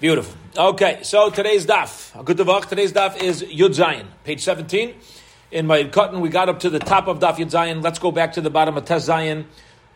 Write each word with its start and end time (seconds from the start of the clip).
Beautiful. 0.00 0.32
Okay, 0.56 1.00
so 1.02 1.28
today's 1.28 1.66
daf. 1.66 2.24
Good 2.24 2.36
Today's 2.36 2.92
daf 2.92 3.20
is 3.20 3.42
Yud 3.42 3.74
Zayin, 3.74 4.06
page 4.22 4.40
17. 4.42 4.94
In 5.50 5.66
my 5.66 5.82
cutting, 5.84 6.20
we 6.20 6.28
got 6.28 6.48
up 6.48 6.60
to 6.60 6.70
the 6.70 6.78
top 6.78 7.08
of 7.08 7.18
daf 7.18 7.38
Yud 7.38 7.50
Zayin. 7.50 7.82
Let's 7.82 7.98
go 7.98 8.12
back 8.12 8.34
to 8.34 8.40
the 8.40 8.48
bottom 8.48 8.76
of 8.76 8.84
Tes 8.84 9.08
Zayin, 9.08 9.46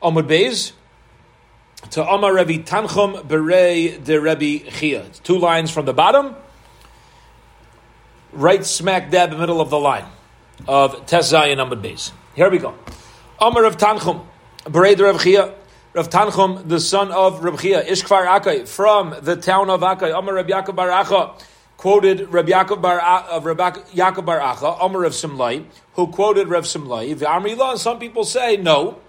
Omud 0.03 0.27
Beis. 0.27 0.73
To 1.93 2.05
Omar 2.05 2.33
Revi 2.33 2.65
Tanchum 2.65 3.25
Berei 3.29 4.03
de 4.03 4.71
Chia. 4.71 5.05
Two 5.23 5.39
lines 5.39 5.71
from 5.71 5.87
the 5.87 5.93
bottom, 5.93 6.35
right 8.33 8.65
smack 8.65 9.13
dab 9.13 9.31
in 9.31 9.37
the 9.37 9.41
middle 9.41 9.61
of 9.61 9.71
the 9.71 9.79
line 9.79 10.07
of 10.67 11.07
Tes 11.07 11.33
Zayin 11.33 11.59
Omud 11.59 11.81
Beis. 11.81 12.11
Here 12.35 12.51
we 12.51 12.59
go. 12.59 12.75
Omar 13.39 13.65
of 13.67 13.77
Tanchum 13.77 14.27
Berei 14.65 14.97
de 14.97 15.17
Chia. 15.23 15.55
Rav 15.95 16.09
Tanchum, 16.09 16.67
the 16.67 16.81
son 16.81 17.13
of 17.13 17.45
Reb 17.45 17.61
Chia, 17.61 17.85
Ishkvar 17.85 18.27
Akai, 18.27 18.67
from 18.67 19.15
the 19.21 19.37
town 19.37 19.69
of 19.69 19.83
Akai, 19.83 20.19
Amar 20.19 20.37
Reb 20.37 20.49
Yaakov 20.49 20.75
Bar 20.75 20.89
Acha, 20.89 21.39
quoted 21.77 22.33
Reb 22.33 22.47
Yaakov 22.47 22.81
Bar, 22.81 22.99
uh, 22.99 23.39
Reb 23.41 23.59
Yaakov 23.59 24.25
Bar 24.25 24.41
Acha, 24.41 24.79
Amar 24.81 25.03
Rav 25.03 25.13
Simlai, 25.13 25.67
who 25.93 26.07
quoted 26.07 26.49
Rav 26.49 26.65
Simlai. 26.65 27.19
The 27.19 27.27
Amri 27.27 27.55
Law, 27.55 27.75
some 27.75 27.99
people 27.99 28.25
say, 28.25 28.57
no, 28.57 29.01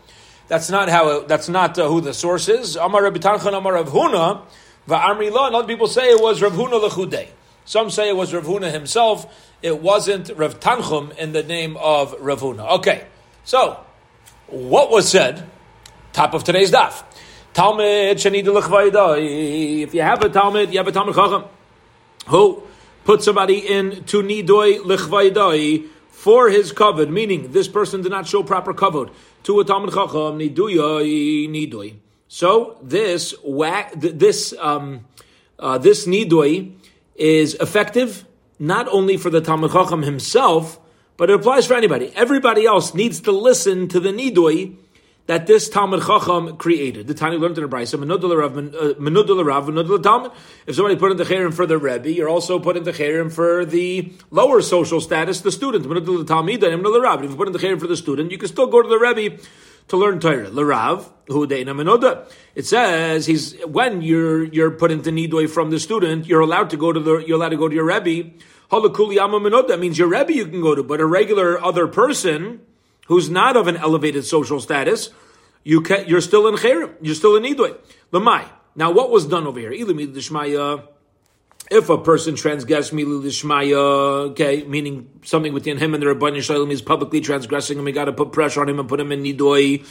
that's 0.50 0.70
not 0.70 0.90
how, 0.90 1.22
that's 1.22 1.48
not 1.48 1.80
uh, 1.80 1.88
who 1.88 2.02
the 2.02 2.14
source 2.14 2.50
is. 2.50 2.76
Amar 2.76 3.04
Reb 3.04 3.16
Tanchum, 3.16 3.58
Amar 3.58 3.76
Rav 3.76 3.88
Huna, 3.88 4.42
Amri 4.90 5.32
Law, 5.32 5.48
and 5.48 5.56
other 5.56 5.68
people 5.68 5.88
say 5.88 6.10
it 6.10 6.22
was 6.22 6.42
Rav 6.42 6.52
Huna 6.52 6.86
Lechudei. 6.86 7.30
Some 7.64 7.92
say 7.92 8.10
it 8.10 8.18
was 8.18 8.34
Rav 8.34 8.44
Huna 8.44 8.74
himself. 8.74 9.34
It 9.62 9.82
wasn't 9.82 10.32
Rav 10.36 10.60
Tanchum 10.60 11.18
in 11.18 11.32
the 11.32 11.44
name 11.44 11.78
of 11.78 12.14
Rav 12.20 12.42
Huna. 12.42 12.80
Okay, 12.80 13.06
so, 13.46 13.80
what 14.48 14.92
was 14.92 15.10
said 15.10 15.50
Top 16.14 16.36
of 16.36 16.44
today's 16.44 16.72
daf. 16.72 17.04
Talmud 17.56 18.18
shenid 18.18 18.46
If 19.82 19.96
you 19.96 20.02
have 20.04 20.24
a 20.24 20.30
Talmud, 20.30 20.72
you 20.72 20.78
have 20.78 20.88
a 20.88 20.92
Talmud 20.92 21.16
Chacham 21.16 21.46
who 22.28 22.62
put 23.04 23.24
somebody 23.24 23.58
in 23.58 24.04
to 24.04 24.22
nidoi 24.22 24.78
lechvaydai 24.82 25.88
for 26.10 26.52
his 26.52 26.72
kavod, 26.72 27.10
meaning 27.10 27.52
this 27.52 27.68
person 27.68 28.04
did 28.04 28.12
not 28.12 28.28
show 28.28 28.44
proper 28.44 28.76
kavod 28.76 29.12
to 29.42 29.60
a 29.60 29.66
Talmud 29.66 29.90
Chacham 29.90 30.38
niduyai 30.38 31.50
nidoi. 31.50 31.96
So 32.28 32.78
this 32.84 33.34
this 33.96 34.54
um, 34.60 35.06
uh, 35.58 35.80
this 35.80 36.06
nidoi 36.06 36.76
is 37.16 37.56
effective 37.56 38.24
not 38.60 38.88
only 38.88 39.18
for 39.18 39.32
the 39.32 39.42
Talmud 39.42 39.72
Chacham 39.72 40.04
himself, 40.04 40.80
but 41.18 41.32
it 41.32 41.38
applies 41.38 41.66
for 41.66 41.74
anybody. 41.74 42.14
Everybody 42.16 42.68
else 42.68 42.94
needs 42.94 43.20
to 43.22 43.32
listen 43.32 43.88
to 43.88 44.00
the 44.00 44.10
nidoi 44.10 44.78
that 45.26 45.48
this 45.48 45.70
Talmud 45.70 46.02
Chacham 46.02 46.58
created. 46.58 47.08
The 47.08 47.14
Tani 47.14 47.38
learned 47.38 47.58
in 47.58 47.64
the 47.64 47.70
Brisa, 47.70 47.98
Menudul 47.98 48.38
Rav, 48.38 48.58
uh, 48.58 49.44
Rav, 49.44 49.66
Menudul 49.68 50.04
Talmud. 50.04 50.32
If 50.68 50.76
somebody 50.76 50.98
put 50.98 51.12
in 51.12 51.18
the 51.18 51.24
Cherim 51.24 51.54
for 51.54 51.66
the 51.66 51.78
Rebbe, 51.78 52.12
you're 52.12 52.30
also 52.30 52.60
put 52.60 52.76
in 52.76 52.84
the 52.84 52.92
Cherim 52.92 53.32
for 53.32 53.64
the 53.66 54.12
lower 54.32 54.62
social 54.62 55.00
status, 55.00 55.42
the 55.42 55.52
student. 55.52 55.86
Menudul 55.86 56.28
Talmud 56.28 56.64
and 56.64 56.84
Menudul 56.84 57.02
Rav. 57.02 57.24
If 57.24 57.32
you 57.32 57.38
put 57.38 57.48
in 57.48 57.54
the 57.54 57.60
Cherim 57.60 57.80
for 57.80 57.88
the 57.88 57.98
student, 57.98 58.32
you 58.32 58.38
can 58.38 58.50
still 58.50 58.68
go 58.68 58.82
to 58.82 58.90
the 58.90 59.00
Rebbe 59.00 59.42
to 59.90 59.98
learn 59.98 60.20
Torah. 60.20 60.50
Larav, 60.50 61.10
who 61.28 61.48
deina 61.48 61.74
menuda. 61.74 62.30
It 62.56 62.66
says 62.66 63.26
he's 63.26 63.60
when 63.66 64.02
you're 64.02 64.44
you're 64.44 64.72
put 64.72 64.92
into 64.92 65.12
nidoi 65.12 65.50
from 65.50 65.70
the 65.70 65.80
student, 65.80 66.28
you're 66.28 66.42
allowed 66.42 66.70
to 66.72 66.78
go 66.78 66.92
to 66.92 67.00
the 67.00 67.18
you're 67.18 67.38
allowed 67.38 67.50
to 67.50 67.58
go 67.58 67.68
to 67.68 67.76
your 67.76 67.86
rebbe. 67.86 68.32
Halakuli 68.72 69.18
ama 69.18 69.40
menuda 69.40 69.80
means 69.80 69.98
your 69.98 70.08
rebbe 70.08 70.34
you 70.34 70.46
can 70.46 70.62
go 70.62 70.76
to, 70.76 70.84
but 70.84 71.00
a 71.00 71.06
regular 71.06 71.62
other 71.64 71.88
person 71.88 72.62
who's 73.08 73.30
not 73.30 73.58
of 73.58 73.68
an 73.68 73.78
elevated 73.78 74.26
social 74.26 74.60
status, 74.60 75.10
you 75.64 75.82
can, 75.82 76.08
you're 76.08 76.22
still 76.22 76.48
in 76.48 76.56
Cherim, 76.56 76.94
you're 77.02 77.16
still 77.16 77.36
in 77.36 77.44
Nidoi. 77.44 77.78
Lamai. 78.12 78.48
Now, 78.76 78.92
what 78.92 79.12
was 79.12 79.26
done 79.26 79.48
over 79.48 79.60
here? 79.60 79.72
If 81.72 81.90
a 81.90 81.98
person 81.98 82.36
transgressed 82.36 82.92
mililishmaya, 82.94 84.32
okay, 84.32 84.64
meaning 84.64 85.10
something 85.24 85.54
within 85.54 85.78
him 85.78 85.94
and 85.94 86.04
the 86.04 86.08
Rabban 86.08 86.42
Shalom 86.42 86.72
is 86.72 86.82
publicly 86.82 87.22
transgressing 87.22 87.80
him, 87.80 87.86
we 87.86 87.94
got 87.94 88.06
to 88.06 88.14
put 88.14 88.32
pressure 88.32 88.62
on 88.62 88.70
him 88.70 88.80
and 88.80 88.90
put 88.90 89.00
him 89.00 89.12
in 89.12 89.24
nidoi. 89.24 89.86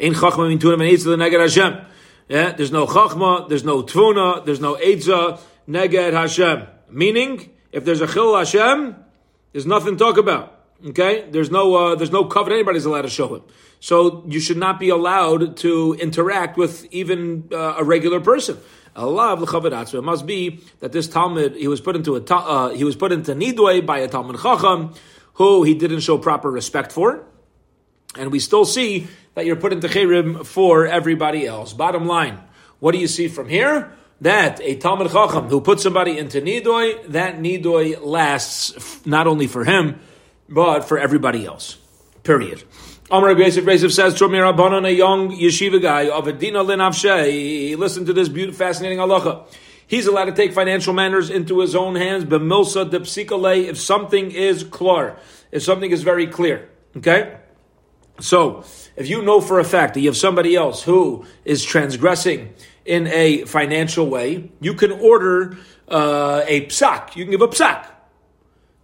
Ein 0.00 0.14
chachma 0.14 0.48
min 0.48 0.52
and 0.52 0.62
neged 0.62 1.40
Hashem. 1.40 1.86
Yeah, 2.28 2.52
there's 2.52 2.72
no 2.72 2.86
chachma, 2.86 3.48
there's 3.48 3.64
no 3.64 3.82
tfuna, 3.82 4.44
there's 4.46 4.60
no 4.60 4.76
eitzah 4.76 5.38
neged 5.68 6.12
Hashem. 6.12 6.66
Meaning, 6.90 7.50
if 7.72 7.84
there's 7.84 8.00
a 8.00 8.06
chil 8.06 8.34
Hashem, 8.36 8.96
there's 9.52 9.66
nothing 9.66 9.98
to 9.98 9.98
talk 9.98 10.16
about. 10.16 10.57
Okay, 10.86 11.28
there's 11.30 11.50
no 11.50 11.74
uh, 11.74 11.94
there's 11.96 12.12
no 12.12 12.24
covenant 12.24 12.60
anybody's 12.60 12.84
allowed 12.84 13.02
to 13.02 13.10
show 13.10 13.34
him. 13.34 13.42
So 13.80 14.24
you 14.28 14.38
should 14.38 14.56
not 14.56 14.78
be 14.78 14.90
allowed 14.90 15.56
to 15.58 15.94
interact 15.94 16.56
with 16.56 16.86
even 16.92 17.48
uh, 17.52 17.74
a 17.78 17.84
regular 17.84 18.20
person. 18.20 18.58
It 18.94 20.04
must 20.04 20.26
be 20.26 20.60
that 20.80 20.92
this 20.92 21.08
Talmud 21.08 21.56
he 21.56 21.66
was 21.66 21.80
put 21.80 21.96
into 21.96 22.14
a 22.14 22.22
uh, 22.22 22.70
he 22.70 22.84
was 22.84 22.94
put 22.94 23.10
into 23.10 23.34
nidway 23.34 23.84
by 23.84 23.98
a 23.98 24.08
Talmud 24.08 24.40
Chacham 24.40 24.94
who 25.34 25.64
he 25.64 25.74
didn't 25.74 26.00
show 26.00 26.16
proper 26.16 26.50
respect 26.50 26.92
for, 26.92 27.24
and 28.16 28.30
we 28.30 28.38
still 28.38 28.64
see 28.64 29.08
that 29.34 29.46
you're 29.46 29.56
put 29.56 29.72
into 29.72 29.88
chirim 29.88 30.46
for 30.46 30.86
everybody 30.86 31.44
else. 31.44 31.72
Bottom 31.72 32.06
line, 32.06 32.40
what 32.78 32.92
do 32.92 32.98
you 32.98 33.08
see 33.08 33.26
from 33.26 33.48
here? 33.48 33.92
That 34.20 34.60
a 34.60 34.76
Talmud 34.76 35.10
Chacham 35.10 35.48
who 35.48 35.60
puts 35.60 35.82
somebody 35.82 36.18
into 36.18 36.40
nidoy, 36.40 37.06
that 37.08 37.38
nidoy 37.38 38.00
lasts 38.00 39.04
not 39.06 39.26
only 39.26 39.48
for 39.48 39.64
him 39.64 40.00
but 40.48 40.80
for 40.80 40.98
everybody 40.98 41.44
else. 41.46 41.78
Period. 42.22 42.64
Amr 43.10 43.32
Yosef 43.38 43.92
says, 43.92 44.14
Rabbanon, 44.14 44.86
a 44.86 44.92
young 44.92 45.30
yeshiva 45.30 45.80
guy 45.80 46.08
of 46.08 46.28
Adina 46.28 46.62
Linavshe, 46.62 47.76
listen 47.76 48.04
to 48.04 48.12
this 48.12 48.28
beautiful, 48.28 48.58
fascinating 48.58 48.98
halacha. 48.98 49.46
He's 49.86 50.06
allowed 50.06 50.26
to 50.26 50.32
take 50.32 50.52
financial 50.52 50.92
matters 50.92 51.30
into 51.30 51.60
his 51.60 51.74
own 51.74 51.94
hands, 51.94 52.24
bemilsa 52.24 52.90
de 52.90 53.00
psikale, 53.00 53.64
if 53.64 53.78
something 53.78 54.30
is 54.30 54.62
clear, 54.62 55.16
if 55.50 55.62
something 55.62 55.90
is 55.90 56.02
very 56.02 56.26
clear. 56.26 56.68
Okay? 56.98 57.38
So, 58.20 58.64
if 58.96 59.08
you 59.08 59.22
know 59.22 59.40
for 59.40 59.58
a 59.58 59.64
fact 59.64 59.94
that 59.94 60.00
you 60.00 60.08
have 60.10 60.16
somebody 60.16 60.54
else 60.54 60.82
who 60.82 61.24
is 61.46 61.64
transgressing 61.64 62.52
in 62.84 63.06
a 63.06 63.46
financial 63.46 64.06
way, 64.06 64.50
you 64.60 64.74
can 64.74 64.92
order 64.92 65.56
uh, 65.88 66.42
a 66.46 66.66
psak. 66.66 67.16
You 67.16 67.24
can 67.24 67.30
give 67.30 67.40
a 67.40 67.48
psak 67.48 67.86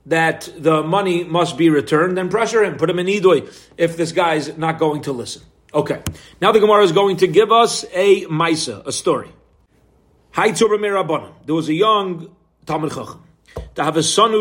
that 0.07 0.49
the 0.57 0.83
money 0.83 1.25
must 1.25 1.57
be 1.57 1.71
returned, 1.71 2.17
then 2.17 2.29
pressure 2.29 2.63
him, 2.63 2.77
put 2.77 2.91
him 2.91 2.99
in 2.99 3.07
idoi 3.07 3.51
if 3.79 3.97
this 3.97 4.13
guy's 4.13 4.57
not 4.59 4.79
going 4.79 5.03
to 5.03 5.13
listen. 5.13 5.43
Okay. 5.73 6.03
Now 6.41 6.53
the 6.53 6.61
Gemara 6.61 6.85
is 6.85 6.93
going 6.93 7.17
to 7.19 7.27
give 7.27 7.51
us 7.51 7.85
a 7.93 8.25
Maisa, 8.27 8.87
a 8.87 8.93
story. 8.93 9.31
There 10.37 11.55
was 11.55 11.69
a 11.69 11.75
young 11.75 12.35
Talmud 12.67 12.93
Chacham. 12.93 13.23
To 13.77 13.85
have 13.85 13.97
a 13.97 14.03
son 14.03 14.33
who 14.33 14.41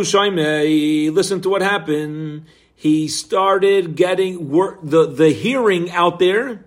listen 1.11 1.41
to 1.41 1.49
what 1.49 1.61
happened. 1.61 2.45
He 2.75 3.07
started 3.07 3.95
getting 3.95 4.49
work. 4.49 4.79
The, 4.83 5.05
the 5.05 5.29
hearing 5.29 5.91
out 5.91 6.19
there 6.19 6.65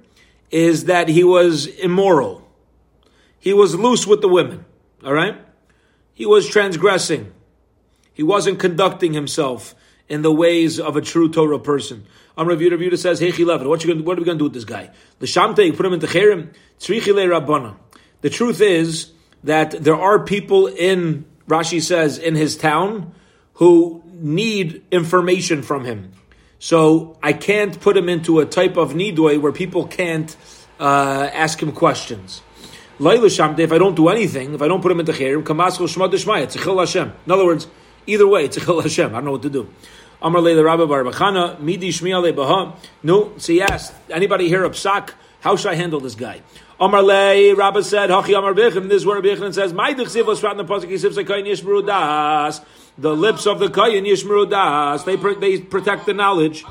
is 0.51 0.85
that 0.85 1.09
he 1.09 1.25
was 1.25 1.67
immoral. 1.67 2.49
He 3.39 3.53
was 3.53 3.75
loose 3.75 4.07
with 4.07 4.21
the 4.21 4.29
women. 4.29 4.65
All 5.05 5.13
right? 5.13 5.37
He 6.15 6.25
was 6.25 6.49
transgressing. 6.49 7.33
He 8.17 8.23
wasn't 8.23 8.59
conducting 8.59 9.13
himself 9.13 9.75
in 10.09 10.23
the 10.23 10.33
ways 10.33 10.81
of 10.81 10.97
a 10.97 11.03
true 11.03 11.31
Torah 11.31 11.59
person. 11.59 12.07
Amr 12.39 12.53
Rav 12.53 12.61
Yehuda 12.61 12.97
says, 12.97 13.21
Hey 13.21 13.31
Chilevin, 13.31 13.67
what, 13.67 13.85
what 13.85 14.17
are 14.17 14.21
we 14.21 14.25
going 14.25 14.39
to 14.39 14.39
do 14.39 14.45
with 14.45 14.55
this 14.55 14.65
guy? 14.65 14.91
The 15.19 15.27
Shamte, 15.27 15.67
you 15.67 15.75
put 15.75 15.85
him 15.85 15.93
into 15.93 16.07
Cherem, 16.07 16.55
Tzrichile 16.81 17.29
Rabbana. 17.29 17.77
The 18.23 18.31
truth 18.31 18.63
is 18.63 19.13
that 19.45 19.73
there 19.73 20.01
are 20.01 20.25
people 20.25 20.67
in, 20.67 21.27
Rashi 21.47 21.83
says, 21.83 22.17
in 22.17 22.37
his 22.37 22.57
town 22.57 23.13
who 23.55 24.03
need 24.15 24.83
information 24.91 25.63
from 25.63 25.85
him. 25.85 26.13
So 26.59 27.19
I 27.23 27.35
can't 27.35 27.79
put 27.79 27.99
him 27.99 28.09
into 28.09 28.41
a 28.41 28.47
type 28.47 28.79
of 28.79 28.95
nidoi 28.95 29.43
where 29.43 29.53
people 29.53 29.87
can't 29.87 30.35
uh, 30.81 31.29
ask 31.35 31.63
him 31.63 31.73
questions. 31.73 32.41
Laila 32.99 33.27
Shamte, 33.27 33.59
if 33.59 33.73
I 33.73 33.79
don't 33.79 33.95
do 33.95 34.09
anything, 34.09 34.55
if 34.55 34.63
I 34.63 34.69
don't 34.69 34.81
put 34.81 34.91
him 34.91 35.01
into 35.01 35.13
Cherem, 35.13 35.43
Kamasko 35.43 35.87
Shmad 35.87 36.13
Deshmaya, 36.13 36.47
Tzechil 36.47 36.79
Hashem. 36.79 37.13
In 37.27 37.33
other 37.33 37.45
words, 37.45 37.67
Either 38.07 38.27
way, 38.27 38.45
it's 38.45 38.57
a 38.57 38.61
chil 38.61 38.81
Hashem. 38.81 39.11
I 39.11 39.19
don't 39.19 39.25
know 39.25 39.33
what 39.33 39.43
to 39.43 39.51
do. 39.51 39.69
Amar 40.23 40.41
le 40.41 40.55
the 40.55 40.65
Rabbi 40.65 40.85
Bar 40.87 41.05
Bachana, 41.05 41.61
midi 41.61 41.91
shmiya 41.91 42.35
baha. 42.35 42.75
No, 43.03 43.37
so 43.37 43.53
he 43.53 43.61
asked, 43.61 43.93
anybody 44.11 44.49
here 44.49 44.65
a 44.65 44.71
psak? 44.71 45.11
How 45.41 45.57
should 45.57 45.71
I 45.71 45.75
handle 45.75 46.01
this 46.01 46.15
guy? 46.15 46.41
Amar 46.81 47.03
le 47.03 47.55
Rabbi 47.55 47.81
said, 47.81 48.11
Hachi 48.11 48.37
Amar 48.37 48.55
Bechim. 48.55 48.89
This 48.89 49.03
is 49.03 49.07
where 49.07 49.21
Bechim 49.21 49.53
says, 49.53 49.73
My 49.73 49.93
dichsiv 49.93 50.27
was 50.27 50.43
in 50.43 50.57
the 50.57 50.65
pasuk. 50.65 50.99
Says, 50.99 51.17
"Kain 51.17 51.45
yishmeru 51.45 51.87
das." 51.87 52.61
The 52.99 53.15
lips 53.15 53.47
of 53.47 53.59
the 53.59 53.69
kain 53.69 54.05
yishmeru 54.05 54.49
das. 54.49 55.05
They 55.05 55.17
they 55.17 55.61
protect 55.61 56.07
the 56.07 56.15
knowledge. 56.15 56.65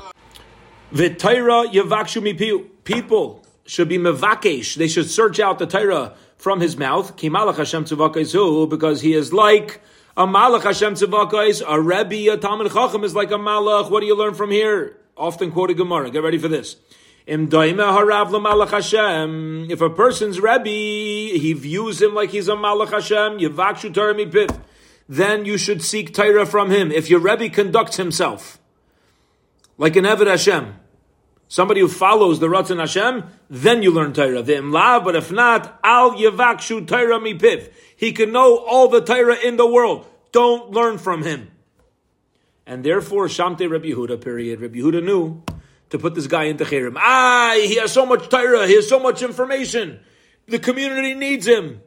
V'tayra 0.92 1.72
yavakshu 1.72 2.22
mipiu. 2.22 2.66
People 2.84 3.44
should 3.64 3.88
be 3.88 3.98
mevakesh. 3.98 4.76
They 4.76 4.88
should 4.88 5.10
search 5.10 5.40
out 5.40 5.58
the 5.58 5.66
Torah 5.66 6.14
from 6.36 6.60
his 6.60 6.76
mouth. 6.76 7.16
Kimalach 7.16 7.56
Hashem 7.56 7.84
tzuvakaizu 7.84 8.68
because 8.68 9.00
he 9.00 9.14
is 9.14 9.32
like 9.32 9.80
a 10.16 10.26
malach 10.26 10.62
Hashem 10.62 10.94
tzivakais, 10.94 11.62
a 11.66 11.80
rebbe, 11.80 12.32
a 12.32 12.36
talmud 12.36 12.72
chacham 12.72 13.04
is 13.04 13.14
like 13.14 13.30
a 13.30 13.34
malach. 13.34 13.90
What 13.90 14.00
do 14.00 14.06
you 14.06 14.16
learn 14.16 14.34
from 14.34 14.50
here? 14.50 14.96
Often 15.16 15.52
quoted 15.52 15.76
Gemara. 15.76 16.10
Get 16.10 16.22
ready 16.22 16.38
for 16.38 16.48
this. 16.48 16.76
If 17.28 17.40
a 19.80 19.90
person's 19.90 20.40
Rebbe, 20.40 20.68
he 20.68 21.52
views 21.54 22.00
him 22.00 22.14
like 22.14 22.30
he's 22.30 22.46
a 22.46 22.52
Malach 22.52 22.92
Hashem, 22.92 23.38
mipiv, 23.38 24.60
then 25.08 25.44
you 25.44 25.58
should 25.58 25.82
seek 25.82 26.14
Torah 26.14 26.46
from 26.46 26.70
him. 26.70 26.92
If 26.92 27.10
your 27.10 27.18
Rebbe 27.18 27.48
conducts 27.48 27.96
himself 27.96 28.60
like 29.76 29.96
an 29.96 30.04
Eved 30.04 30.28
Hashem, 30.28 30.76
somebody 31.48 31.80
who 31.80 31.88
follows 31.88 32.40
the 32.40 32.48
Ratzon 32.48 32.78
Hashem, 32.78 33.24
then 33.48 33.82
you 33.82 33.90
learn 33.90 34.12
Torah. 34.12 34.42
V'im 34.42 34.72
but 35.04 35.16
if 35.16 35.30
not, 35.30 35.78
al 35.82 36.12
Yivakshu 36.12 36.86
Torah 36.86 37.18
mipiv. 37.18 37.72
He 37.96 38.12
can 38.12 38.32
know 38.32 38.56
all 38.56 38.88
the 38.88 39.00
Torah 39.00 39.36
in 39.36 39.56
the 39.56 39.66
world. 39.66 40.06
Don't 40.32 40.70
learn 40.70 40.98
from 40.98 41.22
him. 41.22 41.50
And 42.66 42.84
therefore, 42.84 43.26
Shamte 43.26 43.70
Rabbi 43.70 43.86
Yehuda, 43.86 44.20
period. 44.20 44.60
Rabbi 44.60 44.78
Yehuda 44.78 45.02
knew 45.02 45.42
to 45.90 45.98
put 45.98 46.14
this 46.14 46.26
guy 46.26 46.44
into 46.44 46.64
Cherem. 46.64 46.94
Ah, 46.96 47.54
he 47.56 47.76
has 47.76 47.92
so 47.92 48.04
much 48.04 48.28
Torah, 48.28 48.66
he 48.66 48.74
has 48.74 48.88
so 48.88 48.98
much 48.98 49.22
information. 49.22 50.00
The 50.46 50.58
community 50.58 51.14
needs 51.14 51.46
him. 51.46 51.80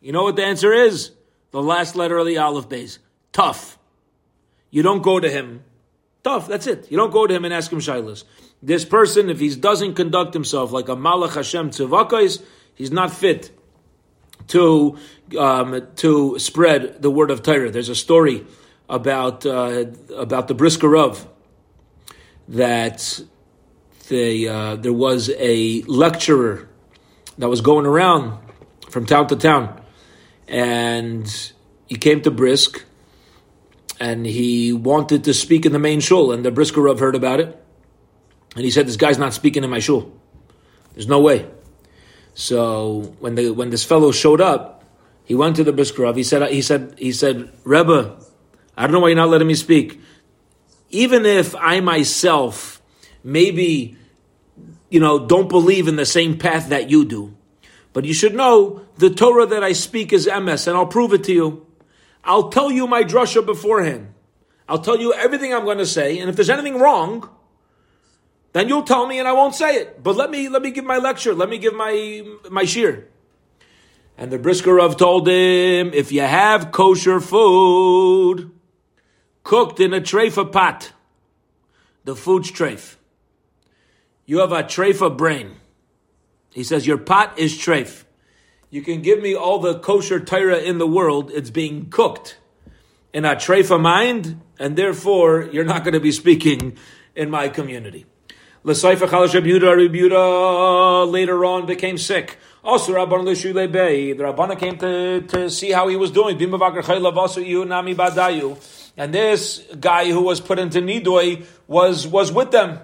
You 0.00 0.12
know 0.12 0.24
what 0.24 0.36
the 0.36 0.44
answer 0.44 0.72
is? 0.72 1.12
The 1.52 1.62
last 1.62 1.94
letter 1.94 2.16
of 2.18 2.26
the 2.26 2.38
Aleph 2.38 2.68
Beis. 2.68 2.98
Tough. 3.32 3.78
You 4.70 4.82
don't 4.82 5.02
go 5.02 5.20
to 5.20 5.30
him. 5.30 5.62
Tough, 6.24 6.48
that's 6.48 6.66
it. 6.66 6.90
You 6.90 6.96
don't 6.96 7.10
go 7.10 7.26
to 7.26 7.34
him 7.34 7.44
and 7.44 7.52
ask 7.52 7.70
him 7.70 7.80
shilas. 7.80 8.24
This 8.62 8.84
person, 8.84 9.28
if 9.28 9.40
he 9.40 9.54
doesn't 9.56 9.94
conduct 9.94 10.34
himself 10.34 10.70
like 10.70 10.88
a 10.88 10.94
Malach 10.94 11.34
Hashem 11.34 11.70
tzivakais, 11.70 12.42
he's 12.74 12.92
not 12.92 13.12
fit 13.12 13.50
to 14.48 14.98
um, 15.38 15.88
to 15.96 16.38
spread 16.38 17.02
the 17.02 17.10
word 17.10 17.30
of 17.30 17.42
Torah. 17.42 17.70
There's 17.70 17.88
a 17.88 17.94
story 17.94 18.46
about 18.88 19.44
uh, 19.44 19.86
about 20.16 20.48
the 20.48 20.54
Brisker 20.54 20.88
Rav 20.88 21.26
that 22.48 23.20
the, 24.08 24.48
uh, 24.48 24.76
there 24.76 24.92
was 24.92 25.30
a 25.38 25.82
lecturer 25.82 26.68
that 27.38 27.48
was 27.48 27.60
going 27.60 27.86
around 27.86 28.38
from 28.90 29.06
town 29.06 29.26
to 29.28 29.36
town, 29.36 29.80
and 30.46 31.52
he 31.86 31.96
came 31.96 32.20
to 32.22 32.30
Brisk, 32.30 32.84
and 33.98 34.26
he 34.26 34.72
wanted 34.72 35.24
to 35.24 35.34
speak 35.34 35.64
in 35.64 35.72
the 35.72 35.78
main 35.78 36.00
shul, 36.00 36.32
and 36.32 36.44
the 36.44 36.50
Brisker 36.50 36.82
Rav 36.82 36.98
heard 36.98 37.14
about 37.14 37.40
it, 37.40 37.61
and 38.54 38.64
he 38.64 38.70
said, 38.70 38.86
"This 38.86 38.96
guy's 38.96 39.18
not 39.18 39.34
speaking 39.34 39.64
in 39.64 39.70
my 39.70 39.78
shul. 39.78 40.12
There's 40.94 41.08
no 41.08 41.20
way." 41.20 41.46
So 42.34 43.14
when 43.20 43.34
the 43.34 43.50
when 43.50 43.70
this 43.70 43.84
fellow 43.84 44.12
showed 44.12 44.40
up, 44.40 44.84
he 45.24 45.34
went 45.34 45.56
to 45.56 45.64
the 45.64 45.72
Brisker 45.72 46.02
Rav. 46.02 46.16
He 46.16 46.22
said, 46.22 46.50
"He 46.50 46.62
said, 46.62 46.94
he 46.98 47.12
said, 47.12 47.52
Rebbe, 47.64 48.16
I 48.76 48.82
don't 48.82 48.92
know 48.92 49.00
why 49.00 49.08
you're 49.08 49.16
not 49.16 49.28
letting 49.28 49.48
me 49.48 49.54
speak." 49.54 50.00
even 50.92 51.24
if 51.24 51.56
I 51.56 51.80
myself 51.80 52.80
maybe, 53.24 53.96
you 54.90 55.00
know, 55.00 55.26
don't 55.26 55.48
believe 55.48 55.88
in 55.88 55.96
the 55.96 56.06
same 56.06 56.38
path 56.38 56.68
that 56.68 56.90
you 56.90 57.04
do, 57.04 57.34
but 57.92 58.04
you 58.04 58.14
should 58.14 58.34
know 58.34 58.82
the 58.98 59.10
Torah 59.10 59.46
that 59.46 59.64
I 59.64 59.72
speak 59.72 60.12
is 60.12 60.28
MS, 60.28 60.66
and 60.66 60.76
I'll 60.76 60.86
prove 60.86 61.12
it 61.12 61.24
to 61.24 61.32
you. 61.32 61.66
I'll 62.22 62.50
tell 62.50 62.70
you 62.70 62.86
my 62.86 63.02
drasha 63.02 63.44
beforehand. 63.44 64.14
I'll 64.68 64.78
tell 64.78 65.00
you 65.00 65.12
everything 65.14 65.52
I'm 65.52 65.64
going 65.64 65.78
to 65.78 65.86
say, 65.86 66.18
and 66.18 66.30
if 66.30 66.36
there's 66.36 66.50
anything 66.50 66.78
wrong, 66.78 67.28
then 68.52 68.68
you'll 68.68 68.82
tell 68.82 69.06
me 69.06 69.18
and 69.18 69.26
I 69.26 69.32
won't 69.32 69.54
say 69.54 69.76
it. 69.76 70.02
But 70.02 70.16
let 70.16 70.30
me 70.30 70.48
let 70.48 70.62
me 70.62 70.70
give 70.70 70.84
my 70.84 70.98
lecture. 70.98 71.34
Let 71.34 71.48
me 71.48 71.58
give 71.58 71.74
my 71.74 72.22
my 72.50 72.64
shir. 72.64 73.06
And 74.18 74.30
the 74.30 74.38
Brisker 74.38 74.76
told 74.94 75.26
him, 75.26 75.90
if 75.94 76.12
you 76.12 76.20
have 76.20 76.70
kosher 76.70 77.18
food, 77.18 78.50
cooked 79.42 79.80
in 79.80 79.94
a 79.94 80.00
treifa 80.00 80.52
pot, 80.52 80.92
the 82.04 82.14
food's 82.14 82.50
treif. 82.52 82.96
You 84.26 84.38
have 84.38 84.52
a 84.52 84.62
treifa 84.62 85.16
brain. 85.16 85.56
He 86.52 86.62
says, 86.62 86.86
Your 86.86 86.98
pot 86.98 87.38
is 87.38 87.54
treif. 87.54 88.04
You 88.70 88.82
can 88.82 89.02
give 89.02 89.20
me 89.20 89.34
all 89.34 89.58
the 89.58 89.78
kosher 89.78 90.20
Torah 90.20 90.58
in 90.58 90.78
the 90.78 90.86
world, 90.86 91.30
it's 91.30 91.50
being 91.50 91.90
cooked 91.90 92.38
in 93.12 93.24
a 93.24 93.34
treifa 93.34 93.80
mind, 93.80 94.40
and 94.58 94.76
therefore 94.76 95.48
you're 95.52 95.64
not 95.64 95.84
going 95.84 95.94
to 95.94 96.00
be 96.00 96.12
speaking 96.12 96.78
in 97.14 97.28
my 97.30 97.48
community. 97.48 98.06
L'saifa 98.64 99.08
chalash 99.08 99.34
Rebuta 99.34 101.10
later 101.10 101.44
on 101.44 101.66
became 101.66 101.98
sick. 101.98 102.38
Also, 102.62 102.92
Rabban 102.92 103.24
Lishule 103.24 103.70
Bey, 103.70 104.12
the 104.12 104.22
Rabbana 104.22 104.56
came 104.56 104.78
to, 104.78 105.22
to 105.22 105.50
see 105.50 105.72
how 105.72 105.88
he 105.88 105.96
was 105.96 106.12
doing. 106.12 106.40
And 108.96 109.14
this 109.14 109.58
guy 109.80 110.10
who 110.12 110.20
was 110.22 110.40
put 110.40 110.60
into 110.60 110.80
Nidoi 110.80 111.44
was, 111.66 112.06
was 112.06 112.30
with 112.30 112.52
them. 112.52 112.78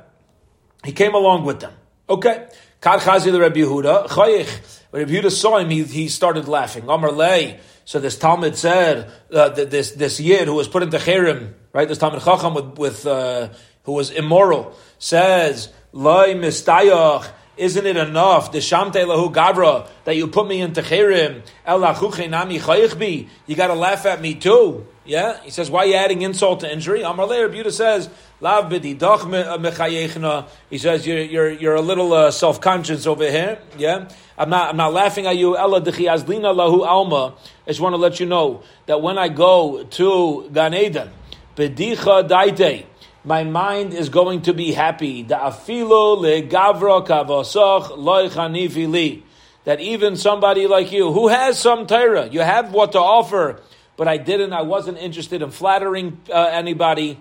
He 0.84 0.90
came 0.90 1.14
along 1.14 1.44
with 1.44 1.60
them. 1.60 1.72
Okay. 2.10 2.48
Kad 2.80 3.00
Chazi 3.00 3.30
the 3.30 3.40
Rabbi 3.40 3.60
Yehuda. 3.60 4.08
Chayich. 4.08 4.80
Rabbi 4.90 5.10
Yehuda 5.12 5.30
saw 5.30 5.58
him, 5.58 5.70
he, 5.70 5.84
he 5.84 6.08
started 6.08 6.48
laughing. 6.48 6.88
Amar 6.88 7.12
Lei. 7.12 7.60
So 7.84 8.00
this 8.00 8.18
Talmud 8.18 8.56
said, 8.56 9.12
uh, 9.32 9.50
this, 9.50 9.92
this 9.92 10.18
Yid 10.18 10.48
who 10.48 10.54
was 10.54 10.66
put 10.66 10.82
into 10.82 10.98
Cherem, 10.98 11.52
right? 11.72 11.86
This 11.86 11.98
Talmud 11.98 12.22
Chacham 12.22 12.54
with, 12.54 12.78
with 12.78 13.06
uh, 13.06 13.50
who 13.88 13.94
was 13.94 14.10
immoral, 14.10 14.76
says, 14.98 15.70
mistayach. 15.94 17.26
Isn't 17.56 17.86
it 17.86 17.96
enough, 17.96 18.52
the 18.52 18.58
shamte 18.58 18.92
lahu 18.92 19.32
gavra, 19.32 19.88
that 20.04 20.14
you 20.14 20.28
put 20.28 20.46
me 20.46 20.60
into 20.60 20.82
Cherem? 20.82 21.42
El 21.64 21.80
nami 22.28 23.28
You 23.46 23.56
got 23.56 23.68
to 23.68 23.74
laugh 23.74 24.04
at 24.04 24.20
me 24.20 24.34
too. 24.34 24.86
Yeah, 25.06 25.40
he 25.42 25.48
says, 25.50 25.70
why 25.70 25.84
are 25.84 25.86
you 25.86 25.94
adding 25.94 26.20
insult 26.20 26.60
to 26.60 26.70
injury? 26.70 27.00
Amar 27.00 27.26
Leir 27.26 27.48
Buddha 27.48 27.72
says, 27.72 28.10
Lav 28.42 28.70
uh, 28.70 28.78
He 30.68 30.78
says, 30.78 31.06
you're, 31.06 31.22
you're, 31.22 31.50
you're 31.50 31.74
a 31.74 31.80
little 31.80 32.12
uh, 32.12 32.30
self 32.30 32.60
conscious 32.60 33.06
over 33.06 33.28
here. 33.28 33.58
Yeah, 33.78 34.10
I'm 34.36 34.50
not, 34.50 34.68
I'm 34.68 34.76
not 34.76 34.92
laughing 34.92 35.26
at 35.26 35.38
you. 35.38 35.56
Ella 35.56 35.80
azlina 35.80 36.54
lahu 36.54 36.86
alma. 36.86 37.34
I 37.66 37.70
just 37.70 37.80
want 37.80 37.94
to 37.94 37.96
let 37.96 38.20
you 38.20 38.26
know 38.26 38.62
that 38.84 39.00
when 39.00 39.16
I 39.16 39.28
go 39.28 39.84
to 39.84 40.50
Gan 40.52 40.74
Eden, 40.74 41.08
bedicha 41.56 42.28
daite, 42.28 42.84
my 43.28 43.44
mind 43.44 43.92
is 43.92 44.08
going 44.08 44.42
to 44.42 44.54
be 44.54 44.72
happy. 44.72 45.22
That 49.64 49.80
even 49.80 50.16
somebody 50.16 50.66
like 50.66 50.92
you, 50.92 51.12
who 51.12 51.28
has 51.28 51.58
some 51.58 51.86
Torah, 51.86 52.26
you 52.28 52.40
have 52.40 52.72
what 52.72 52.92
to 52.92 52.98
offer, 52.98 53.60
but 53.98 54.08
I 54.08 54.16
didn't. 54.16 54.54
I 54.54 54.62
wasn't 54.62 54.96
interested 54.96 55.42
in 55.42 55.50
flattering 55.50 56.18
uh, 56.32 56.48
anybody, 56.50 57.20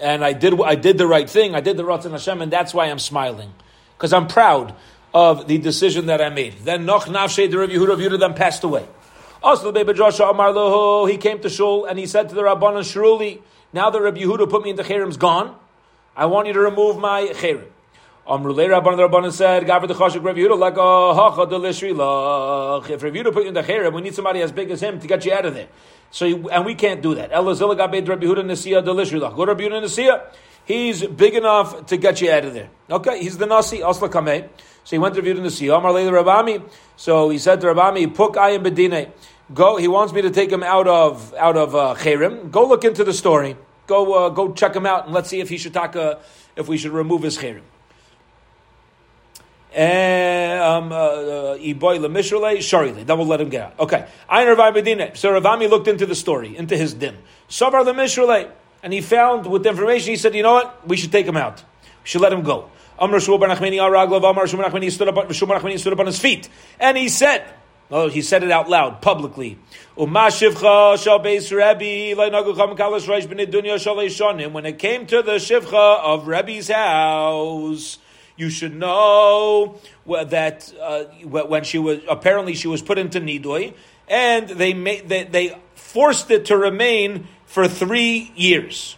and 0.00 0.24
I 0.24 0.32
did. 0.32 0.58
I 0.60 0.76
did 0.76 0.96
the 0.96 1.06
right 1.06 1.28
thing. 1.28 1.54
I 1.54 1.60
did 1.60 1.76
the 1.76 1.84
Ratzon 1.84 2.12
Hashem, 2.12 2.40
and 2.40 2.50
that's 2.50 2.72
why 2.72 2.86
I'm 2.86 2.98
smiling 2.98 3.52
because 3.96 4.14
I'm 4.14 4.26
proud 4.26 4.74
of 5.12 5.46
the 5.46 5.58
decision 5.58 6.06
that 6.06 6.22
I 6.22 6.30
made. 6.30 6.54
Then 6.64 6.86
Noch 6.86 7.04
Nafshe 7.04 7.50
the 7.50 7.58
Rav 7.58 7.68
Yehuda 7.68 8.18
then 8.18 8.32
passed 8.32 8.64
away. 8.64 8.86
Also, 9.42 9.66
the 9.66 9.72
baby 9.72 9.92
Joshua 9.92 10.30
Amar 10.30 10.52
Loho, 10.52 11.10
he 11.10 11.16
came 11.16 11.40
to 11.40 11.50
Shul 11.50 11.84
and 11.84 11.98
he 11.98 12.06
said 12.06 12.28
to 12.28 12.34
the 12.34 12.42
Rabbanan 12.42 12.82
Shruli, 12.82 13.40
now 13.72 13.90
that 13.90 14.00
Rabbi 14.00 14.20
Yehuda 14.20 14.48
put 14.48 14.62
me 14.62 14.70
into 14.70 14.82
Cherem's 14.82 15.16
gone, 15.16 15.56
I 16.16 16.26
want 16.26 16.46
you 16.46 16.52
to 16.52 16.60
remove 16.60 16.98
my 16.98 17.26
Cherem. 17.34 17.64
Amrulei 18.26 18.68
Rabban 18.68 18.96
the 18.96 19.08
Rabbanan 19.08 19.32
said, 19.32 19.64
"Gaver 19.64 19.88
the 19.88 19.94
Chashuk 19.94 20.22
Rav 20.22 20.36
Yehuda 20.36 20.56
like 20.56 20.74
oh, 20.76 21.10
a 21.10 21.14
hacha 21.14 21.44
delishri 21.44 21.92
lach." 21.92 22.88
If 22.88 23.02
Rav 23.02 23.12
Yehuda 23.12 23.32
put 23.32 23.42
you 23.42 23.48
in 23.48 23.54
the 23.54 23.62
cherem, 23.62 23.92
we 23.92 24.00
need 24.00 24.14
somebody 24.14 24.40
as 24.42 24.52
big 24.52 24.70
as 24.70 24.80
him 24.80 25.00
to 25.00 25.08
get 25.08 25.24
you 25.26 25.32
out 25.32 25.44
of 25.44 25.54
there. 25.54 25.66
So, 26.12 26.26
and 26.50 26.64
we 26.64 26.76
can't 26.76 27.02
do 27.02 27.16
that. 27.16 27.32
Elazil 27.32 27.76
gabed 27.76 28.08
Rabbi 28.08 28.24
Yehuda 28.26 28.44
nesia 28.44 28.80
delishri 28.80 29.20
lach. 29.20 29.34
Go 29.34 29.44
to 29.44 29.54
Rabbi 29.54 29.64
Yehuda 29.64 29.82
nesia. 29.82 30.22
He's 30.64 31.04
big 31.04 31.34
enough 31.34 31.86
to 31.86 31.96
get 31.96 32.20
you 32.20 32.30
out 32.30 32.44
of 32.44 32.54
there. 32.54 32.70
Okay, 32.88 33.20
he's 33.20 33.38
the 33.38 33.46
nasi 33.46 33.78
asla 33.78 34.08
kameh. 34.08 34.48
So 34.84 34.94
he 34.94 34.98
went 34.98 35.16
to 35.16 35.20
Rabbi 35.20 35.40
Yehuda 35.40 35.46
nesia. 35.46 35.76
Amar 35.76 35.92
the. 35.92 36.62
So 36.94 37.28
he 37.28 37.38
said 37.38 37.60
to 37.62 37.66
Rabami, 37.66 38.14
"Puk 38.14 38.36
ayim 38.36 38.64
bedine." 38.64 39.10
Go. 39.54 39.76
He 39.76 39.88
wants 39.88 40.12
me 40.12 40.22
to 40.22 40.30
take 40.30 40.50
him 40.50 40.62
out 40.62 40.86
of 40.86 41.34
out 41.34 41.56
of 41.56 41.74
uh, 41.74 41.94
cherem. 41.98 42.50
Go 42.50 42.66
look 42.66 42.84
into 42.84 43.04
the 43.04 43.12
story. 43.12 43.56
Go 43.86 44.12
uh, 44.14 44.28
go 44.30 44.52
check 44.52 44.74
him 44.74 44.86
out 44.86 45.06
and 45.06 45.14
let's 45.14 45.28
see 45.28 45.40
if 45.40 45.48
he 45.48 45.58
should 45.58 45.74
take 45.74 45.94
a, 45.94 46.20
if 46.56 46.68
we 46.68 46.78
should 46.78 46.92
remove 46.92 47.22
his 47.22 47.36
uh, 47.38 47.56
uh, 50.92 51.56
Sharile. 51.56 53.06
That 53.06 53.16
will 53.16 53.26
let 53.26 53.40
him 53.40 53.48
get 53.48 53.62
out. 53.62 53.80
Okay. 53.80 54.06
So 54.28 54.36
Ravami 54.36 55.68
looked 55.70 55.88
into 55.88 56.04
the 56.04 56.14
story, 56.14 56.56
into 56.56 56.76
his 56.76 56.92
din. 56.94 57.16
Sabar 57.48 57.84
Lemishule. 57.84 58.50
And 58.82 58.92
he 58.92 59.00
found, 59.00 59.46
with 59.46 59.62
the 59.62 59.70
information, 59.70 60.10
he 60.10 60.16
said, 60.16 60.34
you 60.34 60.42
know 60.42 60.54
what? 60.54 60.88
We 60.88 60.96
should 60.96 61.12
take 61.12 61.24
him 61.24 61.36
out. 61.36 61.60
We 61.60 62.08
should 62.08 62.20
let 62.20 62.32
him 62.32 62.42
go. 62.42 62.68
Amr 62.98 63.18
Shmuel 63.18 63.38
Bar 63.38 63.48
Nachmani 63.48 63.76
Araglav, 63.76 64.24
Amr 64.24 64.46
Shmuel 64.46 64.64
Nachmani 64.68 64.90
stood 65.78 65.92
up 65.92 65.98
on 66.00 66.06
his 66.06 66.18
feet. 66.18 66.48
And 66.80 66.96
he 66.96 67.08
said, 67.08 67.44
Oh, 67.90 68.08
he 68.08 68.22
said 68.22 68.42
it 68.42 68.50
out 68.50 68.70
loud, 68.70 69.02
publicly. 69.02 69.58
When 69.94 70.16
it 70.16 70.32
came 74.78 75.06
to 75.06 75.22
the 75.22 75.36
shivcha 75.36 76.00
of 76.00 76.26
Rebbe's 76.26 76.68
house, 76.68 77.98
you 78.36 78.48
should 78.48 78.74
know 78.74 79.78
that 80.06 80.72
uh, 80.80 81.04
when 81.24 81.64
she 81.64 81.78
was 81.78 82.00
apparently 82.08 82.54
she 82.54 82.68
was 82.68 82.80
put 82.80 82.96
into 82.98 83.20
nidui, 83.20 83.74
and 84.08 84.48
they 84.48 84.72
made 84.72 85.08
they, 85.08 85.24
they 85.24 85.58
forced 85.74 86.30
it 86.30 86.46
to 86.46 86.56
remain 86.56 87.28
for 87.44 87.68
three 87.68 88.32
years. 88.34 88.96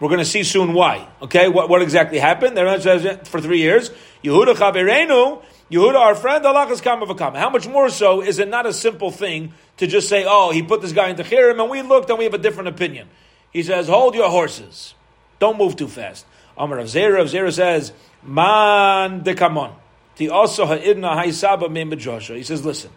We're 0.00 0.08
going 0.08 0.18
to 0.18 0.26
see 0.26 0.42
soon 0.42 0.74
why. 0.74 1.08
Okay, 1.22 1.48
what, 1.48 1.70
what 1.70 1.80
exactly 1.80 2.18
happened? 2.18 2.56
There 2.56 2.78
says 2.80 3.26
for 3.28 3.40
three 3.40 3.60
years, 3.60 3.90
Yehuda 4.22 4.54
Chavirenu, 4.54 5.42
Yehuda, 5.74 5.96
our 5.96 6.14
friend, 6.14 6.46
Allah 6.46 6.70
is 6.70 6.80
kama. 6.80 7.04
How 7.36 7.50
much 7.50 7.66
more 7.66 7.88
so 7.88 8.22
is 8.22 8.38
it 8.38 8.46
not 8.46 8.64
a 8.64 8.72
simple 8.72 9.10
thing 9.10 9.52
to 9.78 9.88
just 9.88 10.08
say, 10.08 10.24
oh, 10.24 10.52
he 10.52 10.62
put 10.62 10.80
this 10.80 10.92
guy 10.92 11.08
into 11.08 11.24
chirim, 11.24 11.60
and 11.60 11.68
we 11.68 11.82
looked 11.82 12.08
and 12.10 12.18
we 12.18 12.24
have 12.26 12.34
a 12.34 12.38
different 12.38 12.68
opinion. 12.68 13.08
He 13.52 13.64
says, 13.64 13.88
hold 13.88 14.14
your 14.14 14.30
horses. 14.30 14.94
Don't 15.40 15.58
move 15.58 15.74
too 15.74 15.88
fast. 15.88 16.26
Amar 16.56 16.78
of 16.78 16.86
Zera, 16.86 17.20
of 17.20 17.26
Zera 17.26 17.52
says, 17.52 17.92
man 18.22 19.24
de 19.24 19.34
kamon. 19.34 19.72
Ti 20.14 20.28
also 20.28 20.64
ha'idna 20.64 21.16
ha'isaba 21.16 21.68
me 21.68 21.96
Joshua. 21.96 22.36
He 22.36 22.44
says, 22.44 22.64
listen, 22.64 22.92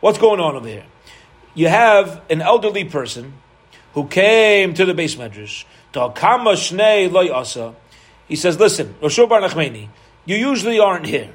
what's 0.00 0.18
going 0.18 0.40
on 0.40 0.56
over 0.56 0.68
here? 0.68 0.84
You 1.54 1.68
have 1.68 2.20
an 2.28 2.42
elderly 2.42 2.84
person 2.84 3.32
who 3.94 4.06
came 4.06 4.74
to 4.74 4.84
the 4.84 4.92
beis 4.92 5.16
medrash. 5.16 5.64
He 8.28 8.36
says, 8.36 8.60
listen, 8.60 8.94
Roshua 9.00 9.28
Bar 9.28 9.40
Nachmeni, 9.40 9.88
you 10.26 10.36
usually 10.36 10.78
aren't 10.78 11.06
here. 11.06 11.30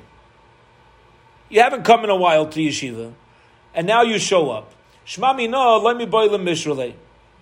You 1.50 1.62
haven't 1.62 1.84
come 1.84 2.04
in 2.04 2.10
a 2.10 2.16
while 2.16 2.48
to 2.48 2.60
yeshiva, 2.60 3.14
and 3.74 3.88
now 3.88 4.02
you 4.02 4.20
show 4.20 4.50
up. 4.50 4.72
Shmami 5.06 5.50
no, 5.50 5.78
let 5.78 5.98
me 5.98 6.06
boil 6.06 6.30
mishrale. 6.40 6.94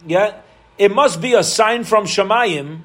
Yeah, 0.06 0.42
it 0.78 0.94
must 0.94 1.22
be 1.22 1.34
a 1.34 1.44
sign 1.44 1.84
from 1.84 2.06
Shemayim 2.06 2.82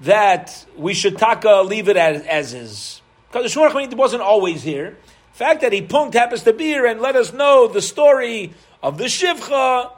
that 0.00 0.66
we 0.76 0.94
should 0.94 1.18
taka 1.18 1.62
leave 1.62 1.88
it 1.88 1.96
as, 1.96 2.22
as 2.22 2.54
is. 2.54 3.02
Because 3.28 3.52
the 3.52 3.60
Shmuel 3.60 3.94
wasn't 3.94 4.22
always 4.22 4.62
here. 4.62 4.96
The 5.32 5.38
fact 5.38 5.60
that 5.62 5.72
he 5.72 5.82
punked 5.82 6.14
happens 6.14 6.42
to 6.44 6.52
be 6.52 6.64
here 6.64 6.86
and 6.86 7.00
let 7.00 7.16
us 7.16 7.32
know 7.32 7.66
the 7.66 7.82
story 7.82 8.54
of 8.82 8.98
the 8.98 9.04
Shivcha, 9.04 9.92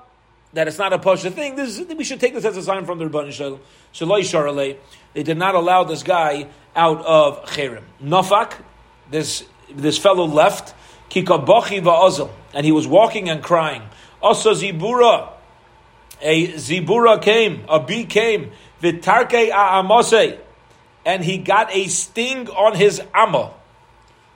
that 0.55 0.67
it's 0.67 0.79
not 0.79 0.93
a 0.93 0.99
Pasha 0.99 1.31
thing. 1.31 1.57
This, 1.57 1.81
we 1.81 2.05
should 2.05 2.21
take 2.21 2.35
this 2.35 2.45
as 2.45 2.57
a 2.57 2.63
sign 2.63 2.87
from 2.87 2.99
the 2.99 3.05
Rabban 3.05 3.31
Shalom. 3.33 3.61
Shaloi 3.93 4.21
Sharale. 4.21 4.79
They 5.15 5.23
did 5.23 5.37
not 5.37 5.55
allow 5.55 5.85
this 5.85 6.03
guy 6.03 6.49
out 6.75 7.05
of 7.05 7.45
Cherem. 7.45 7.83
Nafak, 8.03 8.55
this, 9.11 9.45
this 9.75 9.99
fellow 9.99 10.25
left, 10.25 10.75
Kika 11.11 11.45
Bachi 11.45 11.81
Va'azal, 11.81 12.31
and 12.55 12.65
he 12.65 12.73
was 12.73 12.87
walking 12.87 13.29
and 13.29 13.43
crying. 13.43 13.83
Asa 14.23 14.51
Zibura, 14.51 15.31
a 16.21 16.49
Zibura 16.53 17.21
came, 17.23 17.65
a 17.69 17.81
bee 17.81 18.05
came, 18.05 18.53
Vitarke 18.83 19.51
A'amose, 19.51 20.39
and 21.07 21.25
he 21.25 21.39
got 21.39 21.73
a 21.75 21.87
sting 21.89 22.49
on 22.49 22.75
his 22.75 23.01
amma. 23.15 23.53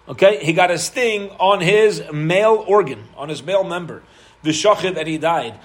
Okay, 0.09 0.45
he 0.45 0.53
got 0.53 0.71
a 0.71 0.79
sting 0.79 1.31
on 1.39 1.61
his 1.61 2.03
male 2.13 2.65
organ, 2.67 3.05
on 3.17 3.29
his 3.29 3.43
male 3.43 3.65
member. 3.65 4.03
V'shachid, 4.45 4.97
and 4.97 5.07
he 5.07 5.19
died. 5.19 5.59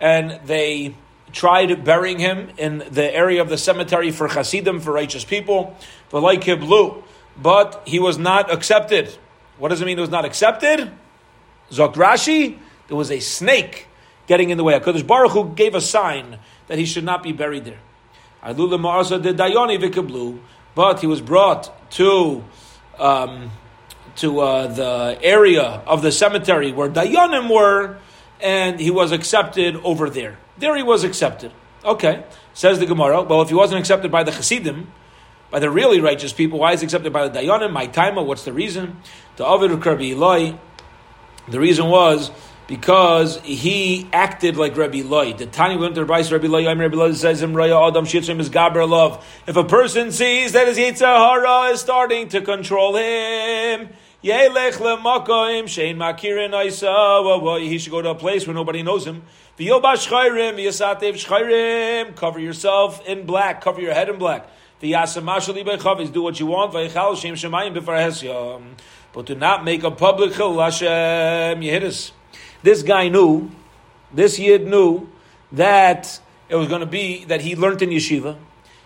And 0.00 0.40
they 0.46 0.94
tried 1.32 1.84
burying 1.84 2.18
him 2.18 2.50
in 2.56 2.78
the 2.90 3.14
area 3.14 3.40
of 3.42 3.48
the 3.48 3.58
cemetery 3.58 4.10
for 4.10 4.28
Chasidim, 4.28 4.80
for 4.80 4.92
righteous 4.92 5.24
people. 5.24 5.76
But 7.40 7.82
he 7.86 7.98
was 7.98 8.18
not 8.18 8.52
accepted. 8.52 9.16
What 9.58 9.68
does 9.68 9.80
it 9.80 9.86
mean 9.86 9.96
he 9.96 10.00
was 10.00 10.10
not 10.10 10.24
accepted? 10.24 10.90
Zokrashi, 11.70 12.58
there 12.88 12.96
was 12.96 13.10
a 13.10 13.20
snake 13.20 13.86
getting 14.26 14.50
in 14.50 14.58
the 14.58 14.64
way. 14.64 14.78
HaKadosh 14.78 15.06
Baruch 15.06 15.32
Hu 15.32 15.54
gave 15.54 15.74
a 15.74 15.80
sign 15.80 16.38
that 16.66 16.78
he 16.78 16.84
should 16.84 17.04
not 17.04 17.22
be 17.22 17.32
buried 17.32 17.64
there. 17.64 17.78
But 20.74 21.00
he 21.00 21.06
was 21.06 21.20
brought 21.20 21.90
to 21.92 22.44
um, 22.98 23.50
to 24.16 24.40
uh, 24.40 24.66
the 24.66 25.18
area 25.22 25.62
of 25.62 26.02
the 26.02 26.12
cemetery 26.12 26.72
where 26.72 26.88
Dayanim 26.88 27.52
were, 27.52 27.98
and 28.40 28.80
he 28.80 28.90
was 28.90 29.12
accepted 29.12 29.76
over 29.76 30.10
there. 30.10 30.38
There 30.58 30.76
he 30.76 30.82
was 30.82 31.04
accepted. 31.04 31.52
Okay, 31.84 32.24
says 32.54 32.78
the 32.78 32.86
Gemara. 32.86 33.22
Well, 33.22 33.42
if 33.42 33.48
he 33.48 33.54
wasn't 33.54 33.80
accepted 33.80 34.10
by 34.10 34.24
the 34.24 34.32
Hasidim, 34.32 34.92
by 35.50 35.58
the 35.58 35.70
really 35.70 36.00
righteous 36.00 36.32
people, 36.32 36.58
why 36.58 36.72
is 36.72 36.80
he 36.80 36.84
accepted 36.84 37.12
by 37.12 37.28
the 37.28 37.38
Dayanim? 37.38 37.72
My 37.72 37.86
timer, 37.86 38.22
what's 38.22 38.44
the 38.44 38.52
reason? 38.52 38.96
The 39.36 39.46
Avid 39.46 39.70
Rabbi 39.70 40.12
Ilai, 40.12 40.58
the 41.48 41.60
reason 41.60 41.86
was 41.86 42.30
because 42.66 43.40
he 43.40 44.06
acted 44.12 44.56
like 44.58 44.76
Rabbi 44.76 44.98
Ilai. 44.98 45.38
The 45.38 45.46
Tani 45.46 45.76
went 45.76 45.94
to 45.94 46.04
Rabbi 46.04 46.28
Rabbi 46.28 46.46
Ilai. 46.46 46.78
Rabbi 46.78 46.94
Ilai 46.94 47.14
says 47.14 47.42
Adam 47.42 47.62
is 48.40 48.50
Gaber 48.50 48.86
love. 48.88 49.24
If 49.46 49.56
a 49.56 49.64
person 49.64 50.12
sees 50.12 50.52
that 50.52 50.68
his 50.68 50.76
Yitzhahara 50.76 51.72
is 51.72 51.80
starting 51.80 52.28
to 52.28 52.42
control 52.42 52.94
him, 52.96 53.88
he 54.20 54.28
should 57.78 57.90
go 57.90 58.02
to 58.02 58.10
a 58.10 58.14
place 58.14 58.46
where 58.46 58.54
nobody 58.54 58.82
knows 58.82 59.06
him. 59.06 59.22
Cover 62.16 62.40
yourself 62.40 63.06
in 63.06 63.24
black. 63.24 63.60
Cover 63.62 63.80
your 63.80 63.94
head 63.94 64.08
in 64.08 64.18
black. 64.18 64.50
Do 64.80 66.22
what 66.22 66.40
you 66.40 66.46
want. 66.46 66.72
But 69.12 69.26
do 69.26 69.34
not 69.34 69.64
make 69.64 69.82
a 69.82 69.90
public 69.90 70.34
chil 70.34 70.60
Hashem. 70.60 71.60
This 72.62 72.82
guy 72.82 73.08
knew, 73.08 73.50
this 74.12 74.38
Yid 74.38 74.66
knew 74.66 75.08
that 75.52 76.20
it 76.48 76.56
was 76.56 76.68
going 76.68 76.80
to 76.80 76.86
be 76.86 77.24
that 77.26 77.40
he 77.40 77.56
learned 77.56 77.82
in 77.82 77.90
yeshiva, 77.90 78.36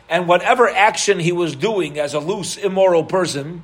and 0.09 0.29
whatever 0.29 0.69
action 0.69 1.19
he 1.19 1.33
was 1.33 1.57
doing 1.57 1.99
as 1.99 2.15
a 2.15 2.21
loose, 2.21 2.57
immoral 2.57 3.05
person 3.05 3.63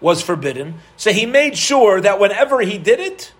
was 0.00 0.22
forbidden. 0.22 0.76
So 0.96 1.12
he 1.12 1.26
made 1.26 1.56
sure 1.56 2.00
that 2.00 2.18
whenever 2.18 2.60
he 2.60 2.78
did 2.78 3.00
it, 3.00 3.32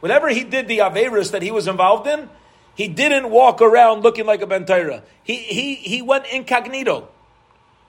whenever 0.00 0.28
he 0.28 0.44
did 0.44 0.66
the 0.66 0.78
Averis 0.78 1.30
that 1.32 1.42
he 1.42 1.50
was 1.50 1.68
involved 1.68 2.06
in, 2.06 2.28
he 2.74 2.88
didn't 2.88 3.30
walk 3.30 3.62
around 3.62 4.02
looking 4.02 4.26
like 4.26 4.42
a 4.42 4.46
Bentayra. 4.46 5.02
He, 5.22 5.36
he, 5.36 5.74
he 5.76 6.02
went 6.02 6.26
incognito. 6.26 7.08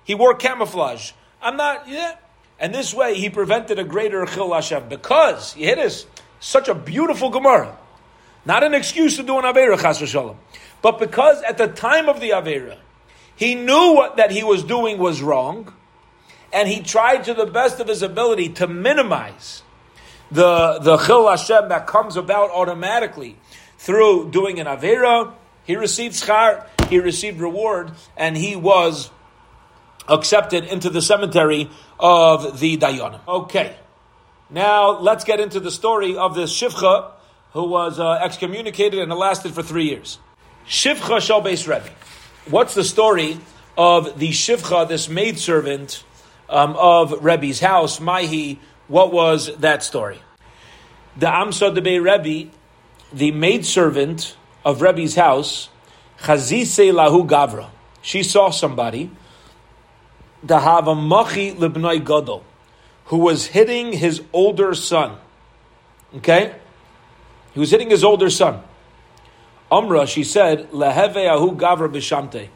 He 0.05 0.15
wore 0.15 0.35
camouflage. 0.35 1.11
I'm 1.41 1.57
not, 1.57 1.89
yeah. 1.89 2.15
And 2.57 2.73
this 2.73 2.93
way 2.93 3.15
he 3.15 3.29
prevented 3.29 3.79
a 3.79 3.83
greater 3.83 4.25
Chil 4.25 4.53
Hashem 4.53 4.87
because, 4.87 5.57
you 5.57 5.65
hit 5.65 5.77
us, 5.77 6.05
such 6.39 6.69
a 6.69 6.75
beautiful 6.75 7.29
Gemara. 7.29 7.77
Not 8.45 8.63
an 8.63 8.73
excuse 8.73 9.17
to 9.17 9.23
do 9.23 9.37
an 9.39 9.43
Avera, 9.43 9.81
Chas 9.81 9.97
Shalom. 10.07 10.37
But 10.81 10.99
because 10.99 11.41
at 11.41 11.57
the 11.57 11.67
time 11.67 12.07
of 12.07 12.21
the 12.21 12.29
Avera, 12.29 12.77
he 13.35 13.55
knew 13.55 13.95
what, 13.95 14.17
that 14.17 14.31
he 14.31 14.43
was 14.43 14.63
doing 14.63 14.97
was 14.99 15.21
wrong, 15.21 15.73
and 16.53 16.69
he 16.69 16.81
tried 16.81 17.25
to 17.25 17.33
the 17.33 17.47
best 17.47 17.79
of 17.79 17.87
his 17.87 18.01
ability 18.01 18.49
to 18.49 18.67
minimize 18.67 19.63
the, 20.31 20.79
the 20.79 20.97
Chil 20.97 21.27
Hashem 21.27 21.69
that 21.69 21.87
comes 21.87 22.15
about 22.15 22.51
automatically 22.51 23.37
through 23.77 24.29
doing 24.29 24.59
an 24.59 24.67
Avera. 24.67 25.33
He 25.65 25.75
received 25.75 26.15
schar, 26.15 26.67
he 26.87 26.99
received 26.99 27.39
reward, 27.39 27.91
and 28.15 28.37
he 28.37 28.55
was 28.55 29.09
accepted 30.07 30.65
into 30.65 30.89
the 30.89 31.01
cemetery 31.01 31.69
of 31.99 32.59
the 32.59 32.77
Dayanim. 32.77 33.19
Okay. 33.27 33.75
Now, 34.49 34.99
let's 34.99 35.23
get 35.23 35.39
into 35.39 35.59
the 35.59 35.71
story 35.71 36.15
of 36.15 36.35
this 36.35 36.51
Shivcha 36.53 37.11
who 37.53 37.63
was 37.63 37.99
uh, 37.99 38.19
excommunicated 38.21 38.99
and 38.99 39.11
it 39.11 39.15
lasted 39.15 39.53
for 39.53 39.63
three 39.63 39.85
years. 39.85 40.19
Shivcha 40.67 41.21
Shal 41.21 41.41
Beis 41.41 41.67
Rebbe. 41.67 41.89
What's 42.49 42.75
the 42.75 42.83
story 42.83 43.39
of 43.77 44.19
the 44.19 44.29
Shivcha, 44.29 44.87
this 44.87 45.09
maidservant 45.09 46.03
um, 46.49 46.75
of 46.75 47.23
Rebbe's 47.23 47.59
house? 47.59 47.99
Mahi, 47.99 48.59
what 48.87 49.11
was 49.11 49.55
that 49.57 49.83
story? 49.83 50.19
The 51.17 51.27
Amsa 51.27 51.73
de 51.73 51.99
Rebbe, 51.99 52.51
the 53.13 53.31
maidservant 53.31 54.35
of 54.63 54.81
Rebbe's 54.81 55.15
house, 55.15 55.69
Chazise 56.19 56.91
Lahu 56.91 57.27
Gavra. 57.27 57.69
She 58.01 58.21
saw 58.21 58.49
somebody, 58.49 59.09
Dahava 60.45 60.95
Machi 60.95 61.53
Libnoi 61.53 62.03
Gadol 62.03 62.43
who 63.05 63.17
was 63.17 63.47
hitting 63.47 63.93
his 63.93 64.21
older 64.33 64.73
son. 64.73 65.17
Okay? 66.15 66.55
He 67.53 67.59
was 67.59 67.71
hitting 67.71 67.89
his 67.89 68.03
older 68.03 68.29
son. 68.29 68.61
Amra, 69.71 70.05
she 70.07 70.23
said, 70.23 70.71
Leheve 70.71 71.27
ahu 71.27 71.55
gavra 71.55 71.89
b'shamte. 71.89 72.49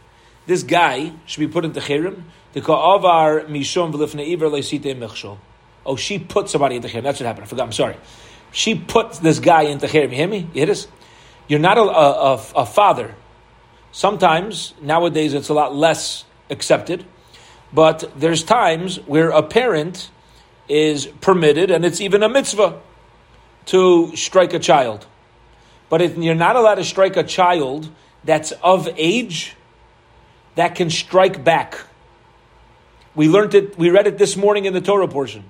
This 0.46 0.64
guy 0.64 1.14
should 1.26 1.40
be 1.40 1.48
put 1.48 1.66
into 1.66 1.80
chirim. 1.80 2.24
The 2.54 2.62
ka'avar 2.62 3.46
mishum 3.48 3.94
iver 3.94 4.50
le'site 4.50 4.98
mechshol. 4.98 5.38
Oh, 5.86 5.96
she 5.96 6.20
put 6.20 6.50
somebody 6.50 6.76
into 6.78 6.88
chirim. 6.88 7.04
That's 7.04 7.20
what 7.20 7.28
happened. 7.28 7.46
I 7.46 7.48
forgot. 7.48 7.64
I'm 7.66 7.72
sorry. 7.72 7.98
She 8.52 8.76
put 8.76 9.14
this 9.14 9.40
guy 9.40 9.64
into 9.64 9.86
chirim. 9.88 10.10
You 10.10 10.16
hear 10.16 10.28
me? 10.28 10.38
You 10.40 10.48
hear 10.54 10.66
this? 10.66 10.88
You're 11.48 11.60
not 11.60 11.78
a, 11.78 11.82
a, 11.82 12.34
a 12.62 12.66
father. 12.66 13.16
Sometimes, 13.92 14.74
nowadays, 14.82 15.34
it's 15.34 15.50
a 15.50 15.54
lot 15.54 15.76
less 15.76 16.26
accepted. 16.50 17.06
But 17.72 18.12
there's 18.16 18.44
times 18.44 18.98
where 19.02 19.30
a 19.30 19.44
parent 19.44 20.10
is 20.68 21.08
permitted, 21.22 21.72
and 21.72 21.86
it's 21.86 22.02
even 22.02 22.24
a 22.24 22.30
mitzvah 22.30 22.80
to 23.68 24.16
strike 24.16 24.54
a 24.54 24.60
child. 24.60 25.06
But 25.90 26.02
if 26.02 26.18
you're 26.18 26.36
not 26.36 26.56
allowed 26.56 26.76
to 26.76 26.84
strike 26.84 27.18
a 27.18 27.24
child 27.24 27.90
that's 28.24 28.52
of 28.64 28.90
age, 28.96 29.56
that 30.56 30.76
can 30.76 30.90
strike 30.90 31.44
back. 31.44 31.80
We 33.16 33.28
learned 33.28 33.56
it, 33.56 33.78
we 33.78 33.90
read 33.90 34.08
it 34.08 34.18
this 34.18 34.36
morning 34.36 34.66
in 34.66 34.74
the 34.74 34.82
Torah 34.82 35.08
portion. 35.08 35.44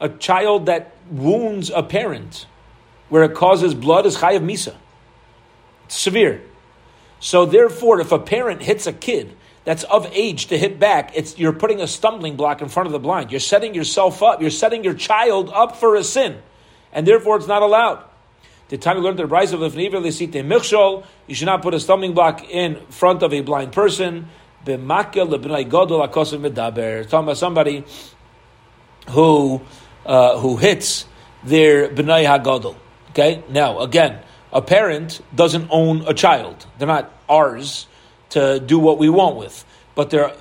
A 0.00 0.08
child 0.08 0.66
that 0.66 0.96
wounds 1.10 1.70
a 1.70 1.82
parent, 1.82 2.46
where 3.08 3.24
it 3.24 3.34
causes 3.34 3.74
blood, 3.74 4.06
is 4.06 4.16
chayav 4.18 4.42
misa. 4.44 4.74
It's 5.86 5.98
severe. 5.98 6.42
So 7.20 7.46
therefore, 7.46 8.00
if 8.00 8.12
a 8.12 8.18
parent 8.18 8.62
hits 8.62 8.86
a 8.86 8.92
kid 8.92 9.34
that's 9.64 9.84
of 9.84 10.06
age 10.12 10.48
to 10.48 10.58
hit 10.58 10.78
back, 10.78 11.12
it's 11.14 11.38
you're 11.38 11.54
putting 11.54 11.80
a 11.80 11.86
stumbling 11.86 12.36
block 12.36 12.60
in 12.60 12.68
front 12.68 12.86
of 12.86 12.92
the 12.92 12.98
blind. 12.98 13.30
You're 13.30 13.40
setting 13.40 13.74
yourself 13.74 14.22
up. 14.22 14.42
You're 14.42 14.50
setting 14.50 14.84
your 14.84 14.92
child 14.94 15.50
up 15.52 15.76
for 15.76 15.96
a 15.96 16.04
sin, 16.04 16.36
and 16.92 17.06
therefore 17.06 17.38
it's 17.38 17.48
not 17.48 17.62
allowed. 17.62 18.04
The 18.68 18.76
time 18.78 18.98
you 18.98 19.02
learned 19.02 19.18
the 19.18 19.26
rise 19.26 19.52
of 19.52 19.58
the 19.60 19.70
you 21.26 21.34
should 21.34 21.46
not 21.46 21.62
put 21.62 21.74
a 21.74 21.80
stumbling 21.80 22.12
block 22.12 22.48
in 22.48 22.76
front 22.88 23.22
of 23.22 23.32
a 23.32 23.40
blind 23.40 23.72
person. 23.72 24.28
Talking 24.64 24.84
about 24.84 25.14
somebody 27.36 27.84
who 29.10 29.60
uh, 30.06 30.38
who 30.38 30.56
hits 30.56 31.06
their 31.42 31.88
b'nai 31.88 32.24
hagadol. 32.24 32.76
Okay, 33.10 33.42
now 33.48 33.80
again, 33.80 34.20
a 34.52 34.60
parent 34.60 35.22
doesn't 35.34 35.68
own 35.70 36.02
a 36.06 36.14
child; 36.14 36.66
they're 36.78 36.88
not 36.88 37.10
ours 37.28 37.86
to 38.34 38.60
do 38.60 38.78
what 38.78 38.98
we 38.98 39.08
want 39.08 39.36
with. 39.36 39.64
But 39.94 40.10
there 40.10 40.32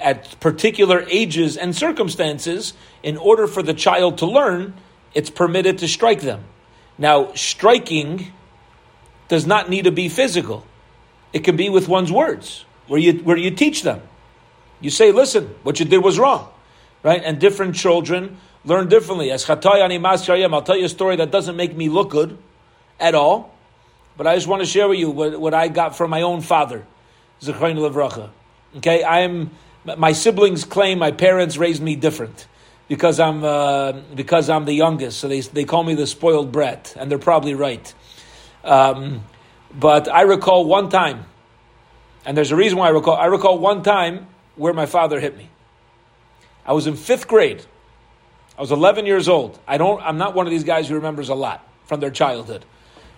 at 0.00 0.38
particular 0.40 1.04
ages 1.08 1.56
and 1.56 1.74
circumstances. 1.74 2.74
In 3.02 3.16
order 3.16 3.46
for 3.46 3.62
the 3.62 3.74
child 3.74 4.18
to 4.18 4.26
learn, 4.26 4.74
it's 5.14 5.30
permitted 5.30 5.78
to 5.78 5.88
strike 5.88 6.20
them. 6.20 6.44
Now, 6.98 7.32
striking 7.34 8.32
does 9.28 9.46
not 9.46 9.70
need 9.70 9.84
to 9.84 9.92
be 9.92 10.08
physical. 10.08 10.64
It 11.32 11.44
can 11.44 11.56
be 11.56 11.68
with 11.68 11.88
one's 11.88 12.10
words, 12.10 12.64
where 12.86 13.00
you 13.00 13.14
where 13.22 13.36
you 13.36 13.50
teach 13.50 13.82
them. 13.82 14.00
You 14.80 14.90
say, 14.90 15.12
"Listen, 15.12 15.54
what 15.62 15.78
you 15.78 15.86
did 15.86 15.98
was 15.98 16.18
wrong," 16.18 16.48
right? 17.02 17.22
And 17.24 17.38
different 17.38 17.76
children 17.76 18.38
learn 18.64 18.88
differently. 18.88 19.30
As 19.30 19.48
I'll 19.48 19.56
tell 19.56 19.78
you 19.78 20.84
a 20.84 20.88
story 20.88 21.16
that 21.16 21.30
doesn't 21.30 21.56
make 21.56 21.76
me 21.76 21.88
look 21.88 22.10
good 22.10 22.36
at 22.98 23.14
all, 23.14 23.54
but 24.16 24.26
I 24.26 24.34
just 24.34 24.48
want 24.48 24.62
to 24.62 24.66
share 24.66 24.88
with 24.88 24.98
you 24.98 25.10
what, 25.10 25.38
what 25.38 25.54
I 25.54 25.68
got 25.68 25.96
from 25.96 26.10
my 26.10 26.22
own 26.22 26.40
father, 26.40 26.84
Zechrein 27.40 27.76
Levracha. 27.76 28.30
Okay, 28.76 29.04
I'm 29.04 29.50
my 29.96 30.12
siblings 30.12 30.64
claim 30.64 30.98
my 30.98 31.12
parents 31.12 31.56
raised 31.56 31.82
me 31.82 31.96
different 31.96 32.46
because 32.88 33.20
I'm 33.20 33.44
uh, 33.44 33.92
because 34.14 34.50
I'm 34.50 34.64
the 34.64 34.72
youngest, 34.72 35.18
so 35.18 35.28
they 35.28 35.40
they 35.40 35.64
call 35.64 35.84
me 35.84 35.94
the 35.94 36.06
spoiled 36.06 36.52
brat, 36.52 36.94
and 36.98 37.10
they're 37.10 37.18
probably 37.18 37.54
right. 37.54 37.92
Um, 38.64 39.24
but 39.72 40.08
I 40.08 40.22
recall 40.22 40.64
one 40.64 40.88
time, 40.88 41.26
and 42.24 42.36
there's 42.36 42.52
a 42.52 42.56
reason 42.56 42.78
why 42.78 42.88
I 42.88 42.90
recall. 42.90 43.16
I 43.16 43.26
recall 43.26 43.58
one 43.58 43.82
time 43.82 44.26
where 44.56 44.72
my 44.72 44.86
father 44.86 45.20
hit 45.20 45.36
me. 45.36 45.50
I 46.64 46.72
was 46.72 46.86
in 46.86 46.96
fifth 46.96 47.28
grade. 47.28 47.64
I 48.58 48.60
was 48.62 48.72
11 48.72 49.04
years 49.06 49.28
old. 49.28 49.58
I 49.68 49.76
don't. 49.76 50.02
I'm 50.02 50.18
not 50.18 50.34
one 50.34 50.46
of 50.46 50.50
these 50.50 50.64
guys 50.64 50.88
who 50.88 50.94
remembers 50.94 51.28
a 51.28 51.34
lot 51.34 51.66
from 51.84 52.00
their 52.00 52.10
childhood. 52.10 52.64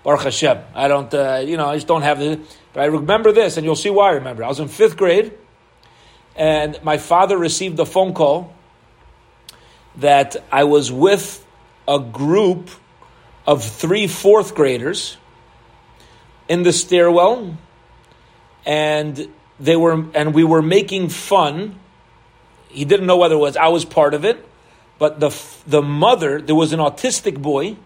Baruch 0.08 0.22
Hashem. 0.22 0.58
I 0.74 0.88
don't. 0.88 1.12
Uh, 1.12 1.44
you 1.44 1.58
know, 1.58 1.66
I 1.66 1.74
just 1.74 1.86
don't 1.86 2.00
have 2.00 2.18
the. 2.18 2.40
But 2.72 2.80
I 2.80 2.86
remember 2.86 3.30
this, 3.30 3.58
and 3.58 3.66
you'll 3.66 3.76
see 3.76 3.90
why 3.90 4.08
I 4.08 4.12
remember. 4.12 4.42
I 4.42 4.48
was 4.48 4.58
in 4.58 4.68
fifth 4.68 4.96
grade, 4.96 5.34
and 6.34 6.82
my 6.82 6.96
father 6.96 7.36
received 7.36 7.78
a 7.78 7.84
phone 7.84 8.14
call 8.14 8.54
that 9.96 10.34
I 10.50 10.64
was 10.64 10.90
with 10.90 11.44
a 11.86 11.98
group 11.98 12.70
of 13.46 13.62
three 13.62 14.06
fourth 14.06 14.54
graders 14.54 15.18
in 16.48 16.62
the 16.62 16.72
stairwell, 16.72 17.58
and 18.64 19.28
they 19.60 19.76
were 19.76 20.06
and 20.14 20.32
we 20.32 20.42
were 20.42 20.62
making 20.62 21.10
fun. 21.10 21.78
He 22.70 22.86
didn't 22.86 23.04
know 23.04 23.18
whether 23.18 23.34
it 23.34 23.40
was 23.40 23.58
I 23.58 23.68
was 23.68 23.84
part 23.84 24.14
of 24.14 24.24
it, 24.24 24.42
but 24.98 25.20
the 25.20 25.38
the 25.66 25.82
mother 25.82 26.40
there 26.40 26.54
was 26.54 26.72
an 26.72 26.80
autistic 26.80 27.42
boy, 27.42 27.76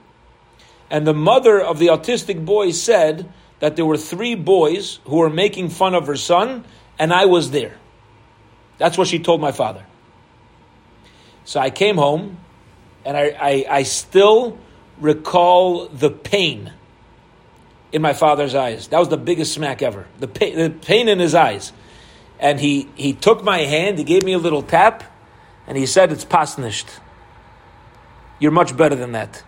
and 0.93 1.07
the 1.07 1.15
mother 1.15 1.59
of 1.59 1.79
the 1.79 1.87
autistic 1.87 2.45
boy 2.45 2.71
said 2.71 3.27
that 3.61 3.77
there 3.77 3.87
were 3.87 3.97
three 3.97 4.35
boys 4.35 5.01
who 5.07 5.17
were 5.17 5.31
making 5.31 5.71
fun 5.71 5.95
of 5.95 6.07
her 6.07 6.17
son, 6.17 6.67
and 6.99 7.15
I 7.15 7.25
was 7.25 7.51
there. 7.51 7.79
That's 8.77 8.99
what 8.99 9.09
she 9.09 9.19
told 9.19 9.41
my 9.41 9.53
father. 9.53 9.87
So 11.47 11.61
I 11.61 11.71
came 11.71 11.97
home, 11.97 12.37
and 13.07 13.17
I, 13.17 13.35
I, 13.41 13.67
I 13.71 13.83
still 13.85 14.59
recall 15.01 15.87
the 15.87 16.11
pain 16.11 16.71
in 17.91 18.03
my 18.03 18.13
father's 18.13 18.55
eyes. 18.55 18.89
That 18.89 18.99
was 18.99 19.09
the 19.09 19.17
biggest 19.17 19.55
smack 19.55 19.81
ever. 19.81 20.07
The 20.21 20.29
pain, 20.29 20.59
the 20.59 20.69
pain 20.69 21.09
in 21.09 21.19
his 21.19 21.35
eyes. 21.35 21.73
And 22.39 22.61
he, 22.61 22.91
he 22.97 23.15
took 23.15 23.43
my 23.43 23.61
hand, 23.61 23.97
he 23.97 24.05
gave 24.05 24.25
me 24.25 24.35
a 24.35 24.39
little 24.39 24.63
tap, 24.63 25.05
and 25.67 25.79
he 25.79 25.87
said, 25.87 26.13
It's 26.13 26.27
pasnished. 26.27 26.89
You're 28.39 28.53
much 28.53 28.77
better 28.77 28.95
than 28.95 29.13
that. 29.13 29.43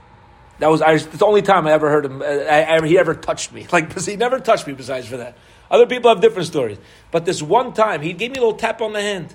That 0.61 0.71
was 0.71 0.83
it's 0.87 1.07
the 1.07 1.27
only 1.27 1.43
time 1.43 1.67
I 1.67 1.73
ever 1.73 1.91
heard 1.91 2.05
him. 2.05 2.23
Uh, 2.23 2.25
I, 2.25 2.77
I, 2.77 2.87
he 2.87 2.99
ever 2.99 3.15
touched 3.15 3.53
me, 3.53 3.67
like 3.73 3.99
he 3.99 4.17
never 4.17 4.39
touched 4.39 4.67
me. 4.67 4.73
Besides 4.73 5.09
for 5.09 5.17
that, 5.17 5.37
other 5.71 5.87
people 5.87 6.11
have 6.11 6.21
different 6.21 6.47
stories. 6.47 6.79
But 7.11 7.25
this 7.25 7.43
one 7.43 7.73
time, 7.73 8.03
he 8.03 8.13
gave 8.13 8.31
me 8.31 8.39
a 8.39 8.41
little 8.41 8.59
tap 8.59 8.81
on 8.81 8.93
the 8.93 9.01
hand, 9.01 9.35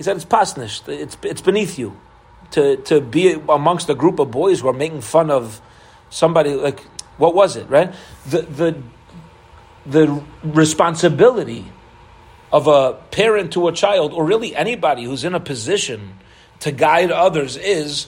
he 0.00 0.04
said, 0.04 0.16
it's 0.16 0.24
pasnish. 0.24 0.88
It's, 0.88 1.18
it's 1.22 1.42
beneath 1.42 1.78
you 1.78 1.94
to, 2.52 2.76
to 2.76 3.02
be 3.02 3.32
amongst 3.32 3.90
a 3.90 3.94
group 3.94 4.18
of 4.18 4.30
boys 4.30 4.60
who 4.60 4.68
are 4.68 4.72
making 4.72 5.02
fun 5.02 5.30
of 5.30 5.60
somebody. 6.08 6.54
Like, 6.54 6.80
what 7.18 7.34
was 7.34 7.56
it, 7.56 7.68
right? 7.68 7.92
The, 8.26 8.40
the, 8.40 8.82
the 9.84 10.24
responsibility 10.42 11.66
of 12.50 12.66
a 12.66 12.94
parent 13.10 13.52
to 13.52 13.68
a 13.68 13.72
child, 13.72 14.14
or 14.14 14.24
really 14.24 14.56
anybody 14.56 15.04
who's 15.04 15.22
in 15.22 15.34
a 15.34 15.40
position 15.40 16.14
to 16.60 16.72
guide 16.72 17.10
others, 17.10 17.58
is 17.58 18.06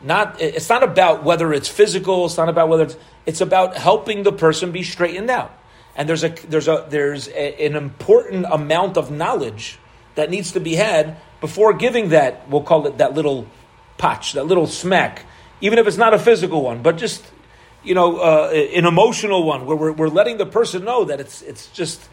not. 0.00 0.40
It's 0.40 0.68
not 0.68 0.82
about 0.82 1.24
whether 1.24 1.52
it's 1.52 1.68
physical. 1.68 2.26
It's 2.26 2.36
not 2.36 2.48
about 2.48 2.68
whether 2.68 2.84
it's. 2.84 2.96
It's 3.26 3.40
about 3.40 3.76
helping 3.76 4.22
the 4.22 4.32
person 4.32 4.72
be 4.72 4.82
straightened 4.82 5.30
out. 5.30 5.52
And 5.96 6.08
there's 6.08 6.24
a 6.24 6.28
there's 6.28 6.68
a 6.68 6.86
there's 6.88 7.28
a, 7.28 7.66
an 7.66 7.76
important 7.76 8.46
amount 8.50 8.96
of 8.96 9.10
knowledge 9.10 9.78
that 10.14 10.30
needs 10.30 10.52
to 10.52 10.60
be 10.60 10.74
had 10.74 11.16
before 11.40 11.72
giving 11.72 12.10
that, 12.10 12.48
we'll 12.48 12.62
call 12.62 12.86
it 12.86 12.98
that 12.98 13.14
little 13.14 13.46
patch, 13.96 14.32
that 14.32 14.44
little 14.44 14.66
smack, 14.66 15.24
even 15.60 15.78
if 15.78 15.86
it's 15.86 15.96
not 15.96 16.14
a 16.14 16.18
physical 16.18 16.62
one, 16.62 16.82
but 16.82 16.96
just, 16.96 17.24
you 17.84 17.94
know, 17.94 18.18
uh, 18.18 18.50
an 18.50 18.86
emotional 18.86 19.44
one 19.44 19.66
where 19.66 19.76
we're, 19.76 19.92
we're 19.92 20.08
letting 20.08 20.36
the 20.36 20.46
person 20.46 20.84
know 20.84 21.04
that 21.04 21.20
it's, 21.20 21.42
it's 21.42 21.68
just, 21.68 22.08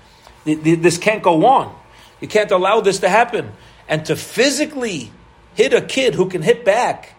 this 0.45 0.97
can't 0.97 1.23
go 1.23 1.45
on. 1.45 1.75
You 2.21 2.27
can't 2.27 2.51
allow 2.51 2.81
this 2.81 2.99
to 2.99 3.09
happen. 3.09 3.51
And 3.87 4.05
to 4.05 4.15
physically 4.15 5.11
hit 5.55 5.73
a 5.73 5.81
kid 5.81 6.15
who 6.15 6.29
can 6.29 6.41
hit 6.41 6.63
back, 6.65 7.15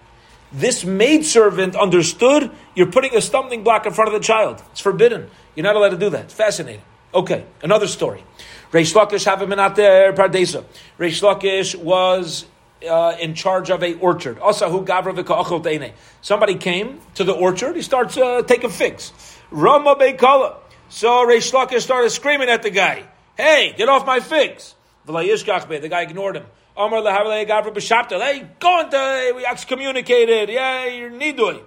this 0.53 0.85
maidservant 0.85 1.77
understood 1.77 2.51
you're 2.75 2.91
putting 2.91 3.15
a 3.17 3.21
stumbling 3.21 3.65
block 3.65 3.87
in 3.87 3.93
front 3.93 4.09
of 4.09 4.15
the 4.15 4.25
child. 4.25 4.63
It's 4.73 4.81
forbidden. 4.81 5.31
You're 5.55 5.65
not 5.65 5.77
allowed 5.77 5.91
to 5.91 5.99
do 5.99 6.11
that. 6.11 6.27
It's 6.27 6.35
fascinating. 6.35 6.83
Okay, 7.15 7.45
another 7.63 7.87
story. 7.87 8.25
Reish 8.73 8.95
Lakish 8.95 9.27
Havim 9.27 9.55
Pardesa. 10.15 10.65
Reish 10.99 11.23
Lakish 11.23 11.75
was 11.75 12.47
uh, 12.89 13.17
in 13.19 13.35
charge 13.35 13.71
of 13.71 13.83
a 13.83 13.95
orchard. 13.95 14.39
Somebody 16.21 16.55
came 16.57 17.01
to 17.15 17.25
the 17.25 17.33
orchard. 17.33 17.77
He 17.77 17.83
starts 17.83 18.17
uh, 18.17 18.43
taking 18.43 18.71
figs. 18.71 19.13
Rama 19.51 19.95
Beikala. 19.95 20.57
So 20.89 21.27
Reish 21.27 21.53
Lakish 21.53 21.83
started 21.83 22.11
screaming 22.11 22.49
at 22.49 22.63
the 22.63 22.71
guy, 22.71 23.05
"Hey, 23.37 23.75
get 23.77 23.89
off 23.89 24.07
my 24.07 24.21
figs!" 24.21 24.75
The 25.07 25.89
guy 25.91 26.03
ignored 26.03 26.37
him. 26.37 26.47
Amar 26.77 27.01
lehavle 27.01 27.47
gavra 27.49 27.73
b'shapta. 27.73 28.21
Hey, 28.21 28.47
go 28.59 28.81
into 28.81 29.33
we 29.37 29.47
excommunicated. 29.47 30.51
Yeah, 30.51 30.87
you're 30.87 31.11
nidui. 31.11 31.63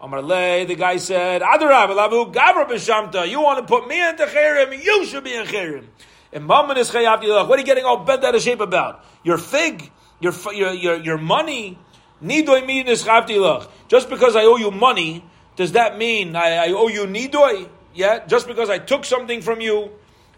Amar 0.00 0.22
le, 0.22 0.64
the 0.64 0.74
guy 0.74 0.96
said, 0.96 1.42
Adarab, 1.42 1.90
lavu 1.90 2.32
gavra 2.32 2.66
b'shamta. 2.66 3.28
You 3.28 3.42
want 3.42 3.58
to 3.58 3.66
put 3.66 3.86
me 3.86 4.00
into 4.06 4.24
cherim? 4.24 4.82
You 4.82 5.04
should 5.04 5.24
be 5.24 5.34
in 5.34 5.46
cherim. 5.46 5.84
What 6.36 6.68
are 6.68 7.58
you 7.58 7.64
getting 7.64 7.84
all 7.84 7.98
bent 7.98 8.24
out 8.24 8.34
of 8.34 8.42
shape 8.42 8.60
about? 8.60 9.04
Your 9.22 9.38
fig, 9.38 9.92
your 10.18 10.32
your 10.52 10.72
your, 10.72 10.96
your 10.96 11.18
money. 11.18 11.78
Just 12.20 14.10
because 14.10 14.34
I 14.34 14.42
owe 14.42 14.56
you 14.56 14.72
money, 14.72 15.24
does 15.54 15.72
that 15.72 15.96
mean 15.96 16.34
I, 16.34 16.56
I 16.56 16.68
owe 16.70 16.88
you 16.88 17.04
nidoy? 17.04 17.68
Yeah. 17.94 18.26
Just 18.26 18.48
because 18.48 18.68
I 18.68 18.78
took 18.78 19.04
something 19.04 19.42
from 19.42 19.60
you, 19.60 19.92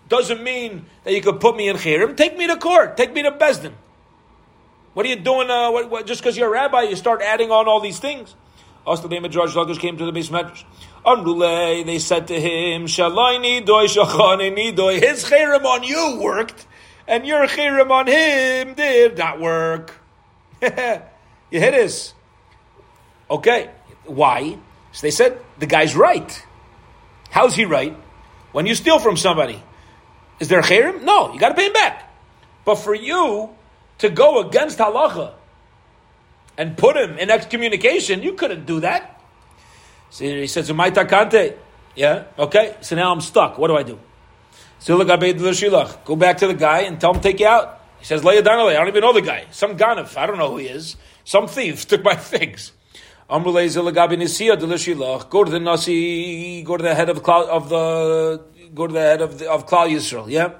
doesn't 0.08 0.42
mean 0.42 0.84
that 1.04 1.14
you 1.14 1.22
could 1.22 1.40
put 1.40 1.56
me 1.56 1.68
in 1.68 1.76
chirim. 1.76 2.14
Take 2.14 2.36
me 2.36 2.46
to 2.46 2.56
court. 2.56 2.98
Take 2.98 3.14
me 3.14 3.22
to 3.22 3.30
Besdin. 3.30 3.72
What 4.96 5.04
are 5.04 5.10
you 5.10 5.16
doing? 5.16 5.50
Uh, 5.50 5.70
what, 5.72 5.90
what, 5.90 6.06
just 6.06 6.22
because 6.22 6.38
you're 6.38 6.48
a 6.48 6.50
rabbi, 6.50 6.84
you 6.84 6.96
start 6.96 7.20
adding 7.20 7.50
on 7.50 7.68
all 7.68 7.80
these 7.80 7.98
things. 7.98 8.34
Also, 8.86 9.02
the 9.02 9.08
name 9.10 9.26
of 9.26 9.30
Midrash 9.30 9.54
Lakish 9.54 9.78
came 9.78 9.98
to 9.98 10.06
the 10.06 10.10
beis 10.10 10.30
medrash. 10.30 10.64
Amrule, 11.04 11.84
they 11.84 11.98
said 11.98 12.28
to 12.28 12.40
him, 12.40 12.86
Shalai 12.86 13.38
nidoy, 13.38 13.88
shachane 13.94 14.56
nidoy. 14.56 14.98
His 14.98 15.22
cherem 15.26 15.66
on 15.66 15.82
you 15.82 16.18
worked, 16.18 16.66
and 17.06 17.26
your 17.26 17.46
cherem 17.46 17.90
on 17.90 18.06
him 18.06 18.72
did 18.72 19.18
not 19.18 19.38
work. 19.38 19.92
you 20.62 20.70
hit 20.70 21.02
this. 21.50 22.14
Okay, 23.30 23.70
why? 24.06 24.56
So 24.92 25.02
they 25.02 25.10
said, 25.10 25.38
the 25.58 25.66
guy's 25.66 25.94
right. 25.94 26.42
How's 27.28 27.54
he 27.54 27.66
right? 27.66 27.94
When 28.52 28.64
you 28.64 28.74
steal 28.74 28.98
from 28.98 29.18
somebody, 29.18 29.62
is 30.40 30.48
there 30.48 30.60
a 30.60 30.62
cherem? 30.62 31.02
No, 31.02 31.34
you 31.34 31.38
got 31.38 31.50
to 31.50 31.54
pay 31.54 31.66
him 31.66 31.74
back. 31.74 32.10
But 32.64 32.76
for 32.76 32.94
you 32.94 33.55
to 33.98 34.10
go 34.10 34.40
against 34.40 34.78
halacha, 34.78 35.32
and 36.58 36.76
put 36.76 36.96
him 36.96 37.18
in 37.18 37.30
excommunication, 37.30 38.22
you 38.22 38.34
couldn't 38.34 38.66
do 38.66 38.80
that. 38.80 39.20
So 40.10 40.24
he 40.24 40.46
says, 40.46 40.70
Umayta 40.70 41.06
kante. 41.06 41.56
Yeah, 41.94 42.24
okay. 42.38 42.76
So 42.80 42.96
now 42.96 43.12
I'm 43.12 43.20
stuck. 43.20 43.58
What 43.58 43.68
do 43.68 43.76
I 43.76 43.82
do? 43.82 43.98
Dilashilach, 44.80 46.04
go 46.04 46.16
back 46.16 46.38
to 46.38 46.46
the 46.46 46.54
guy 46.54 46.80
and 46.80 47.00
tell 47.00 47.14
him 47.14 47.20
take 47.20 47.40
you 47.40 47.46
out. 47.46 47.80
He 47.98 48.04
says, 48.04 48.22
Leia 48.22 48.42
Danale, 48.42 48.70
I 48.70 48.74
don't 48.74 48.88
even 48.88 49.00
know 49.00 49.12
the 49.12 49.22
guy. 49.22 49.46
Some 49.50 49.76
ganif, 49.76 50.16
I 50.16 50.26
don't 50.26 50.38
know 50.38 50.50
who 50.50 50.58
he 50.58 50.66
is. 50.66 50.96
Some 51.24 51.48
thief 51.48 51.88
took 51.88 52.04
my 52.04 52.16
figs. 52.16 52.72
Go 53.28 53.42
to 53.42 53.50
the 53.50 53.60
nasi, 55.60 56.62
go 56.62 56.76
to 56.76 56.82
the 56.82 56.94
head 56.94 57.08
of 57.08 57.24
the, 57.24 57.32
of 57.32 57.68
the 57.68 58.40
go 58.74 58.86
to 58.86 58.92
the 58.92 59.00
head 59.00 59.20
of 59.20 59.38
the, 59.38 59.50
of 59.50 59.66
Klal 59.66 59.90
Yisrael, 59.90 60.30
yeah, 60.30 60.50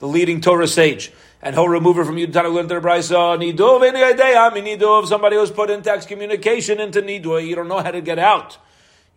the 0.00 0.08
leading 0.08 0.40
Torah 0.40 0.66
sage, 0.66 1.12
and 1.42 1.54
he'll 1.54 1.68
remove 1.68 1.96
her 1.96 2.04
from 2.04 2.16
Yudtana 2.16 2.52
Linter 2.52 2.80
Brisa. 2.80 3.38
Niduv 3.38 3.86
any 3.86 4.02
idea? 4.02 4.50
Niduv 4.50 5.06
somebody 5.06 5.36
who's 5.36 5.50
put 5.50 5.70
in 5.70 5.86
excommunication 5.86 6.80
into 6.80 7.02
Niduv. 7.02 7.46
You 7.46 7.54
don't 7.54 7.68
know 7.68 7.80
how 7.80 7.90
to 7.90 8.00
get 8.00 8.18
out. 8.18 8.58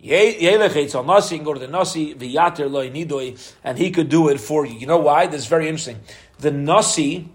Yelech 0.04 0.72
Eitzel 0.72 1.06
Nasi, 1.06 1.38
go 1.40 1.54
to 1.54 1.60
the 1.60 1.68
Nasi, 1.68 2.16
Viyater 2.16 2.70
Loi 2.70 2.90
Nidoi, 2.90 3.54
and 3.64 3.78
he 3.78 3.92
could 3.92 4.10
do 4.10 4.30
it 4.30 4.40
for 4.40 4.66
you. 4.66 4.74
You 4.80 4.88
know 4.88 4.98
why? 4.98 5.28
This 5.28 5.42
is 5.42 5.48
very 5.48 5.68
interesting. 5.68 6.00
The 6.40 6.50
Nasi 6.52 7.30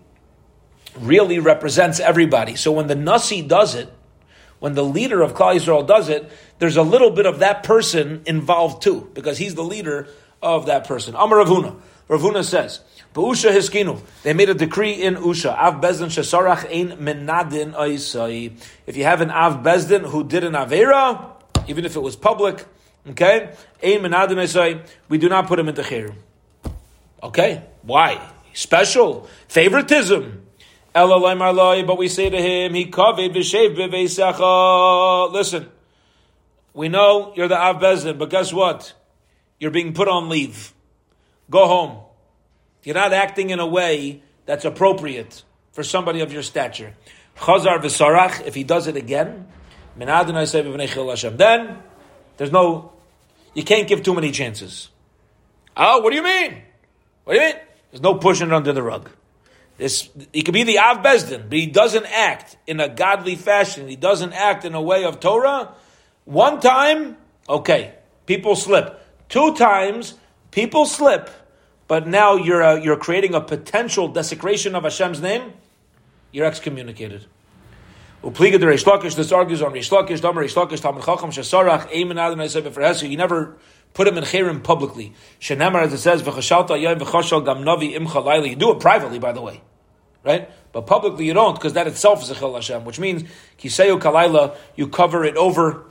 really 0.99 1.39
represents 1.39 2.01
everybody. 2.01 2.57
So 2.57 2.73
when 2.73 2.89
the 2.89 2.97
Nasi 2.97 3.43
does 3.43 3.77
it, 3.77 3.93
when 4.59 4.75
the 4.75 4.83
leader 4.83 5.23
of 5.23 5.35
Klal 5.35 5.55
Yisrael 5.55 5.87
does 5.87 6.09
it, 6.09 6.29
there's 6.59 6.77
a 6.77 6.83
little 6.83 7.11
bit 7.11 7.27
of 7.27 7.39
that 7.41 7.63
person 7.63 8.23
involved 8.27 8.83
too, 8.83 9.11
because 9.15 9.39
he's 9.39 9.55
the 9.55 9.63
leader 9.63 10.09
of 10.43 10.67
that 10.67 10.89
person. 10.89 11.15
Amar 11.15 11.39
Rav 11.39 11.49
Huna. 11.49 11.77
Rav 12.09 12.21
Huna 12.21 12.45
says, 12.45 12.81
Usha 13.15 13.51
hiskinu. 13.51 14.01
They 14.23 14.33
made 14.33 14.51
a 14.51 14.55
decree 14.55 14.93
in 14.93 15.17
Usha. 15.17 15.57
Av 15.57 15.81
bezdin 15.81 16.09
shesarach 16.09 16.71
ein 16.71 16.99
menadin 16.99 17.75
oisai. 17.75 18.53
If 18.87 18.97
you 18.97 19.05
have 19.05 19.21
an 19.21 19.31
Av 19.31 19.63
bezdin 19.63 20.03
who 20.03 20.23
did 20.23 20.45
an 20.45 20.53
avera, 20.53 21.31
even 21.67 21.85
if 21.85 21.97
it 21.97 22.01
was 22.01 22.15
public, 22.15 22.65
okay, 23.09 23.55
ein 23.83 24.01
menadin 24.01 24.37
oisai, 24.37 24.87
we 25.09 25.19
do 25.19 25.29
not 25.29 25.47
put 25.47 25.59
him 25.59 25.69
into 25.69 25.83
chirim. 25.83 26.15
Okay, 27.23 27.63
why? 27.83 28.21
Special 28.53 29.27
favoritism. 29.49 30.43
But 30.93 31.99
we 31.99 32.09
say 32.09 32.31
to 32.31 32.41
him, 32.41 32.73
he 32.73 32.87
covered 32.87 33.35
Listen, 35.33 35.69
we 36.73 36.89
know 36.89 37.33
you're 37.37 37.49
the 37.49 37.59
Av 37.59 37.77
Bezdin, 37.77 38.17
but 38.17 38.31
guess 38.31 38.51
what? 38.51 38.95
You're 39.59 39.71
being 39.71 39.93
put 39.93 40.09
on 40.09 40.31
leave. 40.31 40.73
Go 41.51 41.67
home. 41.67 41.99
You're 42.83 42.95
not 42.95 43.13
acting 43.13 43.51
in 43.51 43.59
a 43.59 43.67
way 43.67 44.23
that's 44.47 44.65
appropriate 44.65 45.43
for 45.73 45.83
somebody 45.83 46.21
of 46.21 46.33
your 46.33 46.43
stature. 46.43 46.95
Chazar 47.37 47.81
v'sarach, 47.81 48.47
if 48.47 48.55
he 48.55 48.65
does 48.65 48.87
it 48.87 48.97
again, 48.97 49.47
then 49.97 50.09
there's 52.37 52.53
no, 52.53 52.93
you 53.55 53.63
can't 53.63 53.89
give 53.89 54.03
too 54.03 54.15
many 54.15 54.31
chances. 54.31 54.91
Oh, 55.77 56.01
what 56.01 56.11
do 56.11 56.17
you 56.17 56.23
mean? 56.23 56.63
What 57.25 57.35
do 57.35 57.41
you 57.41 57.47
mean? 57.47 57.57
There's 57.91 58.03
no 58.03 58.15
pushing 58.15 58.49
it 58.49 58.53
under 58.53 58.73
the 58.73 58.83
rug. 58.83 59.11
This, 59.79 60.09
he 60.33 60.43
could 60.43 60.55
be 60.55 60.63
the 60.63 60.79
Av 60.79 60.99
Bezdin, 61.03 61.49
but 61.49 61.59
he 61.59 61.67
doesn't 61.67 62.07
act 62.07 62.57
in 62.67 62.81
a 62.81 62.89
godly 62.89 63.37
fashion. 63.37 63.89
He 63.89 63.97
doesn't 63.97 64.33
act 64.33 64.65
in 64.65 64.75
a 64.75 64.81
way 64.81 65.05
of 65.05 65.21
Torah. 65.21 65.75
One 66.25 66.61
time, 66.61 67.17
okay, 67.49 67.95
people 68.25 68.57
slip. 68.57 69.03
Two 69.29 69.55
times, 69.55 70.15
people 70.57 70.87
slip, 70.87 71.29
but 71.87 72.09
now 72.09 72.35
you're, 72.37 72.63
uh, 72.63 72.77
you're 72.77 72.97
creating 72.97 73.35
a 73.35 73.43
potential 73.43 74.09
desecration 74.09 74.75
of 74.75 74.85
Hashem's 74.85 75.21
name. 75.21 75.53
You're 76.33 76.47
excommunicated. 76.47 77.27
Upliga 78.25 78.59
the 78.59 78.65
Reish 78.65 79.15
this 79.15 79.33
argues 79.33 79.61
on 79.61 79.73
Reish 79.75 79.91
Lakish, 79.91 80.23
Damar 80.23 80.43
Reish 80.43 80.55
Lakish, 80.55 80.81
Talmud 80.81 81.05
Chacham, 81.05 81.31
Shesarach, 81.31 81.91
Eimen 81.91 82.19
Adonai 82.19 82.47
Sebe 82.47 82.71
Ferhesu. 82.71 83.09
You 83.09 83.19
never 83.19 83.59
put 83.93 84.09
him 84.09 84.17
in 84.17 84.25
Chirim 84.25 84.65
publicly. 84.65 85.13
Shenemar, 85.41 85.83
as 85.83 85.93
it 85.93 85.99
says, 85.99 86.23
V'chashalta 86.23 86.71
Yayim 86.71 87.01
V'chashal 87.01 87.45
Gam 87.45 87.59
Navi 87.59 87.95
Imcha. 87.95 88.49
You 88.49 88.57
do 88.57 88.71
it 88.71 88.81
privately, 88.81 89.19
by 89.19 89.33
the 89.33 89.43
way. 89.43 89.61
Right? 90.25 90.51
But 90.73 90.87
publicly 90.87 91.27
you 91.27 91.35
don't, 91.35 91.55
because 91.55 91.75
that 91.75 91.87
itself 91.87 92.23
is 92.23 92.31
a 92.31 92.35
Chil 92.35 92.55
Hashem, 92.55 92.87
which 92.87 92.99
means 92.99 93.25
Kiseyu 93.59 94.01
Kalayla, 94.01 94.57
you 94.75 94.89
cover 94.89 95.23
it 95.23 95.37
over, 95.37 95.85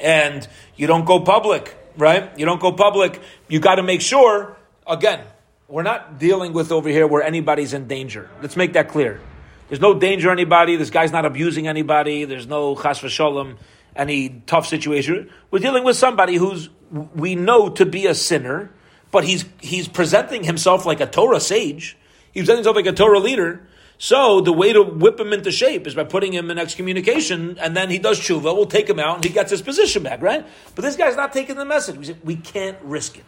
and 0.00 0.48
you 0.76 0.86
don't 0.86 1.04
go 1.04 1.20
public, 1.20 1.76
right? 1.96 2.38
You 2.38 2.46
don't 2.46 2.60
go 2.60 2.72
public. 2.72 3.20
You 3.48 3.60
got 3.60 3.76
to 3.76 3.82
make 3.82 4.00
sure, 4.00 4.56
again, 4.86 5.24
we're 5.68 5.82
not 5.82 6.18
dealing 6.18 6.52
with 6.52 6.70
over 6.72 6.88
here 6.88 7.06
where 7.06 7.22
anybody's 7.22 7.72
in 7.72 7.88
danger. 7.88 8.30
Let's 8.40 8.56
make 8.56 8.74
that 8.74 8.88
clear. 8.88 9.20
There's 9.68 9.80
no 9.80 9.98
danger 9.98 10.30
anybody. 10.30 10.76
This 10.76 10.90
guy's 10.90 11.10
not 11.10 11.26
abusing 11.26 11.66
anybody. 11.66 12.24
There's 12.24 12.46
no 12.46 12.76
chas 12.76 13.00
v'sholem, 13.00 13.56
any 13.96 14.42
tough 14.46 14.66
situation. 14.66 15.30
We're 15.50 15.58
dealing 15.58 15.82
with 15.82 15.96
somebody 15.96 16.36
who's 16.36 16.68
we 16.90 17.34
know 17.34 17.70
to 17.70 17.84
be 17.84 18.06
a 18.06 18.14
sinner, 18.14 18.70
but 19.10 19.24
he's 19.24 19.44
he's 19.60 19.88
presenting 19.88 20.44
himself 20.44 20.86
like 20.86 21.00
a 21.00 21.06
Torah 21.06 21.40
sage. 21.40 21.96
He's 22.32 22.42
presenting 22.42 22.58
himself 22.58 22.76
like 22.76 22.86
a 22.86 22.92
Torah 22.92 23.18
leader. 23.18 23.66
So 23.98 24.40
the 24.40 24.52
way 24.52 24.72
to 24.72 24.82
whip 24.82 25.18
him 25.18 25.32
into 25.32 25.50
shape 25.50 25.86
is 25.86 25.94
by 25.94 26.04
putting 26.04 26.32
him 26.32 26.50
in 26.50 26.58
excommunication, 26.58 27.58
and 27.58 27.76
then 27.76 27.88
he 27.90 27.98
does 27.98 28.20
tshuva. 28.20 28.42
We'll 28.42 28.66
take 28.66 28.88
him 28.88 28.98
out, 28.98 29.16
and 29.16 29.24
he 29.24 29.30
gets 29.30 29.50
his 29.50 29.62
position 29.62 30.02
back, 30.02 30.20
right? 30.20 30.46
But 30.74 30.82
this 30.82 30.96
guy's 30.96 31.16
not 31.16 31.32
taking 31.32 31.56
the 31.56 31.64
message. 31.64 31.96
We, 31.96 32.04
say, 32.04 32.16
we 32.22 32.36
can't 32.36 32.76
risk 32.82 33.18
it. 33.18 33.24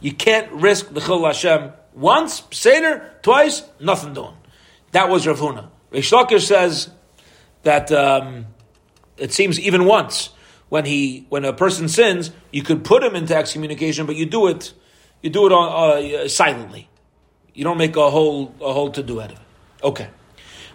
You 0.00 0.12
can't 0.12 0.50
risk 0.52 0.92
the 0.92 1.00
Chil 1.00 1.24
Hashem 1.24 1.72
once, 1.94 2.44
Seder, 2.52 3.10
twice, 3.22 3.62
nothing 3.80 4.14
doing. 4.14 4.34
That 4.92 5.08
was 5.08 5.26
Rav 5.26 5.40
Huna. 5.40 5.68
Reish 5.90 6.12
Lakish 6.12 6.46
says 6.46 6.90
that 7.62 7.90
um, 7.90 8.46
it 9.16 9.32
seems 9.32 9.58
even 9.58 9.84
once 9.84 10.30
when 10.68 10.84
he 10.84 11.26
when 11.28 11.44
a 11.44 11.52
person 11.52 11.88
sins, 11.88 12.30
you 12.52 12.62
could 12.62 12.84
put 12.84 13.02
him 13.02 13.16
into 13.16 13.34
excommunication, 13.34 14.06
but 14.06 14.16
you 14.16 14.26
do 14.26 14.46
it 14.48 14.72
you 15.22 15.30
do 15.30 15.46
it 15.46 15.52
on, 15.52 16.14
uh, 16.14 16.28
silently. 16.28 16.88
You 17.54 17.64
don't 17.64 17.78
make 17.78 17.96
a 17.96 18.10
whole 18.10 18.54
a 18.60 18.72
whole 18.72 18.90
to 18.92 19.02
do 19.02 19.20
out 19.20 19.32
of 19.32 19.38
it. 19.38 19.45
Okay. 19.86 20.08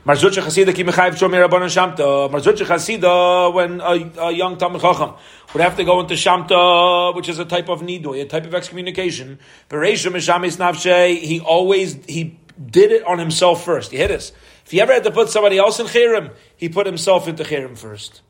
Mar 0.05 0.15
Zutra 0.15 0.41
Chasida 0.41 0.73
ki 0.73 0.85
rabbanon 0.85 1.67
shamta. 1.67 2.31
Mar 2.31 2.39
Zutra 2.39 2.65
Chasida 2.65 3.53
when 3.53 3.81
a, 3.81 4.27
a 4.27 4.31
young 4.31 4.57
Talmud 4.57 4.79
Chacham 4.79 5.15
would 5.53 5.61
have 5.61 5.75
to 5.75 5.83
go 5.83 5.99
into 5.99 6.13
shamta, 6.13 7.13
which 7.13 7.27
is 7.27 7.37
a 7.37 7.43
type 7.43 7.67
of 7.67 7.81
nidoy, 7.81 8.21
a 8.21 8.25
type 8.25 8.45
of 8.45 8.55
excommunication. 8.55 9.37
Bereisha 9.69 10.09
mishamis 10.09 10.55
nafshe. 10.55 11.19
He 11.19 11.41
always 11.41 11.97
he 12.05 12.39
did 12.65 12.93
it 12.93 13.03
on 13.05 13.19
himself 13.19 13.65
first. 13.65 13.91
He 13.91 13.97
hit 13.97 14.11
us. 14.11 14.31
If 14.65 14.71
he 14.71 14.79
ever 14.79 14.93
had 14.93 15.03
to 15.03 15.11
put 15.11 15.27
somebody 15.27 15.57
else 15.57 15.81
in 15.81 15.87
chirim, 15.87 16.33
he 16.55 16.69
put 16.69 16.85
himself 16.85 17.27
into 17.27 17.43
chirim 17.43 17.77
first. 17.77 18.21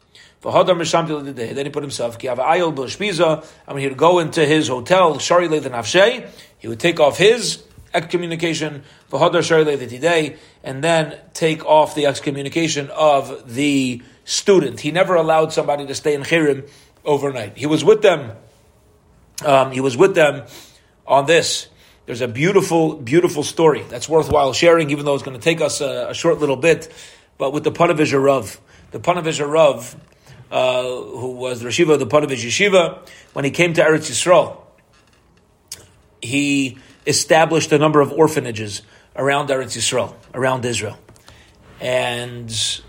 Then 0.41 1.65
he 1.65 1.69
put 1.69 1.83
himself. 1.83 2.17
I 2.25 3.73
mean, 3.73 3.77
he 3.77 3.87
would 3.87 3.97
go 3.97 4.17
into 4.17 4.43
his 4.43 4.67
hotel, 4.69 5.19
Shari 5.19 5.47
Nafshe, 5.47 6.27
he 6.57 6.67
would 6.67 6.79
take 6.79 6.99
off 6.99 7.19
his 7.19 7.63
excommunication, 7.93 8.83
and 9.11 10.83
then 10.83 11.17
take 11.33 11.65
off 11.65 11.95
the 11.95 12.05
excommunication 12.05 12.89
of 12.89 13.53
the 13.53 14.01
student. 14.25 14.79
He 14.79 14.91
never 14.91 15.15
allowed 15.15 15.53
somebody 15.53 15.85
to 15.87 15.95
stay 15.95 16.13
in 16.13 16.23
chirim 16.23 16.69
overnight. 17.03 17.57
He 17.57 17.65
was 17.65 17.83
with 17.83 18.01
them. 18.01 18.31
Um, 19.45 19.71
he 19.71 19.81
was 19.81 19.97
with 19.97 20.15
them 20.15 20.45
on 21.07 21.25
this. 21.25 21.67
There's 22.05 22.21
a 22.21 22.27
beautiful, 22.27 22.95
beautiful 22.95 23.43
story 23.43 23.83
that's 23.89 24.09
worthwhile 24.09 24.53
sharing, 24.53 24.89
even 24.89 25.05
though 25.05 25.13
it's 25.13 25.23
going 25.23 25.37
to 25.37 25.43
take 25.43 25.61
us 25.61 25.81
a, 25.81 26.09
a 26.09 26.13
short 26.13 26.39
little 26.39 26.55
bit. 26.55 26.91
But 27.37 27.53
with 27.53 27.63
the 27.63 27.71
Ponevezh 27.71 28.21
Rav, 28.21 28.59
the 28.91 28.99
Ponevezh 28.99 29.47
Rav, 29.47 29.95
uh, 30.51 30.83
who 30.83 31.31
was 31.31 31.61
the 31.61 31.69
Rashiva 31.69 31.93
of 31.93 31.99
the 31.99 32.07
Ponevezh 32.07 32.45
Yeshiva, 32.45 33.07
when 33.33 33.45
he 33.45 33.51
came 33.51 33.73
to 33.73 33.81
Eretz 33.81 34.11
Yisrael, 34.11 34.57
he 36.21 36.77
established 37.05 37.71
a 37.71 37.77
number 37.77 38.01
of 38.01 38.11
orphanages 38.11 38.81
around 39.15 39.49
Eretz 39.49 39.77
Yisrael, 39.77 40.15
around 40.33 40.65
Israel, 40.65 40.97
and 41.79 42.81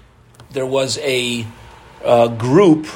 there 0.51 0.67
was 0.67 0.99
a, 0.99 1.47
a 2.05 2.29
group 2.29 2.87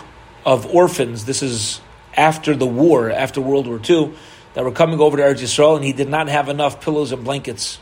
of 0.45 0.67
orphans. 0.67 1.25
This 1.25 1.43
is 1.43 1.81
after 2.17 2.55
the 2.55 2.67
war, 2.67 3.11
after 3.11 3.41
World 3.41 3.67
War 3.67 3.81
II 3.89 4.15
that 4.55 4.65
were 4.65 4.73
coming 4.73 5.01
over 5.01 5.17
to 5.17 5.23
Eretz 5.23 5.43
Yisrael, 5.43 5.77
and 5.77 5.85
he 5.85 5.93
did 5.93 6.09
not 6.09 6.29
have 6.29 6.49
enough 6.49 6.81
pillows 6.81 7.13
and 7.13 7.25
blankets. 7.25 7.79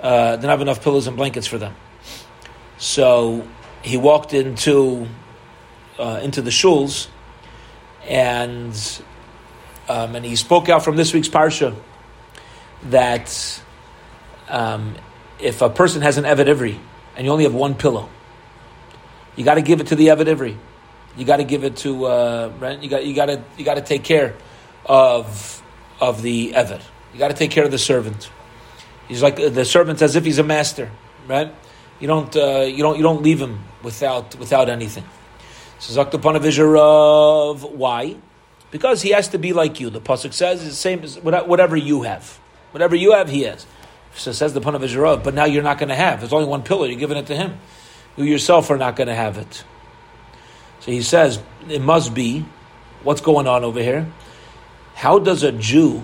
Uh, 0.00 0.36
didn't 0.36 0.50
have 0.50 0.60
enough 0.60 0.82
pillows 0.82 1.06
and 1.06 1.16
blankets 1.16 1.46
for 1.46 1.58
them. 1.58 1.74
So 2.78 3.46
he 3.82 3.96
walked 3.96 4.34
into 4.34 5.06
uh, 5.98 6.20
into 6.22 6.42
the 6.42 6.50
shuls, 6.50 7.08
and 8.08 8.74
um, 9.88 10.16
and 10.16 10.24
he 10.24 10.34
spoke 10.36 10.68
out 10.68 10.82
from 10.84 10.96
this 10.96 11.12
week's 11.12 11.28
parsha 11.28 11.74
that 12.90 13.62
um, 14.48 14.94
if 15.38 15.62
a 15.62 15.70
person 15.70 16.02
has 16.02 16.18
an 16.18 16.24
Eved 16.24 16.46
Ivri 16.46 16.78
and 17.16 17.26
you 17.26 17.32
only 17.32 17.44
have 17.44 17.54
one 17.54 17.74
pillow, 17.74 18.08
you 19.36 19.44
got 19.44 19.54
to 19.54 19.62
give 19.62 19.80
it 19.80 19.88
to 19.88 19.96
the 19.96 20.08
Eved 20.08 20.26
Ivri. 20.26 20.56
You 21.16 21.24
got 21.24 21.36
to 21.36 21.44
give 21.44 21.64
it 21.64 21.76
to 21.78 22.06
uh, 22.06 22.52
right. 22.58 22.82
You 22.82 22.88
got 22.88 23.04
you 23.04 23.14
got 23.14 23.26
to 23.26 23.42
you 23.58 23.64
got 23.64 23.74
to 23.74 23.82
take 23.82 24.02
care 24.02 24.34
of 24.86 25.62
of 26.00 26.22
the 26.22 26.52
Eved. 26.52 26.82
You 27.12 27.18
got 27.18 27.28
to 27.28 27.34
take 27.34 27.50
care 27.50 27.64
of 27.64 27.70
the 27.70 27.78
servant. 27.78 28.30
He's 29.08 29.22
like 29.22 29.36
the 29.36 29.64
servant 29.64 30.00
as 30.00 30.16
if 30.16 30.24
he's 30.24 30.38
a 30.38 30.44
master, 30.44 30.90
right? 31.28 31.52
You 32.00 32.08
don't, 32.08 32.34
uh, 32.34 32.62
you 32.62 32.82
don't, 32.82 32.96
you 32.96 33.02
don't 33.04 33.22
leave 33.22 33.40
him 33.40 33.62
without 33.82 34.34
without 34.36 34.68
anything. 34.68 35.04
So 35.78 36.02
Zakta 36.02 36.76
of 36.76 37.62
why? 37.62 38.16
Because 38.72 39.02
he 39.02 39.10
has 39.10 39.28
to 39.28 39.38
be 39.38 39.52
like 39.52 39.78
you. 39.78 39.90
The 39.90 40.00
Pasuk 40.00 40.32
says 40.32 40.64
the 40.64 40.72
same 40.72 41.04
as 41.04 41.20
whatever 41.20 41.76
you 41.76 42.02
have. 42.02 42.40
Whatever 42.72 42.96
you 42.96 43.12
have, 43.12 43.28
he 43.28 43.42
has. 43.42 43.66
So 44.14 44.32
says 44.32 44.52
the 44.52 44.60
Israel, 44.82 45.16
but 45.16 45.34
now 45.34 45.44
you're 45.44 45.62
not 45.62 45.78
going 45.78 45.88
to 45.88 45.94
have. 45.94 46.20
There's 46.20 46.32
only 46.32 46.48
one 46.48 46.62
pillar, 46.62 46.86
you're 46.86 46.98
giving 46.98 47.16
it 47.16 47.26
to 47.26 47.36
him. 47.36 47.58
You 48.16 48.24
yourself 48.24 48.70
are 48.70 48.76
not 48.76 48.96
going 48.96 49.08
to 49.08 49.14
have 49.14 49.38
it. 49.38 49.64
So 50.80 50.90
he 50.90 51.02
says, 51.02 51.40
it 51.68 51.80
must 51.80 52.12
be, 52.12 52.44
what's 53.02 53.20
going 53.20 53.46
on 53.46 53.64
over 53.64 53.80
here? 53.80 54.10
How 54.94 55.18
does 55.18 55.42
a 55.42 55.52
Jew 55.52 56.02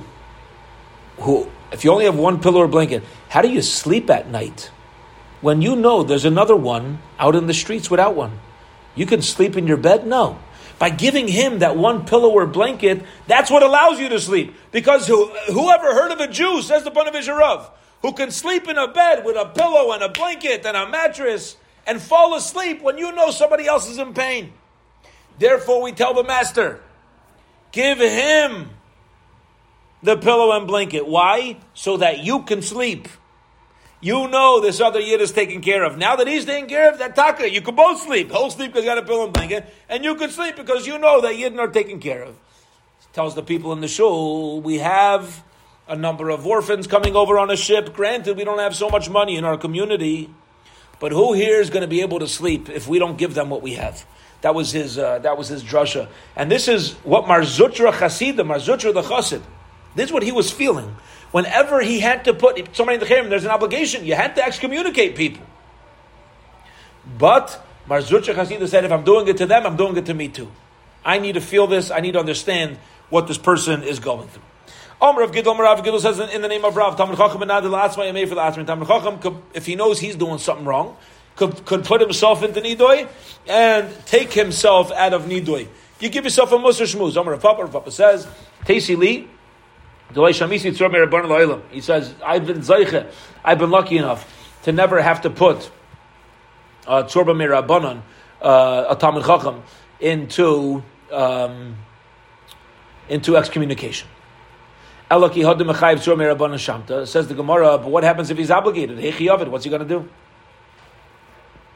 who, 1.19 1.51
if 1.73 1.85
you 1.85 1.93
only 1.93 2.07
have 2.07 2.17
one 2.17 2.41
pillow 2.41 2.61
or 2.61 2.69
blanket, 2.69 3.03
how 3.29 3.43
do 3.43 3.49
you 3.51 3.61
sleep 3.61 4.09
at 4.09 4.31
night? 4.31 4.71
When 5.41 5.63
you 5.63 5.77
know 5.77 6.03
there's 6.03 6.25
another 6.25 6.57
one 6.57 7.01
out 7.19 7.35
in 7.35 7.47
the 7.47 7.55
streets 7.55 7.91
without 7.91 8.15
one. 8.15 8.39
You 8.95 9.07
can 9.07 9.23
sleep 9.23 9.57
in 9.57 9.67
your 9.67 9.77
bed? 9.77 10.07
No. 10.07 10.39
By 10.79 10.91
giving 10.91 11.27
him 11.27 11.59
that 11.59 11.77
one 11.77 12.07
pillow 12.07 12.31
or 12.31 12.47
blanket, 12.47 13.05
that's 13.27 13.51
what 13.51 13.63
allows 13.63 13.99
you 13.99 14.09
to 14.11 14.21
sleep. 14.21 14.55
Because 14.71 15.07
who, 15.07 15.27
whoever 15.53 15.93
heard 15.93 16.13
of 16.13 16.21
a 16.21 16.29
Jew, 16.29 16.63
says 16.63 16.85
the 16.85 16.91
Panavisharov, 16.91 17.69
who 18.03 18.13
can 18.13 18.31
sleep 18.31 18.69
in 18.69 18.79
a 18.79 18.87
bed 18.87 19.25
with 19.25 19.37
a 19.37 19.47
pillow 19.47 19.93
and 19.93 20.03
a 20.03 20.09
blanket 20.09 20.65
and 20.65 20.77
a 20.77 20.89
mattress 20.89 21.57
and 21.87 22.01
fall 22.01 22.35
asleep 22.35 22.81
when 22.83 22.97
you 22.97 23.11
know 23.13 23.31
somebody 23.31 23.67
else 23.67 23.89
is 23.91 23.99
in 23.99 24.15
pain. 24.15 24.53
Therefore, 25.39 25.83
we 25.83 25.93
tell 25.93 26.15
the 26.15 26.25
master, 26.25 26.81
give 27.73 27.99
him 27.99 28.71
the 30.03 30.17
pillow 30.17 30.57
and 30.57 30.67
blanket. 30.67 31.07
Why? 31.07 31.57
So 31.75 31.97
that 31.97 32.21
you 32.21 32.43
can 32.43 32.63
sleep. 32.63 33.09
You 34.01 34.29
know 34.29 34.61
this 34.61 34.81
other 34.81 35.01
yid 35.01 35.21
is 35.21 35.33
taken 35.33 35.61
care 35.61 35.83
of. 35.83 35.99
Now 35.99 36.15
that 36.17 36.29
he's 36.29 36.45
taken 36.45 36.69
care 36.69 36.91
of, 36.91 36.99
that 36.99 37.17
taka, 37.17 37.51
you 37.51 37.61
could 37.61 37.75
both 37.75 38.01
sleep. 38.01 38.31
He'll 38.31 38.51
sleep 38.51 38.73
because 38.73 38.85
he 38.85 38.87
got 38.87 38.99
a 38.99 39.03
pillow 39.03 39.25
and 39.25 39.33
blanket, 39.33 39.75
and 39.89 40.05
you 40.05 40.15
could 40.15 40.31
sleep 40.31 40.55
because 40.57 40.87
you 40.87 40.99
know 40.99 41.21
that 41.21 41.35
yidden 41.35 41.59
are 41.59 41.69
taken 41.69 41.99
care 41.99 42.23
of. 42.23 42.37
Tells 43.13 43.35
the 43.35 43.43
people 43.43 43.73
in 43.73 43.81
the 43.81 43.89
shul, 43.89 44.61
we 44.61 44.79
have 44.79 45.43
a 45.89 45.97
number 45.97 46.31
of 46.31 46.47
orphans 46.47 46.87
coming 46.87 47.17
over 47.17 47.39
on 47.39 47.51
a 47.51 47.57
ship. 47.57 47.93
Granted, 47.95 48.37
we 48.37 48.45
don't 48.45 48.61
have 48.61 48.77
so 48.77 48.89
much 48.89 49.11
money 49.11 49.37
in 49.37 49.45
our 49.45 49.57
community, 49.57 50.31
but 51.01 51.11
who 51.11 51.33
here 51.33 51.61
is 51.61 51.71
going 51.71 51.81
to 51.81 51.89
be 51.89 52.03
able 52.03 52.21
to 52.21 52.29
sleep 52.29 52.69
if 52.69 52.87
we 52.87 53.01
don't 53.01 53.19
give 53.19 53.35
them 53.35 53.51
what 53.51 53.63
we 53.63 53.75
have? 53.75 54.07
That 54.43 54.55
was 54.55 54.71
his. 54.71 54.97
Uh, 54.97 55.19
that 55.21 55.37
was 55.37 55.49
his 55.49 55.65
drasha, 55.65 56.09
and 56.37 56.49
this 56.49 56.69
is 56.69 56.93
what 57.03 57.27
Mar 57.27 57.41
Zutra 57.41 58.37
the 58.37 58.45
Mar 58.45 58.59
Zutra 58.59 58.95
the 58.95 59.03
Chassid. 59.03 59.43
This 59.97 60.11
is 60.11 60.13
what 60.13 60.23
he 60.23 60.31
was 60.31 60.53
feeling. 60.53 60.95
Whenever 61.31 61.81
he 61.81 62.01
had 62.01 62.25
to 62.25 62.35
put 62.35 62.75
somebody 62.75 62.95
in 62.95 63.01
the 63.01 63.07
cherem, 63.07 63.29
there's 63.29 63.45
an 63.45 63.51
obligation. 63.51 64.05
You 64.05 64.15
had 64.15 64.35
to 64.37 64.45
excommunicate 64.45 65.15
people. 65.15 65.45
But 67.19 67.63
Mar 67.87 68.01
Zutra 68.01 68.35
Chasida 68.35 68.69
said, 68.69 68.85
if 68.85 68.93
I'm 68.93 69.05
doing 69.05 69.29
it 69.29 69.37
to 69.39 69.47
them, 69.47 69.67
I'm 69.67 69.77
doing 69.77 69.97
it 69.97 70.07
to 70.07 70.15
me 70.15 70.29
too. 70.29 70.51
I 71.05 71.19
need 71.19 71.33
to 71.33 71.41
feel 71.41 71.67
this. 71.67 71.91
I 71.91 72.01
need 72.01 72.13
to 72.13 72.21
understand 72.21 72.79
what 73.11 73.29
this 73.29 73.39
person 73.39 73.83
is 73.83 73.99
going 73.99 74.29
through. 74.29 74.43
Omer 75.01 75.23
of 75.23 75.33
Gidl, 75.33 75.57
Rav 75.57 75.83
Gidl 75.83 76.01
says 76.01 76.19
in, 76.19 76.43
the 76.43 76.49
name 76.49 76.65
of 76.65 76.77
Rav, 76.77 76.97
Talmud 76.97 77.17
Chacham 77.17 77.41
and 77.43 77.51
Nadil 77.51 77.71
Atzma 77.71 78.11
Yamei 78.11 78.29
for 78.29 78.35
the 78.35 78.41
Atzma. 78.41 78.67
Talmud 78.67 78.89
Chacham, 78.89 79.43
if 79.55 79.65
he 79.65 79.77
knows 79.77 80.01
he's 80.01 80.17
doing 80.17 80.39
something 80.39 80.67
wrong, 80.67 80.97
could, 81.37 81.65
could 81.65 81.85
put 81.85 82.01
himself 82.01 82.43
into 82.43 82.61
Nidoy 82.61 83.09
and 83.47 83.89
take 84.07 84.33
himself 84.33 84.91
out 84.91 85.15
of 85.15 85.27
Nidoy. 85.27 85.69
You 86.01 86.09
give 86.09 86.25
yourself 86.25 86.51
a 86.53 86.57
Musar 86.57 86.93
Shmuz. 86.93 87.17
Omer 87.17 87.35
of 87.35 87.43
Papa, 87.43 87.69
Papa 87.69 87.91
says, 87.93 88.27
Tesi 88.65 88.97
Li, 88.97 89.29
he 90.15 91.81
says, 91.81 92.15
I've 92.25 92.47
been 92.47 92.61
zeiche, 92.61 93.11
I've 93.45 93.59
been 93.59 93.71
lucky 93.71 93.99
enough 93.99 94.27
to 94.63 94.73
never 94.73 95.03
have 95.03 95.21
to 95.23 95.31
put 95.31 95.71
uh, 96.87 97.03
Tzorba 97.05 97.35
Mirabanan, 97.37 98.03
uh, 98.41 98.87
a 98.89 98.97
Talmud 98.97 99.25
Chacham, 99.25 99.63
into, 100.01 100.83
um, 101.13 101.77
into 103.09 103.37
excommunication. 103.37 104.09
Says 105.11 105.29
the 107.29 107.35
Gemara. 107.35 107.79
But 107.79 107.91
what 107.91 108.05
happens 108.05 108.31
if 108.31 108.37
he's 108.37 108.51
obligated? 108.51 108.99
Hechi 108.99 109.49
What's 109.49 109.65
he 109.65 109.71
going 109.71 109.87
to 109.87 109.89
do? 109.89 110.09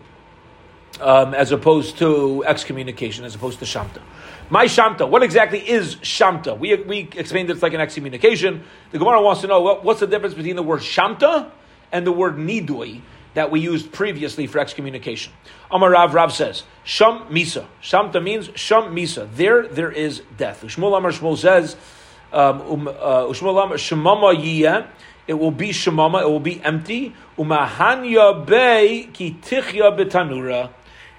um, 1.02 1.36
as 1.36 1.52
opposed 1.52 2.00
to 2.00 2.44
excommunication, 2.48 3.26
as 3.26 3.36
opposed 3.36 3.60
to 3.60 3.66
Shamta. 3.66 4.02
My 4.50 4.66
Shamta, 4.66 5.10
what 5.10 5.24
exactly 5.24 5.60
is 5.60 5.96
Shamta? 5.98 6.58
We, 6.58 6.76
we 6.76 7.10
explained 7.16 7.50
it's 7.50 7.62
like 7.62 7.74
an 7.74 7.82
excommunication. 7.82 8.64
The 8.92 9.00
Gemara 9.00 9.22
wants 9.22 9.42
to 9.42 9.48
know 9.48 9.62
what, 9.62 9.84
what's 9.84 10.00
the 10.02 10.08
difference 10.08 10.36
between 10.36 10.56
the 10.56 10.64
word 10.64 10.82
Shamta 10.82 11.50
and 11.92 12.06
the 12.06 12.12
word 12.12 12.36
Nidui 12.36 13.02
that 13.34 13.50
we 13.50 13.60
used 13.60 13.92
previously 13.92 14.46
for 14.48 14.60
excommunication. 14.60 15.34
Amar 15.72 15.92
Rav 15.92 16.14
Rav 16.14 16.34
says, 16.34 16.64
Sham 16.84 17.28
Misa. 17.30 17.66
Shamta 17.82 18.22
means 18.22 18.50
Sham 18.56 18.96
Misa. 18.96 19.28
There, 19.34 19.68
there 19.68 19.92
is 19.92 20.22
death. 20.38 20.62
Ushmul 20.64 20.96
Amar 20.96 21.12
Shmuel 21.12 21.38
says, 21.38 21.76
um, 22.32 22.62
um, 22.62 22.88
uh, 22.88 23.28
it 25.26 25.34
will 25.34 25.52
be 25.52 25.70
Shemama, 25.70 26.22
it 26.22 26.30
will 26.30 26.40
be 26.40 26.62
empty. 26.62 27.16
Umahanya 27.38 28.46
Be 28.46 29.10
Ki 29.14 29.38
Tichya 29.42 29.98
Betanura. 29.98 30.70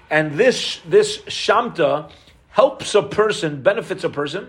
And 0.09 0.33
this, 0.33 0.79
this 0.87 1.17
Shamta 1.23 2.11
helps 2.55 2.95
a 2.95 3.03
person, 3.03 3.61
benefits 3.61 4.05
a 4.05 4.09
person, 4.09 4.47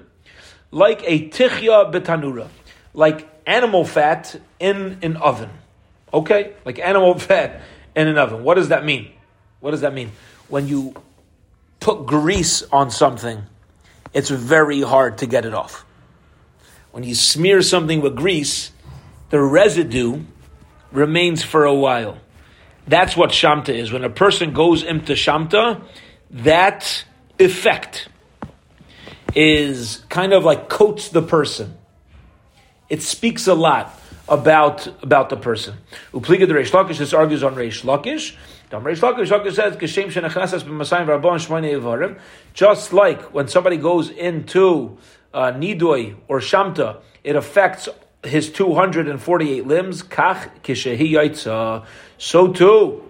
like 0.71 1.03
a 1.05 1.29
Tichya 1.29 1.93
Betanura, 1.93 2.47
like 2.95 3.29
animal 3.45 3.85
fat 3.85 4.41
in 4.61 4.97
an 5.03 5.17
oven. 5.17 5.51
Okay? 6.15 6.55
Like 6.65 6.79
animal 6.79 7.19
fat 7.19 7.63
in 7.97 8.07
an 8.07 8.17
oven. 8.17 8.45
What 8.45 8.55
does 8.55 8.69
that 8.69 8.85
mean? 8.85 9.11
What 9.59 9.73
does 9.73 9.81
that 9.81 9.93
mean? 9.93 10.13
When 10.47 10.69
you 10.69 10.95
put 11.81 12.07
grease 12.07 12.63
on 12.71 12.93
something, 12.93 13.43
it's 14.15 14.31
very 14.31 14.83
hard 14.83 15.19
to 15.19 15.27
get 15.27 15.45
it 15.45 15.53
off. 15.53 15.85
When 16.93 17.03
you 17.03 17.17
smear 17.17 17.61
something 17.61 18.01
with 18.01 18.15
grease, 18.15 18.71
the 19.31 19.41
residue 19.41 20.23
remains 20.93 21.43
for 21.43 21.65
a 21.65 21.75
while. 21.75 22.19
That's 22.87 23.17
what 23.17 23.31
Shamta 23.31 23.71
is. 23.71 23.91
When 23.91 24.05
a 24.05 24.11
person 24.11 24.53
goes 24.53 24.85
into 24.85 25.15
Shamta, 25.15 25.83
that 26.31 27.05
effect 27.39 28.09
is 29.35 30.05
kind 30.09 30.33
of 30.33 30.45
like 30.45 30.69
coats 30.69 31.11
the 31.11 31.23
person. 31.23 31.77
It 32.89 33.03
speaks 33.03 33.47
a 33.47 33.55
lot 33.55 33.99
about 34.29 34.87
about 35.03 35.29
the 35.29 35.37
person. 35.37 35.77
Upliga 36.13 36.47
the 36.49 36.55
Reish 36.55 36.71
Lakish, 36.71 36.99
this 36.99 37.13
argues 37.13 37.43
on 37.43 37.55
Reish 37.55 37.83
Lakish. 37.85 38.37
Reish 38.83 39.01
Lakish, 39.01 39.29
Lakish 39.29 39.55
says. 39.55 39.77
Just 42.55 42.93
like 42.93 43.23
when 43.35 43.49
somebody 43.49 43.77
goes 43.77 44.11
into 44.11 44.99
uh, 45.35 45.53
or 46.29 46.41
shamta, 46.41 47.01
it 47.23 47.37
affects 47.37 47.89
his 48.25 48.51
two 48.51 48.75
hundred 48.75 49.09
and 49.09 49.21
forty-eight 49.23 49.67
limbs. 49.67 50.03
Kach 50.03 50.51
yaitza. 50.63 51.85
So 52.19 52.53
too, 52.53 53.03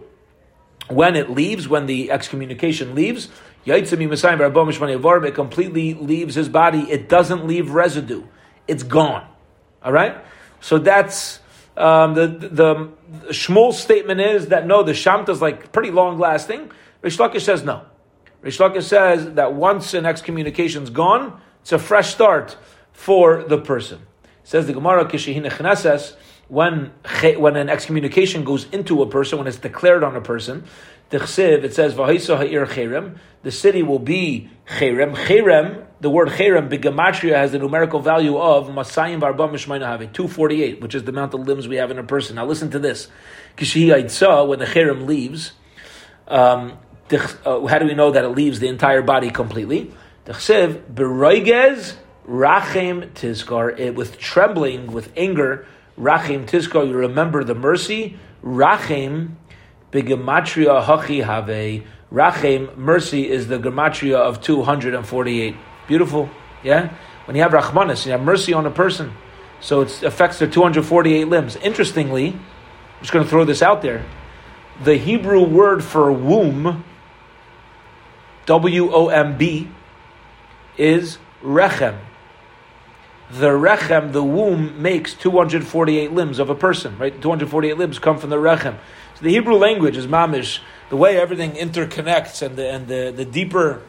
when 0.88 1.16
it 1.16 1.30
leaves, 1.30 1.68
when 1.68 1.86
the 1.86 2.10
excommunication 2.10 2.94
leaves, 2.94 3.28
it 3.66 5.34
completely 5.34 5.94
leaves 5.94 6.34
his 6.34 6.48
body. 6.48 6.80
It 6.90 7.08
doesn't 7.08 7.46
leave 7.46 7.70
residue. 7.70 8.24
It's 8.68 8.82
gone. 8.82 9.26
All 9.82 9.92
right? 9.92 10.16
So 10.60 10.78
that's 10.78 11.40
um, 11.76 12.14
the, 12.14 12.26
the, 12.26 12.90
the 13.26 13.72
statement 13.72 14.20
is 14.20 14.48
that 14.48 14.66
no, 14.66 14.82
the 14.82 14.92
Shamta 14.92 15.28
is 15.30 15.42
like 15.42 15.72
pretty 15.72 15.90
long 15.90 16.18
lasting. 16.18 16.70
Reish 17.02 17.18
Lakish 17.18 17.42
says 17.42 17.64
no. 17.64 17.82
Reish 18.42 18.58
Lakish 18.58 18.84
says 18.84 19.34
that 19.34 19.54
once 19.54 19.94
an 19.94 20.06
excommunication 20.06 20.82
is 20.82 20.90
gone, 20.90 21.40
it's 21.60 21.72
a 21.72 21.78
fresh 21.78 22.12
start 22.12 22.56
for 22.92 23.42
the 23.44 23.58
person. 23.58 24.06
Says 24.44 24.66
the 24.66 24.72
Gemara 24.72 25.04
Kishihin 25.04 25.44
when 26.48 26.92
when 27.38 27.56
an 27.56 27.68
excommunication 27.68 28.44
goes 28.44 28.66
into 28.70 29.02
a 29.02 29.08
person, 29.08 29.38
when 29.38 29.46
it's 29.48 29.58
declared 29.58 30.04
on 30.04 30.14
a 30.14 30.20
person, 30.20 30.64
it 31.10 31.74
says 31.74 31.94
the 31.96 33.50
city 33.50 33.82
will 33.82 33.98
be 33.98 34.50
cherem. 34.66 35.14
Cherem 35.14 35.86
the 36.00 36.10
word 36.10 36.28
cherem, 36.28 36.68
bigamatria, 36.68 37.34
has 37.34 37.52
the 37.52 37.58
numerical 37.58 38.00
value 38.00 38.36
of 38.36 38.66
masayim 38.68 39.20
barba 39.20 39.48
mishmayna 39.48 40.12
248, 40.12 40.80
which 40.80 40.94
is 40.94 41.04
the 41.04 41.10
amount 41.10 41.32
of 41.32 41.40
limbs 41.40 41.68
we 41.68 41.76
have 41.76 41.90
in 41.90 41.98
a 41.98 42.02
person. 42.02 42.36
Now 42.36 42.44
listen 42.44 42.70
to 42.72 42.78
this. 42.78 43.08
Kishihi 43.56 44.48
when 44.48 44.58
the 44.58 44.66
cherem 44.66 45.06
leaves, 45.06 45.52
um, 46.28 46.78
uh, 47.10 47.66
how 47.66 47.78
do 47.78 47.86
we 47.86 47.94
know 47.94 48.10
that 48.10 48.24
it 48.24 48.30
leaves 48.30 48.60
the 48.60 48.68
entire 48.68 49.02
body 49.02 49.30
completely? 49.30 49.92
Tchsev, 50.26 50.92
beroigez 50.92 51.94
Rachem 52.28 53.12
Tizkar, 53.12 53.78
it, 53.78 53.94
with 53.94 54.18
trembling, 54.18 54.88
with 54.92 55.12
anger, 55.16 55.66
rachim 55.98 56.46
Tizkar, 56.46 56.88
you 56.88 56.94
remember 56.94 57.44
the 57.44 57.54
mercy. 57.54 58.18
Rachem, 58.42 59.36
Bigematria 59.96 60.84
Hachi 60.84 61.24
Have. 61.24 61.84
Rachem, 62.12 62.76
mercy, 62.76 63.28
is 63.28 63.48
the 63.48 63.58
gematria 63.58 64.16
of 64.16 64.40
248. 64.40 65.56
Beautiful, 65.88 66.30
yeah? 66.62 66.94
When 67.24 67.34
you 67.34 67.42
have 67.42 67.52
Rachmanis, 67.52 68.06
you 68.06 68.12
have 68.12 68.20
mercy 68.20 68.52
on 68.52 68.66
a 68.66 68.70
person. 68.70 69.12
So 69.60 69.80
it 69.80 70.02
affects 70.02 70.38
their 70.38 70.48
248 70.48 71.24
limbs. 71.24 71.56
Interestingly, 71.56 72.28
I'm 72.28 73.00
just 73.00 73.12
going 73.12 73.24
to 73.24 73.30
throw 73.30 73.44
this 73.44 73.62
out 73.62 73.82
there. 73.82 74.04
The 74.84 74.96
Hebrew 74.96 75.42
word 75.42 75.82
for 75.82 76.12
womb, 76.12 76.84
W 78.44 78.92
O 78.92 79.08
M 79.08 79.38
B, 79.38 79.68
is 80.76 81.18
rechem. 81.42 81.98
The 83.30 83.48
rechem, 83.48 84.12
the 84.12 84.22
womb, 84.22 84.80
makes 84.80 85.14
248 85.14 86.12
limbs 86.12 86.38
of 86.38 86.50
a 86.50 86.54
person, 86.54 86.96
right? 86.98 87.12
248 87.20 87.76
limbs 87.76 87.98
come 87.98 88.18
from 88.18 88.30
the 88.30 88.36
rechem. 88.36 88.78
So 89.16 89.24
the 89.24 89.30
Hebrew 89.30 89.56
language 89.56 89.96
is 89.96 90.06
mamish, 90.06 90.60
the 90.90 90.96
way 90.96 91.18
everything 91.18 91.52
interconnects 91.52 92.42
and 92.42 92.54
the, 92.54 92.70
and 92.70 92.86
the, 92.86 93.14
the 93.16 93.24
deeper 93.24 93.80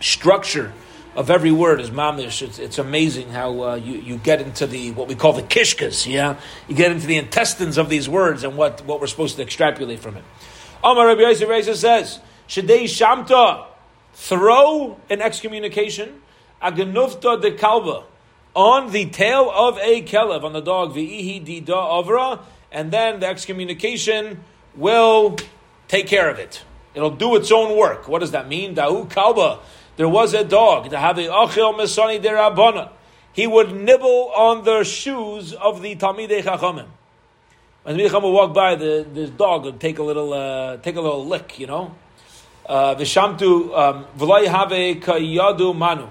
structure 0.00 0.72
of 1.14 1.30
every 1.30 1.52
word 1.52 1.82
is 1.82 1.90
mamish. 1.90 2.40
It's, 2.40 2.58
it's 2.58 2.78
amazing 2.78 3.28
how 3.28 3.62
uh, 3.62 3.74
you, 3.74 3.98
you 3.98 4.16
get 4.16 4.40
into 4.40 4.66
the 4.66 4.92
what 4.92 5.06
we 5.06 5.14
call 5.14 5.34
the 5.34 5.42
kishkas. 5.42 6.10
Yeah, 6.10 6.40
you 6.66 6.74
get 6.74 6.92
into 6.92 7.06
the 7.06 7.18
intestines 7.18 7.76
of 7.76 7.90
these 7.90 8.08
words 8.08 8.42
and 8.42 8.56
what, 8.56 8.82
what 8.86 9.02
we're 9.02 9.06
supposed 9.06 9.36
to 9.36 9.42
extrapolate 9.42 10.00
from 10.00 10.16
it. 10.16 10.24
Amar 10.82 11.08
Rabbi 11.08 11.20
Yosef 11.20 11.46
Reza 11.46 11.76
says, 11.76 12.18
"Shadei 12.48 12.84
shamta, 12.84 13.66
throw 14.14 14.98
an 15.10 15.20
excommunication, 15.20 16.22
aganufta 16.62 17.40
de 17.40 17.52
kalba." 17.52 18.04
On 18.54 18.90
the 18.90 19.06
tail 19.06 19.50
of 19.50 19.78
a 19.78 20.02
kelev, 20.02 20.42
on 20.42 20.52
the 20.52 20.60
dog, 20.60 20.94
v'ihi 20.94 21.42
di 21.44 21.60
da 21.60 22.02
avra, 22.02 22.40
and 22.72 22.90
then 22.90 23.20
the 23.20 23.26
excommunication 23.26 24.42
will 24.74 25.36
take 25.88 26.06
care 26.06 26.28
of 26.28 26.38
it. 26.38 26.62
It'll 26.94 27.10
do 27.10 27.36
its 27.36 27.52
own 27.52 27.76
work. 27.76 28.08
What 28.08 28.20
does 28.20 28.32
that 28.32 28.48
mean? 28.48 28.74
Dahu 28.74 29.08
kalba 29.08 29.60
there 29.96 30.08
was 30.08 30.34
a 30.34 30.42
dog, 30.42 30.90
the. 30.90 32.88
He 33.34 33.46
would 33.46 33.74
nibble 33.74 34.32
on 34.34 34.64
the 34.64 34.84
shoes 34.84 35.52
of 35.52 35.82
the 35.82 35.96
Talmidei 35.96 36.42
Chachamim. 36.42 36.86
When 37.82 37.96
the 37.96 38.04
Chacham 38.04 38.22
would 38.22 38.30
walk 38.30 38.54
by, 38.54 38.74
the 38.74 39.06
this 39.12 39.30
dog 39.30 39.64
would 39.64 39.80
take 39.80 39.98
a 39.98 40.02
little 40.02 40.32
uh, 40.32 40.78
take 40.78 40.96
a 40.96 41.00
little 41.00 41.26
lick, 41.26 41.58
you 41.58 41.66
know. 41.66 41.94
Uh, 42.64 42.94
Vishamtu 42.94 43.76
um, 43.76 44.06
v'lay 44.16 44.46
have 44.46 44.70
kayadu 44.70 45.76
manu, 45.76 46.08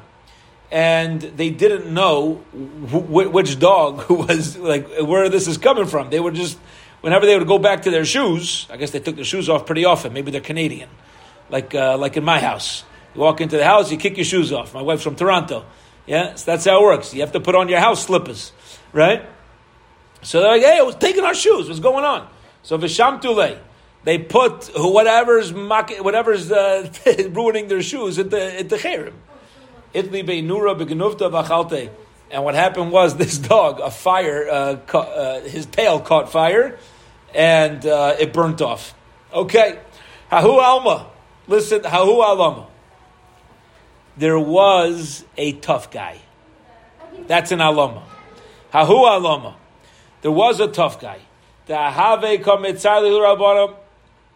and 0.72 1.22
they 1.22 1.50
didn't 1.50 1.94
know 1.94 2.36
wh- 2.36 3.34
which 3.34 3.60
dog 3.60 4.10
was 4.10 4.58
like 4.58 4.90
where 5.02 5.30
this 5.30 5.48
is 5.48 5.58
coming 5.58 5.86
from. 5.86 6.10
They 6.10 6.20
were 6.20 6.32
just 6.32 6.58
whenever 7.02 7.26
they 7.26 7.38
would 7.38 7.48
go 7.48 7.60
back 7.60 7.84
to 7.84 7.92
their 7.92 8.06
shoes. 8.06 8.68
I 8.72 8.78
guess 8.78 8.92
they 8.92 9.00
took 9.00 9.16
their 9.16 9.26
shoes 9.26 9.50
off 9.50 9.66
pretty 9.66 9.86
often. 9.86 10.14
Maybe 10.14 10.32
they're 10.32 10.42
Canadian, 10.42 10.90
like 11.50 11.76
uh, 11.76 11.98
like 11.98 12.16
in 12.18 12.24
my 12.24 12.40
house. 12.40 12.86
You 13.14 13.22
walk 13.22 13.42
into 13.42 13.58
the 13.58 13.66
house, 13.66 13.92
you 13.92 13.98
kick 13.98 14.16
your 14.16 14.24
shoes 14.26 14.54
off. 14.54 14.74
My 14.74 14.82
wife's 14.82 15.04
from 15.04 15.16
Toronto. 15.16 15.66
Yeah, 16.08 16.36
so 16.36 16.50
that's 16.50 16.66
how 16.66 16.82
it 16.82 16.84
works. 16.84 17.14
You 17.14 17.22
have 17.22 17.34
to 17.34 17.42
put 17.42 17.56
on 17.56 17.68
your 17.68 17.80
house 17.80 18.06
slippers, 18.06 18.54
right? 18.94 19.24
So 20.22 20.40
they're 20.40 20.52
like, 20.52 20.62
hey, 20.62 20.80
I 20.80 20.82
was 20.82 20.96
taking 20.96 21.24
our 21.24 21.34
shoes. 21.36 21.68
What's 21.68 21.80
going 21.80 22.06
on? 22.06 22.28
So 22.64 22.78
Vishamtule, 22.78 23.60
they 24.04 24.18
put 24.18 24.72
whatever's 24.76 25.52
whatever's 25.52 26.52
uh, 26.52 26.90
ruining 27.32 27.68
their 27.68 27.82
shoes 27.82 28.18
at 28.18 28.30
the 28.30 28.60
at 28.60 28.70
the 28.70 28.78
cherem. 28.78 29.14
Itli 29.94 30.26
beinura 30.26 30.78
begenufta 30.78 31.30
vachalte. 31.30 31.90
And 32.30 32.44
what 32.44 32.56
happened 32.56 32.92
was 32.92 33.16
this 33.18 33.38
dog, 33.38 33.80
a 33.80 33.92
fire, 33.92 34.48
uh, 34.50 34.76
ca- 34.88 35.00
uh, 35.00 35.42
his 35.42 35.66
tail 35.66 36.00
caught 36.00 36.32
fire, 36.32 36.78
and 37.34 37.86
uh, 37.86 38.16
it 38.20 38.34
burnt 38.34 38.62
off. 38.62 38.94
Okay, 39.34 39.80
hahu 40.32 40.62
alma. 40.62 41.08
Listen, 41.48 41.82
hahu 41.82 42.18
alama 42.18 42.68
there 44.18 44.40
was 44.40 45.26
a 45.38 45.54
tough 45.54 45.92
guy. 45.92 46.18
That's 47.28 47.52
an 47.52 47.62
alama. 47.62 48.04
Hahu 48.74 49.18
alama. 49.18 49.56
There 50.22 50.32
was 50.32 50.60
a 50.60 50.68
tough 50.68 51.00
guy. 51.00 51.20
The 51.66 51.78
Have 51.78 52.24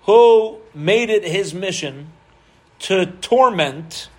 who 0.04 0.58
made 0.74 1.10
it 1.10 1.24
his 1.24 1.54
mission 1.54 2.12
to 2.80 3.06
torment 3.06 4.10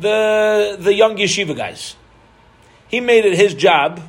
the 0.00 0.76
the 0.78 0.94
young 0.94 1.16
yeshiva 1.16 1.56
guys. 1.56 1.96
He 2.88 3.00
made 3.00 3.24
it 3.24 3.34
his 3.34 3.54
job. 3.54 4.00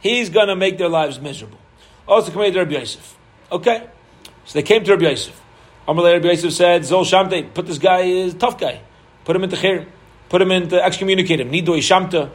He's 0.00 0.28
going 0.28 0.48
to 0.48 0.56
make 0.56 0.78
their 0.78 0.88
lives 0.88 1.18
miserable. 1.20 1.58
Also, 2.06 2.30
come 2.30 2.42
to 2.52 2.58
Rabbi 2.58 2.72
Yosef. 2.72 3.16
Okay, 3.50 3.88
so 4.44 4.58
they 4.58 4.62
came 4.62 4.84
to 4.84 4.92
Rabbi 4.92 5.08
Yosef. 5.10 5.40
Amalei 5.88 6.14
Rabbi 6.14 6.28
Yosef 6.28 6.52
said, 6.52 6.82
"Zol 6.82 7.04
Shamte, 7.04 7.52
put 7.54 7.66
this 7.66 7.78
guy 7.78 8.00
is 8.00 8.34
a 8.34 8.38
tough 8.38 8.58
guy. 8.58 8.80
Put 9.24 9.36
him 9.36 9.44
into 9.44 9.56
chirim." 9.56 9.86
put 10.34 10.42
him 10.42 10.50
into 10.50 10.82
excommunicate 10.82 11.38
him. 11.38 11.50
Nidoi 11.52 11.78
shamta. 11.78 12.28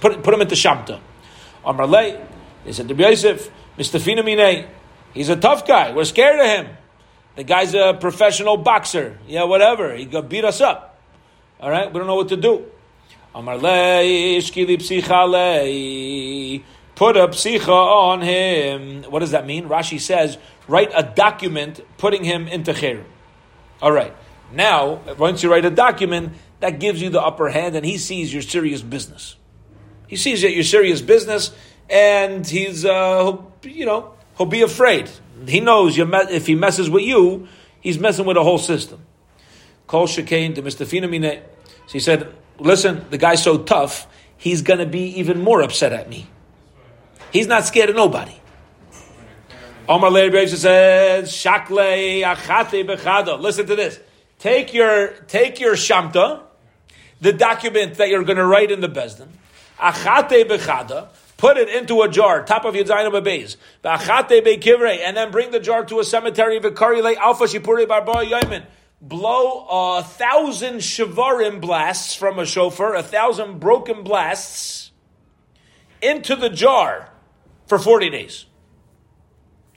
Put, 0.00 0.22
put 0.22 0.34
him 0.34 0.40
into 0.40 0.54
shamta. 0.54 1.00
Amar 1.64 1.86
lei. 1.86 2.20
They 2.64 2.70
said 2.70 2.86
to 2.86 2.94
Yosef, 2.94 3.50
Mistafina 3.76 4.24
mine. 4.24 4.68
He's 5.14 5.28
a 5.30 5.36
tough 5.36 5.66
guy. 5.66 5.92
We're 5.92 6.04
scared 6.04 6.38
of 6.38 6.46
him. 6.46 6.76
The 7.34 7.42
guy's 7.42 7.74
a 7.74 7.96
professional 8.00 8.56
boxer. 8.56 9.18
Yeah, 9.26 9.44
whatever. 9.44 9.96
He 9.96 10.04
got 10.04 10.28
beat 10.28 10.44
us 10.44 10.60
up. 10.60 10.89
All 11.60 11.70
right, 11.70 11.92
we 11.92 11.98
don't 11.98 12.06
know 12.06 12.14
what 12.14 12.28
to 12.30 12.36
do. 12.36 12.64
Psicha 14.80 16.64
Put 16.94 17.16
a 17.16 17.28
psicha 17.28 17.68
on 17.68 18.20
him. 18.20 19.04
What 19.04 19.20
does 19.20 19.30
that 19.30 19.46
mean? 19.46 19.68
Rashi 19.68 20.00
says, 20.00 20.38
write 20.68 20.90
a 20.94 21.02
document 21.02 21.80
putting 21.98 22.24
him 22.24 22.48
into 22.48 22.74
cher. 22.74 23.04
All 23.80 23.92
right. 23.92 24.14
Now, 24.52 25.00
once 25.18 25.42
you 25.42 25.50
write 25.50 25.64
a 25.64 25.70
document, 25.70 26.32
that 26.60 26.78
gives 26.78 27.00
you 27.00 27.10
the 27.10 27.22
upper 27.22 27.48
hand, 27.48 27.74
and 27.76 27.84
he 27.84 27.98
sees 27.98 28.32
your 28.32 28.42
serious 28.42 28.82
business. 28.82 29.36
He 30.06 30.16
sees 30.16 30.42
that 30.42 30.52
you're 30.52 30.64
serious 30.64 31.00
business, 31.00 31.52
and 31.88 32.46
he's, 32.46 32.84
uh, 32.84 33.36
you 33.62 33.86
know, 33.86 34.14
he'll 34.36 34.46
be 34.46 34.62
afraid. 34.62 35.08
He 35.46 35.60
knows 35.60 35.98
if 35.98 36.46
he 36.46 36.54
messes 36.54 36.90
with 36.90 37.02
you, 37.04 37.48
he's 37.80 37.98
messing 37.98 38.26
with 38.26 38.36
the 38.36 38.44
whole 38.44 38.58
system. 38.58 39.00
Kol 39.90 40.06
Shekain 40.06 40.54
to 40.54 40.62
Mr. 40.62 40.86
Finamine. 40.86 41.42
So 41.86 41.92
he 41.94 41.98
said, 41.98 42.32
listen, 42.60 43.04
the 43.10 43.18
guy's 43.18 43.42
so 43.42 43.58
tough, 43.58 44.06
he's 44.36 44.62
going 44.62 44.78
to 44.78 44.86
be 44.86 45.18
even 45.18 45.40
more 45.40 45.62
upset 45.62 45.92
at 45.92 46.08
me. 46.08 46.28
He's 47.32 47.48
not 47.48 47.64
scared 47.64 47.90
of 47.90 47.96
nobody. 47.96 48.36
Omar 49.88 50.12
Leir 50.12 50.46
says, 50.46 51.32
Shakle 51.32 51.78
achate 51.78 52.86
bechada. 52.86 53.40
Listen 53.40 53.66
to 53.66 53.74
this. 53.74 53.98
Take 54.38 54.72
your, 54.72 55.08
take 55.26 55.58
your 55.58 55.74
shamta, 55.74 56.42
the 57.20 57.32
document 57.32 57.94
that 57.94 58.10
you're 58.10 58.22
going 58.22 58.38
to 58.38 58.46
write 58.46 58.70
in 58.70 58.80
the 58.80 58.88
Bezdin, 58.88 59.26
achate 59.76 60.48
bechada, 60.48 61.08
put 61.36 61.56
it 61.56 61.68
into 61.68 62.02
a 62.02 62.08
jar, 62.08 62.44
top 62.44 62.64
of 62.64 62.76
Yadzayin 62.76 63.10
Bebeis, 63.10 63.56
achate 63.84 64.40
bekivre, 64.46 65.00
and 65.04 65.16
then 65.16 65.32
bring 65.32 65.50
the 65.50 65.58
jar 65.58 65.84
to 65.86 65.98
a 65.98 66.04
cemetery, 66.04 66.58
alpha 66.58 67.44
shipure 67.46 67.88
barba 67.88 68.12
yaimin. 68.24 68.62
Blow 69.00 69.66
a 69.70 70.02
thousand 70.02 70.76
shivarim 70.76 71.60
blasts 71.60 72.14
from 72.14 72.38
a 72.38 72.44
shofar, 72.44 72.94
a 72.94 73.02
thousand 73.02 73.58
broken 73.58 74.02
blasts 74.02 74.92
into 76.02 76.36
the 76.36 76.50
jar 76.50 77.10
for 77.66 77.78
40 77.78 78.10
days. 78.10 78.46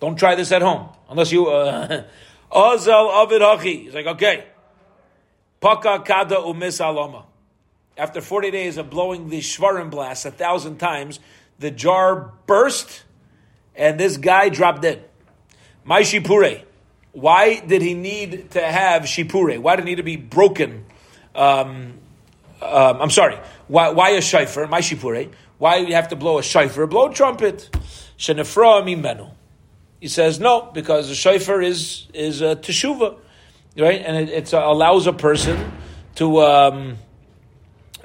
Don't 0.01 0.17
try 0.17 0.35
this 0.35 0.51
at 0.51 0.61
home, 0.61 0.89
unless 1.09 1.31
you, 1.31 1.47
uh, 1.47 2.03
Azal 2.51 3.23
Avid 3.23 3.41
Hachi. 3.41 3.83
He's 3.83 3.93
like, 3.93 4.07
okay. 4.07 4.45
Paka 5.61 6.03
Kada 6.05 6.35
Umis. 6.35 7.25
After 7.97 8.19
40 8.19 8.51
days 8.51 8.77
of 8.77 8.89
blowing 8.89 9.29
the 9.29 9.39
Shvarim 9.39 9.89
blast 9.89 10.25
a 10.25 10.31
thousand 10.31 10.77
times, 10.77 11.19
the 11.59 11.71
jar 11.71 12.33
burst 12.45 13.03
and 13.75 13.99
this 13.99 14.17
guy 14.17 14.49
dropped 14.49 14.81
dead. 14.81 15.05
My 15.83 16.01
Shipure. 16.01 16.63
Why 17.13 17.59
did 17.59 17.81
he 17.81 17.93
need 17.93 18.51
to 18.51 18.61
have 18.61 19.03
Shipure? 19.03 19.59
Why 19.59 19.75
did 19.75 19.83
it 19.83 19.85
need 19.85 19.95
to 19.95 20.03
be 20.03 20.17
broken? 20.17 20.85
Um, 21.35 21.99
um, 22.61 23.01
I'm 23.01 23.09
sorry. 23.09 23.37
Why, 23.67 23.89
why 23.89 24.09
a 24.09 24.19
shayfer? 24.19 24.69
My 24.69 24.81
Shipure. 24.81 25.31
Why 25.59 25.79
do 25.79 25.87
you 25.87 25.93
have 25.93 26.09
to 26.09 26.15
blow 26.15 26.39
a 26.39 26.41
shayfer? 26.41 26.89
Blow 26.89 27.09
a 27.09 27.13
trumpet. 27.13 27.69
Shenefra 28.17 28.83
mimenu. 28.83 29.31
He 29.99 30.07
says 30.07 30.39
no, 30.39 30.69
because 30.73 31.07
the 31.07 31.13
shayfer 31.13 31.63
is 31.63 32.07
is 32.13 32.41
a 32.41 32.57
teshuva, 32.57 33.17
right? 33.77 34.01
And 34.05 34.17
it, 34.17 34.29
it 34.29 34.53
allows 34.53 35.07
a 35.07 35.13
person 35.13 35.71
to 36.15 36.41
um, 36.41 36.97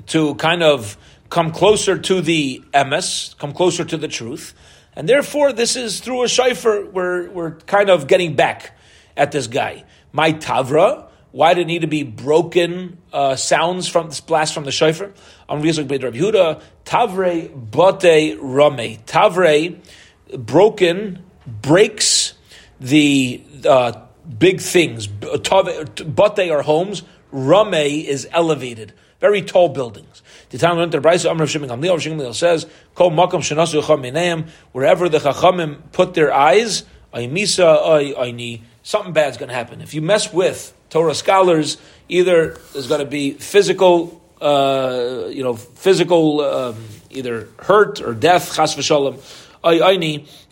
to 0.07 0.35
kind 0.37 0.63
of 0.63 0.97
come 1.31 1.51
closer 1.51 1.99
to 1.99 2.21
the 2.21 2.63
emes, 2.73 3.37
come 3.39 3.53
closer 3.53 3.85
to 3.85 3.97
the 3.97 4.09
truth. 4.09 4.55
And 4.95 5.09
therefore, 5.09 5.53
this 5.53 5.77
is 5.77 6.01
through 6.01 6.25
a 6.25 6.27
shayfer, 6.27 6.91
we're, 6.91 7.31
we're 7.31 7.53
kind 7.53 7.91
of 7.91 8.07
getting 8.07 8.35
back 8.35 8.78
at 9.19 9.33
this 9.33 9.47
guy. 9.47 9.85
My 10.13 10.33
tavra, 10.33 11.09
Why 11.31 11.55
did 11.55 11.63
it 11.63 11.67
need 11.67 11.83
to 11.83 11.87
be 11.87 12.05
broken 12.05 12.99
uh, 13.13 13.37
sounds 13.37 13.87
from 13.87 14.09
this 14.09 14.21
blast 14.21 14.55
from 14.55 14.65
the 14.65 14.73
shofar? 14.73 15.13
On 15.49 15.63
Yehuda, 15.63 16.63
Tavre 16.85 17.71
Bate 17.71 18.39
Rame. 18.41 18.99
Tavre, 19.05 19.79
broken, 20.33 21.23
breaks 21.47 22.35
the 22.81 23.43
uh, 23.67 23.93
big 24.39 24.61
things. 24.61 25.07
Bate 25.07 26.51
are 26.51 26.63
homes. 26.63 27.03
Rame 27.31 28.05
is 28.07 28.27
elevated. 28.33 28.95
Very 29.21 29.43
tall 29.43 29.69
buildings. 29.69 30.23
The 30.51 30.59
town 30.59 30.79
went 30.79 30.93
to 30.93 31.01
Brisa 31.01 31.31
Amr 31.31 31.47
Shimon 31.47 31.69
Gamliel. 31.69 32.01
Shimon 32.01 32.33
says, 32.33 32.67
"Kol 32.95 33.11
makom 33.11 33.41
shenasu 33.41 33.83
chachamim 33.83 34.49
Wherever 34.73 35.09
the 35.09 35.19
chachamim 35.19 35.79
put 35.93 36.15
their 36.15 36.33
eyes, 36.33 36.85
aymisa 37.13 38.15
ayni. 38.17 38.63
Something 38.89 39.13
bad's 39.13 39.37
going 39.37 39.51
to 39.51 39.55
happen. 39.55 39.83
If 39.83 39.93
you 39.93 40.01
mess 40.01 40.33
with 40.33 40.73
Torah 40.89 41.15
scholars, 41.15 41.77
either 42.09 42.57
there's 42.73 42.89
going 42.89 43.01
to 43.01 43.07
be 43.07 43.33
physical, 43.33 44.19
uh, 44.41 45.27
you 45.29 45.43
know, 45.43 45.57
physical 45.57 46.41
um, 46.41 46.83
either 47.11 47.49
hurt 47.59 48.01
or 48.01 48.15
death, 48.15 48.57
chas 48.57 48.75
v'shalom, 48.75 49.21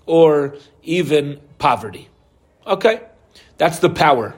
or 0.05 0.55
even 0.82 1.41
poverty. 1.57 2.11
Okay, 2.66 3.01
that's 3.57 3.78
the 3.78 3.89
power. 3.89 4.34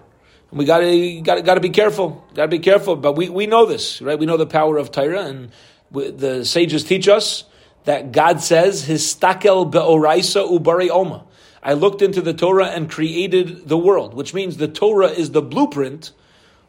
We 0.53 0.65
got 0.65 0.79
to 0.79 1.21
got 1.23 1.45
got 1.45 1.55
to 1.55 1.61
be 1.61 1.71
careful. 1.71 2.25
Got 2.35 2.43
to 2.43 2.49
be 2.57 2.61
careful. 2.61 2.95
But 2.95 3.15
we, 3.15 3.29
we 3.29 3.49
know 3.49 3.67
this, 3.67 4.01
right? 4.01 4.17
We 4.17 4.27
know 4.27 4.37
the 4.37 4.47
power 4.47 4.77
of 4.77 4.93
Torah, 4.93 5.25
and 5.25 5.51
we, 5.91 6.13
the 6.13 6.45
sages 6.45 6.85
teach 6.85 7.09
us 7.09 7.43
that 7.83 8.13
God 8.13 8.43
says, 8.43 8.85
"His 8.85 9.03
stakel 9.13 9.73
beoraisa 9.73 10.49
ubari 10.49 10.89
oma." 10.89 11.25
I 11.63 11.73
looked 11.73 12.03
into 12.03 12.21
the 12.21 12.35
Torah 12.35 12.67
and 12.67 12.91
created 12.91 13.69
the 13.69 13.79
world, 13.79 14.15
which 14.15 14.33
means 14.33 14.57
the 14.57 14.69
Torah 14.69 15.09
is 15.09 15.33
the 15.33 15.43
blueprint 15.43 16.13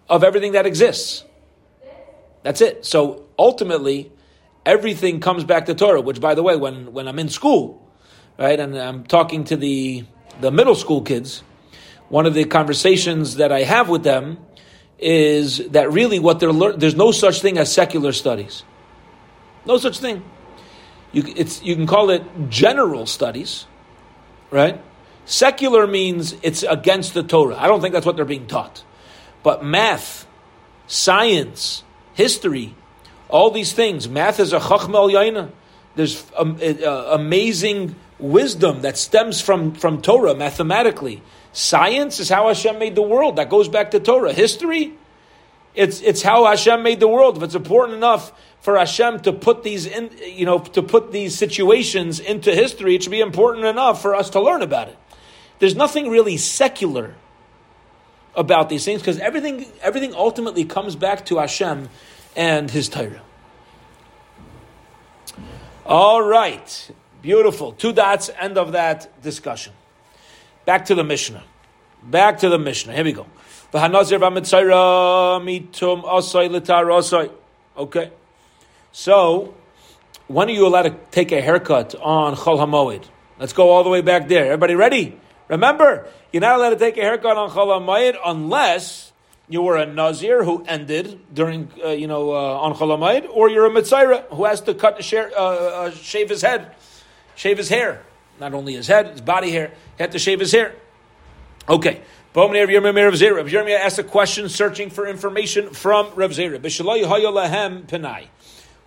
of 0.07 0.23
everything 0.23 0.53
that 0.53 0.65
exists. 0.65 1.23
That's 2.43 2.61
it. 2.61 2.85
So 2.85 3.25
ultimately, 3.37 4.11
everything 4.65 5.19
comes 5.19 5.43
back 5.43 5.65
to 5.67 5.75
Torah. 5.75 6.01
Which, 6.01 6.19
by 6.19 6.35
the 6.35 6.43
way, 6.43 6.55
when 6.55 6.93
when 6.93 7.07
I'm 7.07 7.19
in 7.19 7.29
school, 7.29 7.87
right, 8.37 8.59
and 8.59 8.77
I'm 8.77 9.03
talking 9.03 9.43
to 9.45 9.55
the 9.57 10.05
the 10.41 10.51
middle 10.51 10.75
school 10.75 11.01
kids 11.01 11.43
one 12.09 12.25
of 12.25 12.33
the 12.33 12.45
conversations 12.45 13.35
that 13.35 13.51
I 13.51 13.63
have 13.63 13.87
with 13.87 14.03
them 14.03 14.39
is 14.97 15.59
that 15.69 15.91
really 15.91 16.19
what 16.19 16.39
they're 16.39 16.51
learning, 16.51 16.79
there's 16.79 16.95
no 16.95 17.11
such 17.11 17.41
thing 17.41 17.57
as 17.57 17.71
secular 17.71 18.11
studies. 18.11 18.63
No 19.65 19.77
such 19.77 19.99
thing. 19.99 20.23
You, 21.11 21.23
it's, 21.35 21.63
you 21.63 21.75
can 21.75 21.87
call 21.87 22.09
it 22.09 22.23
general 22.49 23.05
studies, 23.05 23.65
right? 24.51 24.81
Secular 25.25 25.85
means 25.85 26.35
it's 26.41 26.63
against 26.63 27.13
the 27.13 27.23
Torah. 27.23 27.55
I 27.57 27.67
don't 27.67 27.81
think 27.81 27.93
that's 27.93 28.05
what 28.05 28.15
they're 28.15 28.25
being 28.25 28.47
taught. 28.47 28.83
But 29.43 29.63
math, 29.63 30.25
science, 30.87 31.83
history, 32.13 32.75
all 33.29 33.51
these 33.51 33.73
things, 33.73 34.09
math 34.09 34.39
is 34.39 34.53
a 34.53 34.59
chachmel 34.59 35.07
yaina. 35.07 35.51
There's 35.95 36.25
um, 36.35 36.59
uh, 36.61 36.89
amazing 37.11 37.95
wisdom 38.17 38.81
that 38.81 38.97
stems 38.97 39.39
from, 39.39 39.73
from 39.73 40.01
Torah 40.01 40.35
mathematically. 40.35 41.21
Science 41.51 42.19
is 42.19 42.29
how 42.29 42.47
Hashem 42.47 42.77
made 42.77 42.95
the 42.95 43.01
world. 43.01 43.37
That 43.37 43.49
goes 43.49 43.67
back 43.67 43.91
to 43.91 43.99
Torah. 43.99 44.33
History, 44.33 44.93
it's, 45.79 46.01
it's 46.01 46.21
how 46.21 46.45
Hashem 46.45 46.83
made 46.83 46.99
the 46.99 47.07
world. 47.07 47.37
If 47.37 47.43
it's 47.43 47.55
important 47.55 47.95
enough 47.95 48.33
for 48.59 48.77
Hashem 48.77 49.21
to 49.21 49.31
put 49.31 49.63
these 49.63 49.85
in, 49.85 50.11
you 50.25 50.45
know, 50.45 50.59
to 50.59 50.83
put 50.83 51.13
these 51.13 51.35
situations 51.35 52.19
into 52.19 52.53
history, 52.53 52.95
it 52.95 53.03
should 53.03 53.11
be 53.11 53.21
important 53.21 53.63
enough 53.63 54.01
for 54.01 54.13
us 54.13 54.29
to 54.31 54.41
learn 54.41 54.61
about 54.61 54.89
it. 54.89 54.97
There's 55.59 55.75
nothing 55.75 56.09
really 56.09 56.35
secular 56.35 57.15
about 58.35 58.67
these 58.67 58.83
things 58.83 58.99
because 58.99 59.19
everything, 59.19 59.67
everything 59.81 60.13
ultimately 60.13 60.65
comes 60.65 60.97
back 60.97 61.25
to 61.27 61.37
Hashem 61.37 61.87
and 62.35 62.69
His 62.69 62.89
Torah. 62.89 63.21
All 65.85 66.21
right, 66.21 66.91
beautiful. 67.21 67.71
Two 67.71 67.93
dots. 67.93 68.29
End 68.37 68.57
of 68.57 68.73
that 68.73 69.21
discussion. 69.23 69.71
Back 70.65 70.85
to 70.85 70.95
the 70.95 71.05
Mishnah. 71.05 71.43
Back 72.03 72.39
to 72.39 72.49
the 72.49 72.59
Mishnah. 72.59 72.93
Here 72.93 73.05
we 73.05 73.13
go. 73.13 73.27
Okay. 77.77 78.11
So, 78.91 79.53
when 80.27 80.47
are 80.47 80.51
you 80.51 80.65
allowed 80.65 80.83
to 80.83 80.95
take 81.11 81.31
a 81.31 81.39
haircut 81.39 81.93
on 81.95 82.35
Chol 82.35 82.57
HaMoed? 82.57 83.03
Let's 83.39 83.53
go 83.53 83.69
all 83.69 83.83
the 83.83 83.89
way 83.89 84.01
back 84.01 84.27
there. 84.27 84.45
Everybody 84.45 84.75
ready? 84.75 85.19
Remember, 85.47 86.07
you're 86.33 86.41
not 86.41 86.57
allowed 86.57 86.71
to 86.71 86.75
take 86.77 86.97
a 86.97 87.01
haircut 87.01 87.37
on 87.37 87.51
Chol 87.51 87.79
HaMoed 87.79 88.17
unless 88.25 89.11
you 89.47 89.61
were 89.61 89.77
a 89.77 89.85
Nazir 89.85 90.43
who 90.43 90.63
ended 90.67 91.19
during, 91.33 91.69
uh, 91.83 91.89
you 91.89 92.07
know, 92.07 92.31
uh, 92.31 92.59
on 92.59 92.73
Chol 92.73 92.97
HaMoed, 92.97 93.29
or 93.31 93.49
you're 93.49 93.67
a 93.67 93.69
Mitzayra 93.69 94.25
who 94.29 94.45
has 94.45 94.61
to 94.61 94.73
cut, 94.73 95.03
share, 95.03 95.31
uh, 95.37 95.41
uh, 95.41 95.91
shave 95.91 96.29
his 96.29 96.41
head, 96.41 96.75
shave 97.35 97.57
his 97.57 97.69
hair 97.69 98.03
not 98.39 98.53
only 98.53 98.73
his 98.73 98.87
head, 98.87 99.07
his 99.07 99.21
body 99.21 99.51
hair. 99.51 99.71
He 99.97 100.03
had 100.03 100.11
to 100.13 100.19
shave 100.19 100.39
his 100.39 100.51
hair. 100.51 100.73
Okay. 101.69 102.01
Rav 102.35 102.51
Yirmiyah 102.51 103.79
asked 103.79 103.99
a 103.99 104.03
question 104.03 104.49
searching 104.49 104.89
for 104.89 105.07
information 105.07 105.71
from 105.71 106.07
Rav 106.15 106.31
Zera. 106.31 108.27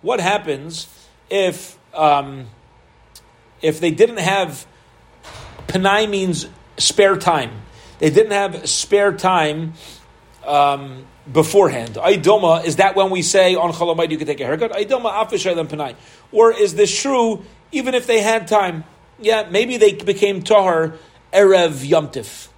What 0.01 0.19
happens 0.19 0.87
if 1.29 1.77
um, 1.93 2.47
if 3.61 3.79
they 3.79 3.91
didn't 3.91 4.19
have 4.19 4.65
Panai 5.67 6.09
means 6.09 6.47
spare 6.77 7.17
time. 7.17 7.51
They 7.99 8.09
didn't 8.09 8.31
have 8.31 8.67
spare 8.67 9.13
time 9.13 9.73
um, 10.45 11.05
beforehand. 11.31 11.95
Aidoma, 11.95 12.65
is 12.65 12.77
that 12.77 12.95
when 12.95 13.11
we 13.11 13.21
say 13.21 13.55
on 13.55 13.71
Cholamayid 13.71 14.11
you 14.11 14.17
can 14.17 14.27
take 14.27 14.41
a 14.41 14.45
haircut? 14.45 14.73
Aidoma 14.73 15.11
afishay 15.13 15.55
Panai. 15.67 15.95
Or 16.31 16.51
is 16.51 16.75
this 16.75 17.01
true 17.01 17.45
even 17.71 17.93
if 17.93 18.07
they 18.07 18.21
had 18.21 18.47
time? 18.47 18.83
yeah, 19.19 19.47
maybe 19.49 19.77
they 19.77 19.93
became 19.93 20.41
tahar 20.41 20.95
erev 21.31 21.87
yomtiv. 21.87 22.49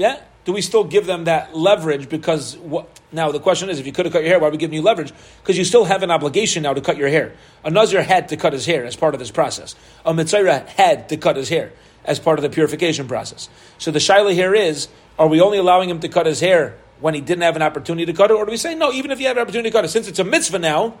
Yeah, 0.00 0.18
do 0.46 0.54
we 0.54 0.62
still 0.62 0.84
give 0.84 1.04
them 1.04 1.24
that 1.24 1.54
leverage? 1.54 2.08
Because 2.08 2.56
what, 2.56 2.88
now 3.12 3.32
the 3.32 3.38
question 3.38 3.68
is, 3.68 3.78
if 3.78 3.84
you 3.84 3.92
could 3.92 4.06
have 4.06 4.14
cut 4.14 4.22
your 4.22 4.30
hair, 4.30 4.40
why 4.40 4.48
are 4.48 4.50
we 4.50 4.56
giving 4.56 4.74
you 4.74 4.80
leverage? 4.80 5.12
Because 5.42 5.58
you 5.58 5.64
still 5.66 5.84
have 5.84 6.02
an 6.02 6.10
obligation 6.10 6.62
now 6.62 6.72
to 6.72 6.80
cut 6.80 6.96
your 6.96 7.10
hair. 7.10 7.34
A 7.66 7.70
nazir 7.70 8.02
had 8.02 8.30
to 8.30 8.38
cut 8.38 8.54
his 8.54 8.64
hair 8.64 8.86
as 8.86 8.96
part 8.96 9.12
of 9.12 9.20
this 9.20 9.30
process. 9.30 9.74
A 10.06 10.14
mitzvah 10.14 10.60
had 10.74 11.10
to 11.10 11.18
cut 11.18 11.36
his 11.36 11.50
hair 11.50 11.74
as 12.02 12.18
part 12.18 12.38
of 12.38 12.42
the 12.42 12.48
purification 12.48 13.08
process. 13.08 13.50
So 13.76 13.90
the 13.90 13.98
shaila 13.98 14.32
here 14.32 14.54
is: 14.54 14.88
Are 15.18 15.28
we 15.28 15.38
only 15.42 15.58
allowing 15.58 15.90
him 15.90 16.00
to 16.00 16.08
cut 16.08 16.24
his 16.24 16.40
hair 16.40 16.78
when 17.00 17.12
he 17.12 17.20
didn't 17.20 17.42
have 17.42 17.56
an 17.56 17.62
opportunity 17.62 18.06
to 18.06 18.14
cut 18.14 18.30
it, 18.30 18.38
or 18.38 18.46
do 18.46 18.52
we 18.52 18.56
say 18.56 18.74
no? 18.74 18.92
Even 18.92 19.10
if 19.10 19.18
he 19.18 19.24
had 19.24 19.36
an 19.36 19.42
opportunity 19.42 19.68
to 19.68 19.72
cut 19.74 19.84
it, 19.84 19.88
since 19.88 20.08
it's 20.08 20.18
a 20.18 20.24
mitzvah 20.24 20.60
now, 20.60 20.96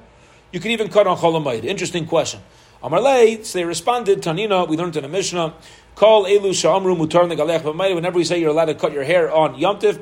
you 0.52 0.60
can 0.60 0.72
even 0.72 0.90
cut 0.90 1.06
on 1.06 1.16
cholamayid. 1.16 1.64
Interesting 1.64 2.06
question. 2.06 2.42
Amarle, 2.82 3.44
so 3.44 3.58
they 3.58 3.64
responded, 3.64 4.22
Tanina, 4.22 4.66
we 4.66 4.76
learned 4.76 4.96
in 4.96 5.04
a 5.04 5.08
Mishnah, 5.08 5.52
Call 5.94 6.24
Elu 6.24 6.54
Sha'amru 6.54 6.96
Mutar 6.96 7.30
Negalech 7.30 7.94
whenever 7.94 8.16
we 8.16 8.24
say 8.24 8.40
you're 8.40 8.50
allowed 8.50 8.66
to 8.66 8.74
cut 8.74 8.92
your 8.92 9.04
hair 9.04 9.30
on 9.30 9.54
Yomtiv, 9.60 10.00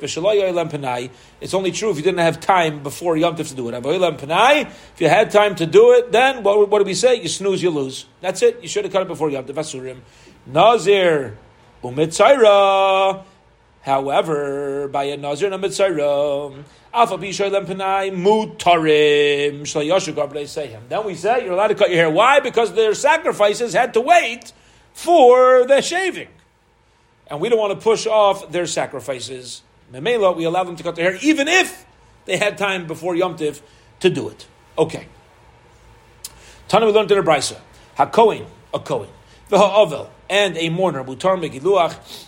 it's 1.40 1.54
only 1.54 1.72
true 1.72 1.90
if 1.90 1.96
you 1.96 2.02
didn't 2.02 2.20
have 2.20 2.40
time 2.40 2.82
before 2.82 3.16
Yomtiv 3.16 3.48
to 3.48 3.54
do 3.54 3.68
it. 3.68 4.68
If 4.94 5.00
you 5.00 5.08
had 5.08 5.30
time 5.30 5.54
to 5.56 5.66
do 5.66 5.92
it, 5.92 6.12
then 6.12 6.42
what, 6.42 6.68
what 6.68 6.78
do 6.78 6.84
we 6.84 6.94
say? 6.94 7.20
You 7.20 7.28
snooze, 7.28 7.62
you 7.62 7.70
lose. 7.70 8.06
That's 8.20 8.42
it. 8.42 8.62
You 8.62 8.68
should 8.68 8.84
have 8.84 8.92
cut 8.92 9.02
it 9.02 9.08
before 9.08 9.28
Yomtiv. 9.28 9.54
Asurim. 9.54 9.98
Nazir, 10.46 11.36
Umitzaira, 11.82 13.24
However, 13.88 14.88
by 14.88 15.04
a 15.04 15.16
Nazir 15.16 15.50
and 15.50 15.64
a 15.64 15.68
Mitzayra, 15.68 16.62
Alpha 16.92 17.16
Bishoylem 17.16 17.64
Panai 17.64 18.10
Mutarim 18.12 19.62
Shlayoshu 19.62 20.88
Then 20.90 21.06
we 21.06 21.14
say 21.14 21.44
you're 21.44 21.54
allowed 21.54 21.68
to 21.68 21.74
cut 21.74 21.88
your 21.88 21.98
hair. 21.98 22.10
Why? 22.10 22.40
Because 22.40 22.74
their 22.74 22.94
sacrifices 22.94 23.72
had 23.72 23.94
to 23.94 24.02
wait 24.02 24.52
for 24.98 25.64
the 25.64 25.80
shaving. 25.80 26.26
And 27.28 27.40
we 27.40 27.48
don't 27.48 27.58
want 27.58 27.78
to 27.78 27.80
push 27.80 28.04
off 28.04 28.50
their 28.50 28.66
sacrifices. 28.66 29.62
Memela, 29.92 30.36
we 30.36 30.42
allow 30.42 30.64
them 30.64 30.74
to 30.74 30.82
cut 30.82 30.96
their 30.96 31.12
hair, 31.12 31.20
even 31.22 31.46
if 31.46 31.86
they 32.24 32.36
had 32.36 32.58
time 32.58 32.88
before 32.88 33.14
Yom 33.14 33.36
Tiv 33.36 33.62
to 34.00 34.10
do 34.10 34.28
it. 34.28 34.48
Okay. 34.76 35.06
Tana 36.66 36.84
we 36.84 36.90
learned 36.90 37.12
in 37.12 37.16
the 37.16 37.22
Brisa. 37.22 37.60
HaKoin, 37.96 38.44
a 38.74 38.80
Kohen. 38.80 39.08
The 39.48 39.58
Ha'ovel, 39.58 40.10
and 40.28 40.56
a 40.56 40.68
mourner, 40.68 41.04
Mutar 41.04 41.38
Megiluach, 41.38 42.26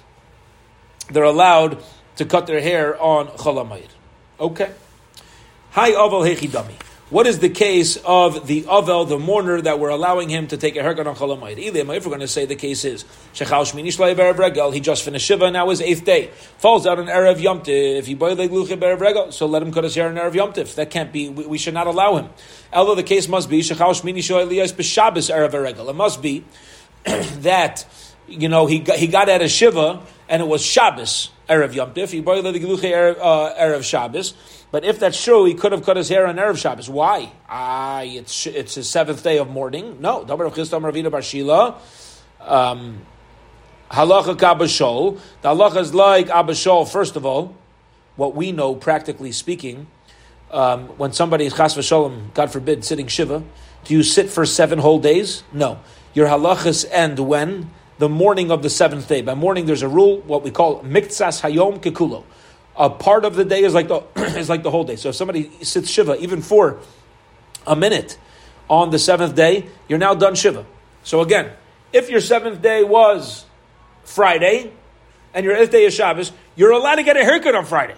they're 1.11 1.25
allowed 1.25 1.83
to 2.17 2.25
cut 2.25 2.47
their 2.47 2.61
hair 2.61 2.97
on 3.03 3.27
Cholamayid. 3.29 3.91
Okay. 4.39 4.71
Hi 5.73 5.91
Aval 5.91 6.25
Hechidami. 6.25 6.90
What 7.11 7.27
is 7.27 7.41
the 7.41 7.49
case 7.49 7.97
of 8.05 8.47
the 8.47 8.63
Avel, 8.63 9.09
the 9.09 9.19
mourner, 9.19 9.61
that 9.63 9.81
we're 9.81 9.89
allowing 9.89 10.29
him 10.29 10.47
to 10.47 10.57
take 10.57 10.77
a 10.77 10.83
haircut 10.83 11.09
on 11.09 11.17
Cholamayid? 11.17 11.59
If 11.59 12.05
we're 12.07 12.11
going 12.11 12.21
to 12.21 12.29
say 12.29 12.47
the 12.47 12.55
case 12.55 12.85
is 12.85 13.05
Shechal 13.35 13.69
Shmini 13.69 13.89
Shlai 13.89 14.39
Regel, 14.39 14.71
he 14.71 14.79
just 14.79 15.03
finished 15.03 15.27
Shiva, 15.27 15.51
now 15.51 15.71
his 15.71 15.81
eighth 15.81 16.05
day. 16.05 16.31
Falls 16.59 16.87
out 16.87 17.01
on 17.01 17.07
Erev 17.07 17.39
Yomtiv. 17.39 17.99
If 17.99 18.07
he 18.07 18.15
like 18.15 18.53
Luche 18.53 18.79
Berev 18.79 19.01
Regel, 19.01 19.33
so 19.33 19.47
let 19.47 19.61
him 19.61 19.73
cut 19.73 19.83
his 19.83 19.97
hair 19.97 20.07
on 20.07 20.15
Erev 20.15 20.35
Yomtiv. 20.35 20.73
That 20.77 20.91
can't 20.91 21.13
be, 21.13 21.29
we, 21.29 21.47
we, 21.47 21.59
should 21.59 21.75
not 21.75 21.89
allow 21.89 22.15
him. 22.15 22.29
Although 22.73 22.95
the 22.95 23.03
case 23.03 23.27
must 23.27 23.51
be 23.51 23.59
Shechal 23.59 24.01
Shmini 24.01 24.19
Shlai 24.19 24.49
Liyas 24.49 24.73
B'Shabbos 24.73 25.35
Erev 25.35 25.61
Regel. 25.61 25.91
It 25.91 25.97
must 25.97 26.23
be 26.23 26.45
that, 27.05 27.85
you 28.29 28.49
know, 28.49 28.67
he 28.67 28.79
got, 28.79 28.99
he 28.99 29.09
got 29.09 29.29
out 29.29 29.43
of 29.43 29.51
Shiva 29.51 30.01
and 30.29 30.41
it 30.41 30.47
was 30.47 30.65
Shabbos 30.65 31.31
Erev 31.51 31.75
Yom 31.75 31.93
Tif, 31.93 32.11
he 32.11 32.21
boiled 32.21 32.45
the 32.45 32.53
Erev, 32.53 33.17
uh, 33.21 33.55
Erev 33.57 33.83
Shabbos. 33.83 34.35
But 34.71 34.85
if 34.85 35.01
that's 35.01 35.23
true, 35.23 35.45
he 35.47 35.55
could 35.55 35.73
have 35.73 35.85
cut 35.85 35.97
his 35.97 36.09
hair 36.09 36.27
on 36.27 36.37
Erev 36.37 36.57
Shabbos. 36.57 36.89
Why? 36.89 37.33
Ah, 37.49 38.03
it's, 38.03 38.47
it's 38.47 38.77
his 38.77 38.89
seventh 38.89 39.23
day 39.23 39.39
of 39.39 39.51
mourning. 39.51 40.01
No. 40.01 40.25
Dabar 40.25 40.51
Chistam 40.51 40.83
Ravina 40.83 41.11
bar 41.11 41.23
Shila. 41.23 41.79
Um, 42.41 43.01
halacha 43.91 44.37
kabashol. 44.37 45.19
The 45.43 45.49
halacha 45.49 45.79
is 45.79 45.93
like 45.93 46.31
Abba 46.31 46.53
Shaul. 46.53 46.91
First 46.91 47.17
of 47.17 47.27
all, 47.27 47.57
what 48.17 48.37
we 48.37 48.53
know, 48.53 48.75
practically 48.75 49.33
speaking, 49.33 49.89
um, 50.51 50.89
when 50.99 51.13
somebody 51.13 51.47
is 51.47 51.55
chas 51.55 51.75
v'sholem, 51.75 52.33
God 52.35 52.53
forbid, 52.53 52.85
sitting 52.85 53.07
shiva, 53.07 53.43
do 53.85 53.95
you 53.95 54.03
sit 54.03 54.29
for 54.29 54.45
seven 54.45 54.79
whole 54.79 54.99
days? 54.99 55.43
No. 55.53 55.81
Your 56.13 56.29
halachas 56.29 56.85
end 56.91 57.19
when 57.19 57.71
the 57.99 58.09
morning 58.09 58.51
of 58.51 58.63
the 58.63 58.71
seventh 58.71 59.09
day. 59.09 59.23
By 59.23 59.35
morning, 59.35 59.67
there's 59.67 59.83
a 59.83 59.89
rule, 59.89 60.21
what 60.23 60.43
we 60.43 60.51
call 60.51 60.83
miktsas 60.83 61.41
hayom 61.41 61.81
kekulo. 61.81 62.25
A 62.81 62.89
part 62.89 63.27
of 63.27 63.37
the 63.37 63.45
day 63.45 63.63
is 63.63 63.75
like 63.75 63.89
the 63.89 64.03
is 64.39 64.49
like 64.49 64.63
the 64.63 64.71
whole 64.71 64.85
day. 64.85 64.97
So 64.97 65.11
if 65.11 65.15
somebody 65.15 65.51
sits 65.63 65.91
shiva 65.91 66.17
even 66.17 66.41
for 66.41 66.79
a 67.67 67.77
minute 67.77 68.17
on 68.71 68.89
the 68.91 68.99
seventh 68.99 69.35
day, 69.35 69.67
you're 69.87 69.99
now 69.99 70.15
done 70.15 70.35
shiva. 70.35 70.65
So 71.03 71.21
again, 71.21 71.53
if 71.93 72.09
your 72.09 72.21
seventh 72.21 72.63
day 72.63 72.83
was 72.83 73.45
Friday 74.05 74.73
and 75.35 75.45
your 75.45 75.55
eighth 75.57 75.71
day 75.71 75.85
is 75.85 75.95
Shabbos, 75.95 76.33
you're 76.57 76.73
allowed 76.73 76.97
to 76.97 77.03
get 77.03 77.19
a 77.19 77.25
haircut 77.25 77.55
on 77.55 77.67
Friday 77.67 77.97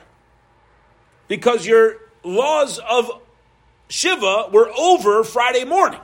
because 1.29 1.65
your 1.65 1.97
laws 2.25 2.79
of 2.79 3.23
Shiva 3.89 4.49
were 4.53 4.69
over 4.71 5.23
Friday 5.23 5.65
morning. 5.65 6.01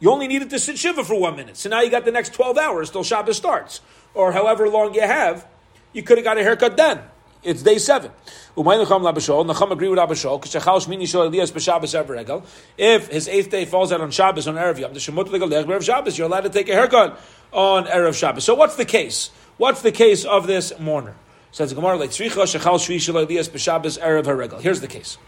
You 0.00 0.10
only 0.10 0.26
needed 0.26 0.50
to 0.50 0.58
sit 0.58 0.78
Shiva 0.78 1.04
for 1.04 1.18
one 1.18 1.36
minute. 1.36 1.56
So 1.56 1.68
now 1.68 1.80
you 1.80 1.90
got 1.90 2.04
the 2.04 2.12
next 2.12 2.34
12 2.34 2.58
hours 2.58 2.90
till 2.90 3.04
Shabbos 3.04 3.36
starts. 3.36 3.80
Or 4.12 4.32
however 4.32 4.68
long 4.68 4.94
you 4.94 5.00
have, 5.00 5.46
you 5.92 6.02
could 6.02 6.18
have 6.18 6.24
got 6.24 6.36
a 6.36 6.42
haircut 6.42 6.76
then. 6.76 7.00
It's 7.44 7.62
day 7.62 7.78
seven. 7.78 8.10
Nacham 8.56 9.70
agree 9.70 9.88
with 9.88 9.98
Abishol. 9.98 12.42
If 12.78 13.08
his 13.08 13.28
eighth 13.28 13.50
day 13.50 13.64
falls 13.64 13.92
out 13.92 14.00
on 14.00 14.10
Shabbos 14.10 14.48
on 14.48 14.54
Erev 14.54 14.78
Yom, 14.78 14.94
the 14.94 15.00
Shemut 15.00 15.28
Erev 15.28 15.82
Shabbos, 15.82 16.16
you're 16.16 16.26
allowed 16.26 16.42
to 16.42 16.50
take 16.50 16.68
a 16.68 16.72
haircut 16.72 17.20
on 17.52 17.86
Erev 17.86 18.14
Shabbos. 18.14 18.44
So 18.44 18.54
what's 18.54 18.76
the 18.76 18.84
case? 18.84 19.30
What's 19.56 19.82
the 19.82 19.92
case 19.92 20.24
of 20.24 20.46
this 20.46 20.72
mourner? 20.78 21.14
Says 21.52 21.72
Gemara 21.72 21.96
like 21.96 22.10
Tzricha 22.10 22.42
Shechal 22.42 22.78
Shvi 22.78 22.96
Shelo 22.96 23.24
Elias 23.24 23.48
B'Shabbos 23.48 24.00
Erev 24.00 24.24
Haregel. 24.24 24.60
Here's 24.60 24.80
the 24.80 24.88
case. 24.88 25.18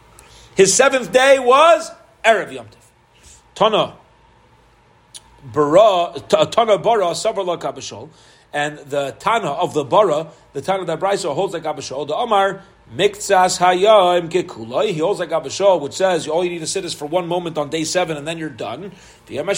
His 0.56 0.74
seventh 0.74 1.12
day 1.12 1.38
was 1.38 1.90
Erev 2.24 2.52
Yom 2.52 2.68
Tiv. 2.68 3.42
Tana 3.54 3.96
Bara 5.44 6.14
Tana 6.28 6.78
Bara 6.78 7.12
Savar 7.12 7.60
Kabashol, 7.60 8.08
and 8.57 8.78
the 8.78 9.14
Tana 9.18 9.50
of 9.50 9.74
the 9.74 9.84
Bara, 9.84 10.28
the 10.54 10.62
Tana 10.62 10.86
that 10.86 10.98
Brisa 10.98 11.34
holds 11.34 11.52
like 11.52 11.66
Abba 11.66 11.82
Shaul. 11.82 12.09
The 12.09 12.16
Amar 12.16 12.62
Miktsas 12.90 13.59
hayayim 13.59 14.30
kekulai. 14.30 14.92
He 14.92 15.00
holds 15.00 15.20
like 15.20 15.30
Abba 15.30 15.50
which 15.78 15.92
says 15.92 16.26
all 16.26 16.42
you 16.42 16.48
need 16.48 16.61
to 16.61 16.66
sit 16.66 16.82
is 16.86 16.94
for 16.94 17.04
one 17.04 17.28
moment 17.28 17.59
on 17.59 17.68
day 17.68 17.84
seven, 17.84 18.16
and 18.16 18.26
then 18.26 18.38
you're 18.38 18.48
done. 18.48 18.92
And 19.28 19.48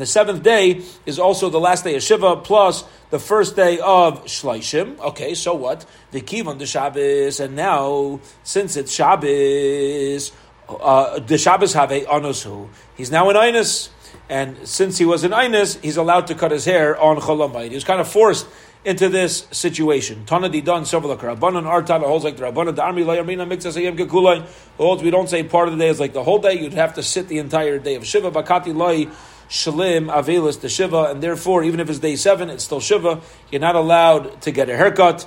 the 0.00 0.06
seventh 0.06 0.42
day 0.42 0.82
is 1.06 1.18
also 1.18 1.48
the 1.48 1.60
last 1.60 1.84
day 1.84 1.96
of 1.96 2.02
Shiva 2.02 2.36
plus 2.36 2.84
the 3.08 3.18
first 3.18 3.56
day 3.56 3.78
of 3.78 4.26
Shleishim. 4.26 4.98
Okay, 4.98 5.32
so 5.32 5.54
what? 5.54 5.86
The 6.10 6.20
Kivan 6.20 6.58
the 6.58 6.66
Shabbos, 6.66 7.40
and 7.40 7.56
now 7.56 8.20
since 8.42 8.76
it's 8.76 8.92
Shabbos, 8.92 10.32
uh, 10.68 11.18
the 11.20 11.38
Shabbos 11.38 11.72
have 11.72 11.90
a 11.90 12.02
anosu. 12.02 12.68
He's 12.96 13.10
now 13.10 13.30
in 13.30 13.36
Inus, 13.36 13.88
and 14.30 14.56
since 14.66 14.96
he 14.96 15.04
was 15.04 15.24
in 15.24 15.32
Inus, 15.32 15.80
he's 15.82 15.96
allowed 15.96 16.28
to 16.28 16.36
cut 16.36 16.52
his 16.52 16.64
hair 16.64 16.96
on 16.98 17.16
Cholamayit. 17.16 17.70
He 17.70 17.74
was 17.74 17.82
kind 17.82 18.00
of 18.00 18.08
forced 18.08 18.46
into 18.84 19.08
this 19.08 19.48
situation. 19.50 20.24
Tana 20.24 20.48
di 20.48 20.60
dan 20.60 20.84
several 20.84 21.16
Rabbanan 21.16 21.66
our 21.66 21.82
holds 21.98 22.24
like 22.24 22.36
the 22.36 22.44
Rabbanan 22.44 22.76
the 22.76 22.82
army 22.82 23.02
layamina 23.02 23.44
mixas 23.44 23.76
ayam 23.76 23.98
gekulay 23.98 24.46
holds 24.76 25.02
we 25.02 25.10
don't 25.10 25.28
say 25.28 25.42
part 25.42 25.66
of 25.66 25.76
the 25.76 25.80
day 25.80 25.88
is 25.88 25.98
like 25.98 26.12
the 26.12 26.22
whole 26.22 26.38
day. 26.38 26.54
You'd 26.54 26.74
have 26.74 26.94
to 26.94 27.02
sit 27.02 27.26
the 27.26 27.38
entire 27.38 27.80
day 27.80 27.96
of 27.96 28.06
Shiva 28.06 28.30
bakati 28.30 28.72
loy 28.72 29.06
shalim 29.48 30.06
avelis 30.08 30.60
the 30.60 30.68
Shiva, 30.68 31.06
and 31.10 31.20
therefore 31.20 31.64
even 31.64 31.80
if 31.80 31.90
it's 31.90 31.98
day 31.98 32.14
seven, 32.14 32.50
it's 32.50 32.62
still 32.62 32.80
Shiva. 32.80 33.20
You're 33.50 33.60
not 33.60 33.74
allowed 33.74 34.42
to 34.42 34.52
get 34.52 34.70
a 34.70 34.76
haircut, 34.76 35.26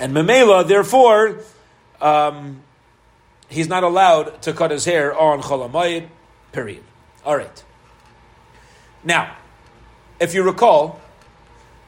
and 0.00 0.12
memela 0.12 0.66
therefore. 0.66 1.38
Um, 2.00 2.62
he's 3.50 3.68
not 3.68 3.84
allowed 3.84 4.40
to 4.42 4.54
cut 4.54 4.70
his 4.70 4.86
hair 4.86 5.14
on 5.14 5.42
Cholamayit, 5.42 6.08
period. 6.50 6.82
All 7.24 7.36
right. 7.36 7.64
Now, 9.04 9.36
if 10.18 10.34
you 10.34 10.42
recall, 10.42 11.00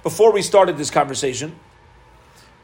before 0.03 0.33
we 0.33 0.43
started 0.43 0.77
this 0.77 0.91
conversation, 0.91 1.57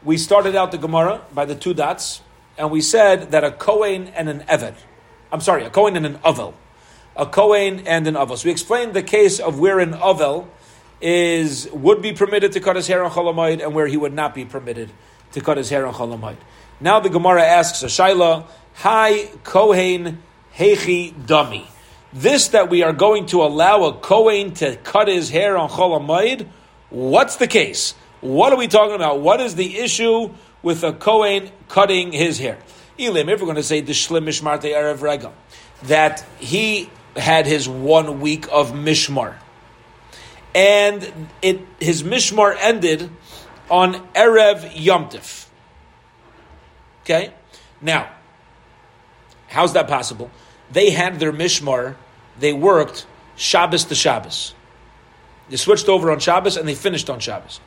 we 0.03 0.17
started 0.17 0.55
out 0.55 0.71
the 0.71 0.77
Gemara 0.77 1.21
by 1.33 1.45
the 1.45 1.55
two 1.55 1.73
dots, 1.73 2.21
and 2.57 2.71
we 2.71 2.81
said 2.81 3.31
that 3.31 3.43
a 3.43 3.51
Kohen 3.51 4.07
and 4.07 4.29
an 4.29 4.41
Eved, 4.41 4.75
I'm 5.31 5.41
sorry, 5.41 5.63
a 5.63 5.69
Kohen 5.69 5.95
and 5.95 6.05
an 6.05 6.17
Avel, 6.19 6.53
a 7.15 7.25
Kohen 7.25 7.87
and 7.87 8.07
an 8.07 8.15
Avel. 8.15 8.37
So 8.37 8.45
we 8.45 8.51
explained 8.51 8.93
the 8.93 9.03
case 9.03 9.39
of 9.39 9.59
where 9.59 9.79
an 9.79 9.93
Avel 9.93 10.47
is 11.01 11.69
would 11.71 12.01
be 12.01 12.13
permitted 12.13 12.51
to 12.53 12.59
cut 12.59 12.75
his 12.75 12.87
hair 12.87 13.03
on 13.03 13.11
Cholamayid 13.11 13.63
and 13.63 13.73
where 13.73 13.87
he 13.87 13.97
would 13.97 14.13
not 14.13 14.35
be 14.35 14.45
permitted 14.45 14.89
to 15.31 15.41
cut 15.41 15.57
his 15.57 15.69
hair 15.69 15.85
on 15.85 15.93
Cholamayid. 15.93 16.37
Now 16.79 16.99
the 16.99 17.09
Gemara 17.09 17.43
asks 17.43 17.83
a 17.83 17.87
Shaila, 17.87 18.45
Hi 18.75 19.29
Kohen 19.43 20.21
Hechi 20.55 21.13
Dami. 21.13 21.65
This 22.11 22.49
that 22.49 22.69
we 22.69 22.83
are 22.83 22.93
going 22.93 23.27
to 23.27 23.43
allow 23.43 23.83
a 23.83 23.93
Kohen 23.93 24.53
to 24.55 24.75
cut 24.77 25.07
his 25.07 25.29
hair 25.29 25.57
on 25.57 25.69
Cholamayid 25.69 26.47
What's 26.89 27.35
the 27.35 27.47
case? 27.47 27.93
What 28.21 28.51
are 28.51 28.57
we 28.57 28.67
talking 28.67 28.95
about? 28.95 29.19
What 29.21 29.39
is 29.39 29.55
the 29.55 29.77
issue 29.77 30.33
with 30.63 30.83
a 30.83 30.91
Kohen 30.91 31.51
cutting 31.67 32.11
his 32.11 32.39
hair? 32.39 32.57
Elim, 32.97 33.29
if 33.29 33.39
we're 33.39 33.45
going 33.45 33.55
to 33.55 33.63
say 33.63 33.81
the 33.81 33.93
Shlim 33.93 34.25
Mishmarte 34.25 34.73
Erev 34.73 35.01
Regal, 35.01 35.33
that 35.83 36.25
he 36.39 36.89
had 37.15 37.45
his 37.45 37.69
one 37.69 38.19
week 38.19 38.47
of 38.51 38.71
Mishmar. 38.71 39.35
And 40.55 41.29
it 41.41 41.61
his 41.79 42.01
Mishmar 42.03 42.57
ended 42.59 43.09
on 43.69 44.07
Erev 44.13 44.71
Yomtiv. 44.71 45.47
Okay? 47.03 47.33
Now, 47.81 48.09
how's 49.47 49.73
that 49.73 49.87
possible? 49.87 50.31
They 50.71 50.91
had 50.91 51.19
their 51.19 51.33
Mishmar, 51.33 51.95
they 52.39 52.53
worked 52.53 53.05
Shabbos 53.35 53.85
to 53.85 53.95
Shabbos. 53.95 54.53
They 55.49 55.55
switched 55.55 55.89
over 55.89 56.11
on 56.11 56.19
Shabbos 56.19 56.57
and 56.57 56.67
they 56.67 56.75
finished 56.75 57.09
on 57.09 57.19
Shabbos. 57.19 57.59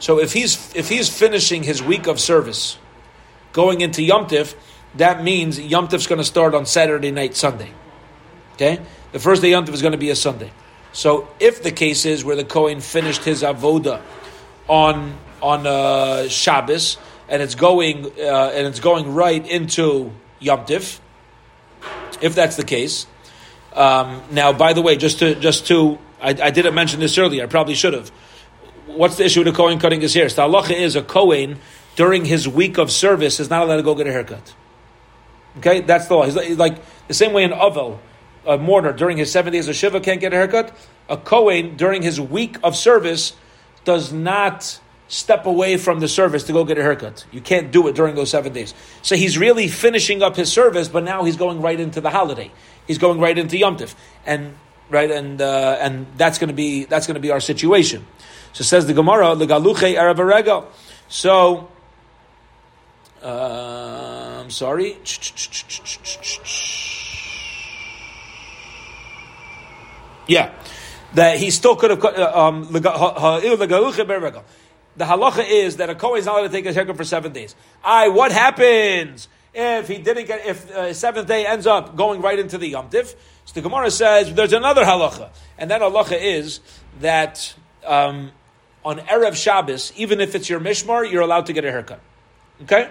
So 0.00 0.18
if 0.18 0.32
he's 0.32 0.74
if 0.74 0.88
he's 0.88 1.08
finishing 1.08 1.62
his 1.62 1.82
week 1.82 2.06
of 2.06 2.18
service, 2.18 2.78
going 3.52 3.82
into 3.82 4.02
Yom 4.02 4.26
Tif, 4.26 4.54
that 4.96 5.22
means 5.22 5.60
Yom 5.60 5.88
Tif's 5.88 6.06
going 6.06 6.18
to 6.18 6.24
start 6.24 6.54
on 6.54 6.66
Saturday 6.66 7.10
night, 7.10 7.36
Sunday. 7.36 7.70
Okay, 8.54 8.80
the 9.12 9.18
first 9.18 9.42
day 9.42 9.50
Yom 9.50 9.66
Tif 9.66 9.74
is 9.74 9.82
going 9.82 9.92
to 9.92 9.98
be 9.98 10.10
a 10.10 10.16
Sunday. 10.16 10.50
So 10.92 11.28
if 11.38 11.62
the 11.62 11.70
case 11.70 12.04
is 12.04 12.24
where 12.24 12.36
the 12.36 12.44
Kohen 12.44 12.80
finished 12.80 13.24
his 13.24 13.42
avoda 13.42 14.00
on 14.68 15.16
on 15.42 15.66
uh, 15.66 16.28
Shabbos 16.28 16.96
and 17.28 17.42
it's 17.42 17.54
going 17.54 18.06
uh, 18.06 18.52
and 18.54 18.66
it's 18.66 18.80
going 18.80 19.14
right 19.14 19.46
into 19.46 20.12
Yom 20.40 20.64
Tif, 20.64 20.98
if 22.20 22.34
that's 22.34 22.56
the 22.56 22.64
case. 22.64 23.06
Um, 23.74 24.22
now, 24.30 24.52
by 24.52 24.72
the 24.72 24.82
way, 24.82 24.96
just 24.96 25.20
to 25.20 25.34
just 25.34 25.66
to 25.68 25.98
I, 26.20 26.30
I, 26.30 26.50
didn't 26.50 26.74
mention 26.74 27.00
this 27.00 27.16
earlier. 27.18 27.44
I 27.44 27.46
probably 27.46 27.74
should 27.74 27.94
have. 27.94 28.10
What's 28.86 29.16
the 29.16 29.24
issue 29.24 29.40
with 29.40 29.48
a 29.48 29.56
Kohen 29.56 29.78
cutting 29.78 30.00
his 30.00 30.12
hair? 30.12 30.28
So 30.28 30.36
the 30.36 30.52
halacha 30.52 30.78
is 30.78 30.96
a 30.96 31.02
Kohen 31.02 31.58
during 31.96 32.24
his 32.24 32.48
week 32.48 32.78
of 32.78 32.90
service 32.90 33.40
is 33.40 33.48
not 33.48 33.62
allowed 33.62 33.76
to 33.76 33.82
go 33.82 33.94
get 33.94 34.06
a 34.06 34.12
haircut. 34.12 34.54
Okay, 35.58 35.80
that's 35.80 36.08
the 36.08 36.14
law. 36.14 36.24
He's 36.24 36.58
like 36.58 36.78
the 37.08 37.14
same 37.14 37.32
way 37.32 37.44
an 37.44 37.52
Ovel, 37.52 38.00
a 38.46 38.58
mourner 38.58 38.92
during 38.92 39.16
his 39.16 39.30
seven 39.30 39.52
days 39.52 39.68
of 39.68 39.76
Shiva 39.76 40.00
can't 40.00 40.20
get 40.20 40.32
a 40.32 40.36
haircut. 40.36 40.76
A 41.08 41.16
Kohen 41.16 41.76
during 41.76 42.02
his 42.02 42.20
week 42.20 42.56
of 42.62 42.76
service 42.76 43.34
does 43.84 44.12
not 44.12 44.80
step 45.10 45.44
away 45.44 45.76
from 45.76 45.98
the 45.98 46.08
service 46.08 46.44
to 46.44 46.52
go 46.52 46.64
get 46.64 46.78
a 46.78 46.82
haircut. 46.82 47.26
You 47.32 47.40
can't 47.40 47.72
do 47.72 47.88
it 47.88 47.96
during 47.96 48.14
those 48.14 48.30
seven 48.30 48.52
days. 48.52 48.72
So 49.02 49.16
he's 49.16 49.36
really 49.36 49.66
finishing 49.66 50.22
up 50.22 50.36
his 50.36 50.50
service, 50.50 50.88
but 50.88 51.02
now 51.02 51.24
he's 51.24 51.36
going 51.36 51.60
right 51.60 51.78
into 51.78 52.00
the 52.00 52.10
holiday. 52.10 52.52
He's 52.86 52.98
going 52.98 53.18
right 53.18 53.36
into 53.36 53.58
Yom 53.58 53.76
Tif. 53.76 53.94
And 54.24 54.54
right? 54.88 55.10
And 55.10 55.42
uh, 55.42 55.78
and 55.80 56.06
that's 56.16 56.38
going 56.38 56.48
to 56.48 56.54
be 56.54 56.84
that's 56.84 57.06
going 57.06 57.16
to 57.16 57.20
be 57.20 57.30
our 57.30 57.40
situation. 57.40 58.06
So 58.52 58.64
says 58.64 58.86
the 58.86 58.94
Gemara, 58.94 59.34
legaluche 59.36 59.94
erev 59.94 60.66
So, 61.08 61.68
uh, 63.22 64.40
I'm 64.40 64.50
sorry. 64.50 64.96
Yeah, 70.26 70.52
that 71.14 71.38
he 71.38 71.50
still 71.50 71.74
could 71.74 71.90
have. 71.90 72.04
Um, 72.04 72.68
the 74.96 75.04
halacha 75.04 75.48
is 75.48 75.76
that 75.76 75.90
a 75.90 75.94
kohen 75.94 76.18
is 76.18 76.26
not 76.26 76.38
allowed 76.38 76.48
to 76.48 76.52
take 76.52 76.66
a 76.66 76.72
haircut 76.72 76.96
for 76.96 77.04
seven 77.04 77.32
days. 77.32 77.54
I 77.84 78.08
what 78.08 78.32
happens 78.32 79.28
if 79.54 79.88
he 79.88 79.98
didn't 79.98 80.26
get 80.26 80.46
if 80.46 80.70
uh, 80.70 80.92
seventh 80.92 81.28
day 81.28 81.46
ends 81.46 81.66
up 81.66 81.96
going 81.96 82.20
right 82.20 82.38
into 82.38 82.58
the 82.58 82.68
yom 82.68 82.90
tif? 82.90 83.14
So 83.44 83.54
the 83.54 83.62
Gemara 83.62 83.90
says 83.90 84.32
there's 84.34 84.52
another 84.52 84.84
halacha, 84.84 85.30
and 85.58 85.70
that 85.70 85.80
halacha 85.80 86.20
is 86.20 86.60
that 87.00 87.54
um, 87.86 88.32
on 88.84 88.98
Erev 88.98 89.34
Shabbos, 89.34 89.92
even 89.96 90.20
if 90.20 90.34
it's 90.34 90.48
your 90.48 90.60
Mishmar, 90.60 91.10
you're 91.10 91.22
allowed 91.22 91.46
to 91.46 91.52
get 91.52 91.64
a 91.64 91.70
haircut. 91.70 92.00
Okay? 92.62 92.90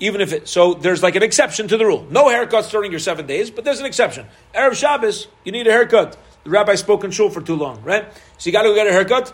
Even 0.00 0.20
if 0.20 0.32
it, 0.32 0.48
so 0.48 0.74
there's 0.74 1.02
like 1.02 1.16
an 1.16 1.22
exception 1.22 1.68
to 1.68 1.76
the 1.76 1.84
rule. 1.84 2.06
No 2.10 2.26
haircuts 2.26 2.70
during 2.70 2.92
your 2.92 3.00
seven 3.00 3.26
days, 3.26 3.50
but 3.50 3.64
there's 3.64 3.80
an 3.80 3.86
exception. 3.86 4.26
Erev 4.54 4.74
Shabbos, 4.74 5.26
you 5.44 5.52
need 5.52 5.66
a 5.66 5.72
haircut. 5.72 6.16
The 6.44 6.50
rabbi 6.50 6.76
spoke 6.76 7.04
in 7.04 7.10
shul 7.10 7.30
for 7.30 7.40
too 7.40 7.56
long, 7.56 7.82
right? 7.82 8.06
So 8.38 8.48
you 8.48 8.52
got 8.52 8.62
to 8.62 8.68
go 8.68 8.74
get 8.74 8.86
a 8.86 8.92
haircut. 8.92 9.32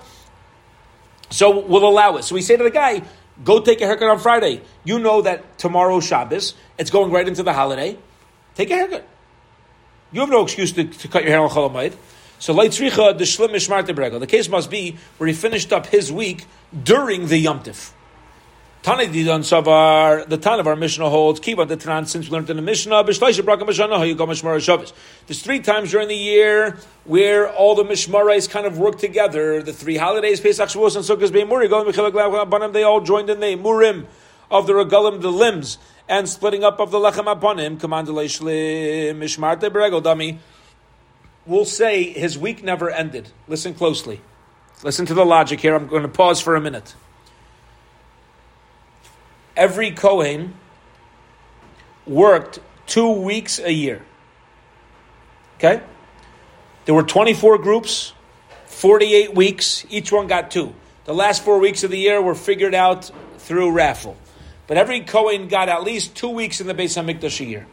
So 1.30 1.60
we'll 1.60 1.86
allow 1.88 2.16
it. 2.16 2.24
So 2.24 2.34
we 2.34 2.42
say 2.42 2.56
to 2.56 2.64
the 2.64 2.70
guy, 2.70 3.02
go 3.42 3.60
take 3.60 3.80
a 3.80 3.86
haircut 3.86 4.08
on 4.08 4.18
Friday. 4.18 4.62
You 4.84 4.98
know 4.98 5.22
that 5.22 5.58
tomorrow 5.58 6.00
Shabbos, 6.00 6.54
it's 6.78 6.90
going 6.90 7.10
right 7.10 7.26
into 7.26 7.42
the 7.42 7.52
holiday. 7.52 7.96
Take 8.54 8.70
a 8.70 8.74
haircut. 8.74 9.06
You 10.12 10.20
have 10.20 10.30
no 10.30 10.42
excuse 10.42 10.72
to, 10.72 10.84
to 10.84 11.08
cut 11.08 11.22
your 11.22 11.32
hair 11.32 11.40
on 11.40 11.50
Cholamayit. 11.50 11.94
So 12.38 12.54
Leitzricha, 12.54 13.16
the 13.16 13.24
Shlim 13.24 13.50
Mishmarte 13.50 14.20
The 14.20 14.26
case 14.26 14.48
must 14.48 14.70
be 14.70 14.96
where 15.18 15.26
he 15.26 15.32
finished 15.32 15.72
up 15.72 15.86
his 15.86 16.12
week 16.12 16.46
during 16.82 17.26
the 17.26 17.38
Yom 17.38 17.60
Tif. 17.60 17.92
Tani 18.84 19.06
Didan 19.06 19.40
Savar, 19.40 20.28
the 20.28 20.36
Tan 20.36 20.60
of 20.60 20.66
our 20.66 20.76
Mishnah 20.76 21.08
holds, 21.08 21.40
keep 21.40 21.58
on 21.58 21.68
the 21.68 21.76
Tanan 21.78 22.06
since 22.06 22.26
we 22.26 22.32
learned 22.32 22.50
in 22.50 22.56
the 22.56 22.62
Mishnah, 22.62 23.02
Bishleisha 23.02 23.40
Braka 23.40 23.62
Mishana, 23.62 24.06
you 24.06 24.14
go. 24.14 24.26
There's 24.26 25.42
three 25.42 25.60
times 25.60 25.90
during 25.90 26.08
the 26.08 26.14
year 26.14 26.76
where 27.04 27.50
all 27.50 27.74
the 27.74 27.84
Mishmarais 27.84 28.46
kind 28.50 28.66
of 28.66 28.76
work 28.76 28.98
together. 28.98 29.62
The 29.62 29.72
three 29.72 29.96
holidays, 29.96 30.38
Pesach, 30.38 30.68
Shavuos, 30.68 30.96
and 30.96 31.04
Sukkot, 31.06 31.32
being 31.32 31.48
Muri, 31.48 31.66
going 31.66 31.90
Banim, 32.50 32.72
they 32.72 32.82
all 32.82 33.00
joined 33.00 33.30
in 33.30 33.40
the 33.40 33.56
Murim 33.56 34.04
of 34.50 34.66
the 34.66 34.74
Regalim, 34.74 35.22
the 35.22 35.32
limbs, 35.32 35.78
and 36.06 36.28
splitting 36.28 36.62
up 36.62 36.78
of 36.78 36.90
the 36.90 36.98
Lechem 36.98 37.24
Aponim, 37.24 37.80
Command 37.80 38.08
Shlim, 38.08 39.16
Mishmarte 39.16 39.70
Beregel 39.70 40.02
Dami. 40.02 40.36
We'll 41.46 41.64
say 41.64 42.12
his 42.12 42.38
week 42.38 42.62
never 42.62 42.90
ended. 42.90 43.30
Listen 43.48 43.72
closely. 43.72 44.20
Listen 44.82 45.06
to 45.06 45.14
the 45.14 45.24
logic 45.24 45.60
here. 45.60 45.74
I'm 45.74 45.86
going 45.86 46.02
to 46.02 46.08
pause 46.08 46.42
for 46.42 46.54
a 46.54 46.60
minute 46.60 46.94
every 49.56 49.90
Kohen 49.90 50.54
worked 52.06 52.60
two 52.86 53.10
weeks 53.12 53.58
a 53.58 53.72
year. 53.72 54.02
Okay? 55.56 55.82
There 56.84 56.94
were 56.94 57.02
24 57.02 57.58
groups, 57.58 58.12
48 58.66 59.34
weeks, 59.34 59.86
each 59.88 60.12
one 60.12 60.26
got 60.26 60.50
two. 60.50 60.74
The 61.04 61.14
last 61.14 61.44
four 61.44 61.58
weeks 61.58 61.84
of 61.84 61.90
the 61.90 61.98
year 61.98 62.20
were 62.20 62.34
figured 62.34 62.74
out 62.74 63.10
through 63.38 63.72
raffle. 63.72 64.16
But 64.66 64.76
every 64.76 65.00
Kohen 65.00 65.48
got 65.48 65.68
at 65.68 65.82
least 65.82 66.14
two 66.14 66.30
weeks 66.30 66.60
in 66.60 66.66
the 66.66 66.74
Beis 66.74 67.00
HaMikdash 67.00 67.40
a 67.40 67.44
year. 67.44 67.66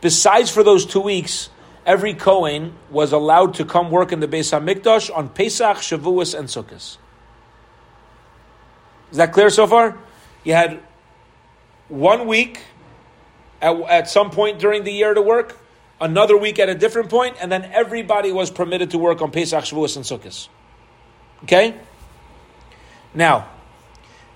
Besides 0.00 0.50
for 0.50 0.62
those 0.62 0.86
two 0.86 1.00
weeks, 1.00 1.50
every 1.84 2.14
Kohen 2.14 2.74
was 2.90 3.12
allowed 3.12 3.54
to 3.54 3.64
come 3.64 3.90
work 3.90 4.12
in 4.12 4.20
the 4.20 4.28
Beis 4.28 4.52
HaMikdash 4.52 5.14
on 5.14 5.28
Pesach, 5.28 5.78
Shavuos, 5.78 6.38
and 6.38 6.48
Sukkot. 6.48 6.96
Is 9.10 9.16
that 9.16 9.32
clear 9.32 9.50
so 9.50 9.66
far? 9.66 9.98
You 10.44 10.54
had 10.54 10.80
one 11.90 12.26
week 12.26 12.62
at, 13.60 13.78
at 13.82 14.08
some 14.08 14.30
point 14.30 14.58
during 14.58 14.84
the 14.84 14.92
year 14.92 15.12
to 15.12 15.20
work, 15.20 15.58
another 16.00 16.36
week 16.36 16.58
at 16.58 16.68
a 16.68 16.74
different 16.74 17.10
point, 17.10 17.36
and 17.40 17.52
then 17.52 17.64
everybody 17.64 18.32
was 18.32 18.50
permitted 18.50 18.92
to 18.92 18.98
work 18.98 19.20
on 19.20 19.30
Pesach, 19.30 19.64
Shavuos, 19.64 19.96
and 19.96 20.04
Sukkot. 20.04 20.48
Okay? 21.44 21.74
Now, 23.14 23.48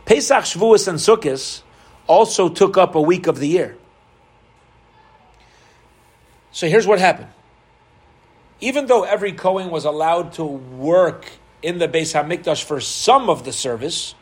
Pesach, 0.05 0.45
Shavuos, 0.45 0.89
and 0.89 0.99
Sukkot 0.99 1.63
also 2.07 2.49
took 2.49 2.77
up 2.77 2.95
a 2.95 3.01
week 3.01 3.27
of 3.27 3.39
the 3.39 3.49
year. 3.49 3.77
So 6.53 6.69
here's 6.69 6.87
what 6.87 6.99
happened. 6.99 7.31
Even 8.61 8.87
though 8.87 9.03
every 9.03 9.33
Kohen 9.33 9.71
was 9.71 9.85
allowed 9.85 10.35
to 10.35 10.45
work 10.45 11.31
in 11.63 11.79
the 11.79 11.89
Beis 11.89 12.15
HaMikdash 12.15 12.63
for 12.63 12.81
some 12.81 13.29
of 13.29 13.45
the 13.45 13.53
service, 13.53 14.15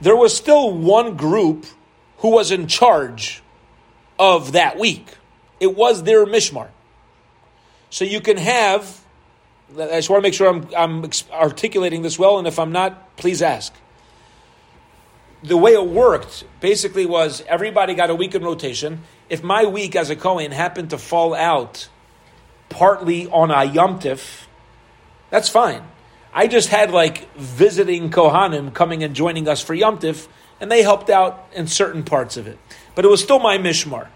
there 0.00 0.16
was 0.16 0.36
still 0.36 0.72
one 0.72 1.16
group 1.16 1.66
who 2.22 2.30
was 2.30 2.50
in 2.50 2.66
charge 2.66 3.42
of 4.18 4.52
that 4.52 4.78
week. 4.78 5.06
It 5.60 5.76
was 5.76 6.04
their 6.04 6.24
mishmar. 6.24 6.68
So 7.90 8.04
you 8.04 8.20
can 8.20 8.36
have, 8.36 9.04
I 9.78 9.96
just 9.96 10.08
want 10.08 10.22
to 10.22 10.26
make 10.26 10.34
sure 10.34 10.48
I'm, 10.48 10.68
I'm 10.76 11.10
articulating 11.32 12.02
this 12.02 12.18
well, 12.18 12.38
and 12.38 12.46
if 12.46 12.58
I'm 12.58 12.72
not, 12.72 13.16
please 13.16 13.42
ask. 13.42 13.74
The 15.42 15.56
way 15.56 15.72
it 15.72 15.86
worked 15.86 16.44
basically 16.60 17.04
was 17.04 17.42
everybody 17.48 17.94
got 17.94 18.08
a 18.08 18.14
week 18.14 18.34
in 18.34 18.42
rotation. 18.42 19.02
If 19.28 19.42
my 19.42 19.64
week 19.64 19.96
as 19.96 20.08
a 20.08 20.16
Kohen 20.16 20.52
happened 20.52 20.90
to 20.90 20.98
fall 20.98 21.34
out 21.34 21.88
partly 22.68 23.26
on 23.26 23.50
a 23.50 23.64
Yom 23.64 23.98
that's 25.30 25.48
fine. 25.48 25.82
I 26.32 26.46
just 26.46 26.68
had 26.68 26.90
like 26.92 27.34
visiting 27.34 28.10
Kohanim 28.10 28.72
coming 28.72 29.02
and 29.02 29.14
joining 29.14 29.48
us 29.48 29.60
for 29.60 29.74
Yom 29.74 29.98
and 30.62 30.70
they 30.70 30.82
helped 30.82 31.10
out 31.10 31.44
in 31.52 31.66
certain 31.66 32.04
parts 32.04 32.36
of 32.36 32.46
it. 32.46 32.56
But 32.94 33.04
it 33.04 33.08
was 33.08 33.20
still 33.20 33.40
my 33.40 33.58
mishmar. 33.58 34.06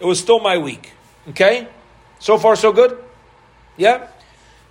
It 0.00 0.04
was 0.04 0.18
still 0.18 0.40
my 0.40 0.58
week. 0.58 0.92
Okay? 1.28 1.68
So 2.18 2.38
far, 2.38 2.56
so 2.56 2.72
good? 2.72 2.98
Yeah? 3.76 4.08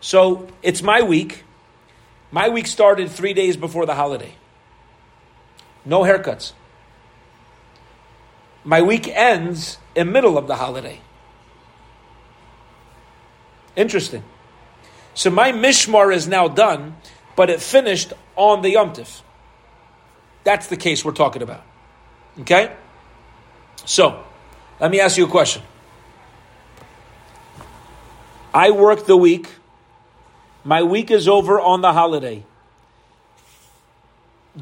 So 0.02 0.50
it's 0.62 0.84
my 0.84 1.02
week. 1.02 1.46
My 2.32 2.50
week 2.50 2.68
started 2.68 3.10
three 3.10 3.34
days 3.34 3.56
before 3.56 3.86
the 3.86 3.96
holiday. 3.96 4.36
No 5.86 6.02
haircuts. 6.02 6.52
My 8.66 8.82
week 8.82 9.08
ends 9.08 9.78
in 9.96 10.12
middle 10.12 10.38
of 10.38 10.48
the 10.48 10.58
holiday. 10.58 11.00
Interesting. 13.78 14.24
So 15.14 15.30
my 15.30 15.54
mishmar 15.54 16.14
is 16.14 16.28
now 16.28 16.50
done, 16.50 16.98
but 17.38 17.50
it 17.50 17.62
finished 17.62 18.12
on 18.36 18.64
the 18.64 18.72
Yom 18.72 18.92
Tif. 18.92 19.22
That's 20.44 20.68
the 20.68 20.78
case 20.78 21.06
we're 21.06 21.12
talking 21.12 21.42
about. 21.42 21.64
Okay? 22.39 22.74
So, 23.86 24.24
let 24.80 24.92
me 24.92 25.00
ask 25.00 25.18
you 25.18 25.26
a 25.26 25.30
question. 25.30 25.62
I 28.54 28.72
work 28.72 29.06
the 29.06 29.18
week. 29.18 29.48
My 30.64 30.84
week 30.84 31.12
is 31.12 31.28
over 31.28 31.60
on 31.60 31.82
the 31.82 31.94
holiday. 31.94 32.44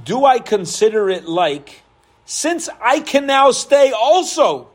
Do 0.03 0.25
I 0.25 0.39
consider 0.39 1.09
it 1.09 1.27
like, 1.27 1.81
since 2.25 2.69
I 2.81 2.99
can 2.99 3.25
now 3.25 3.51
stay 3.51 3.91
also 3.91 4.69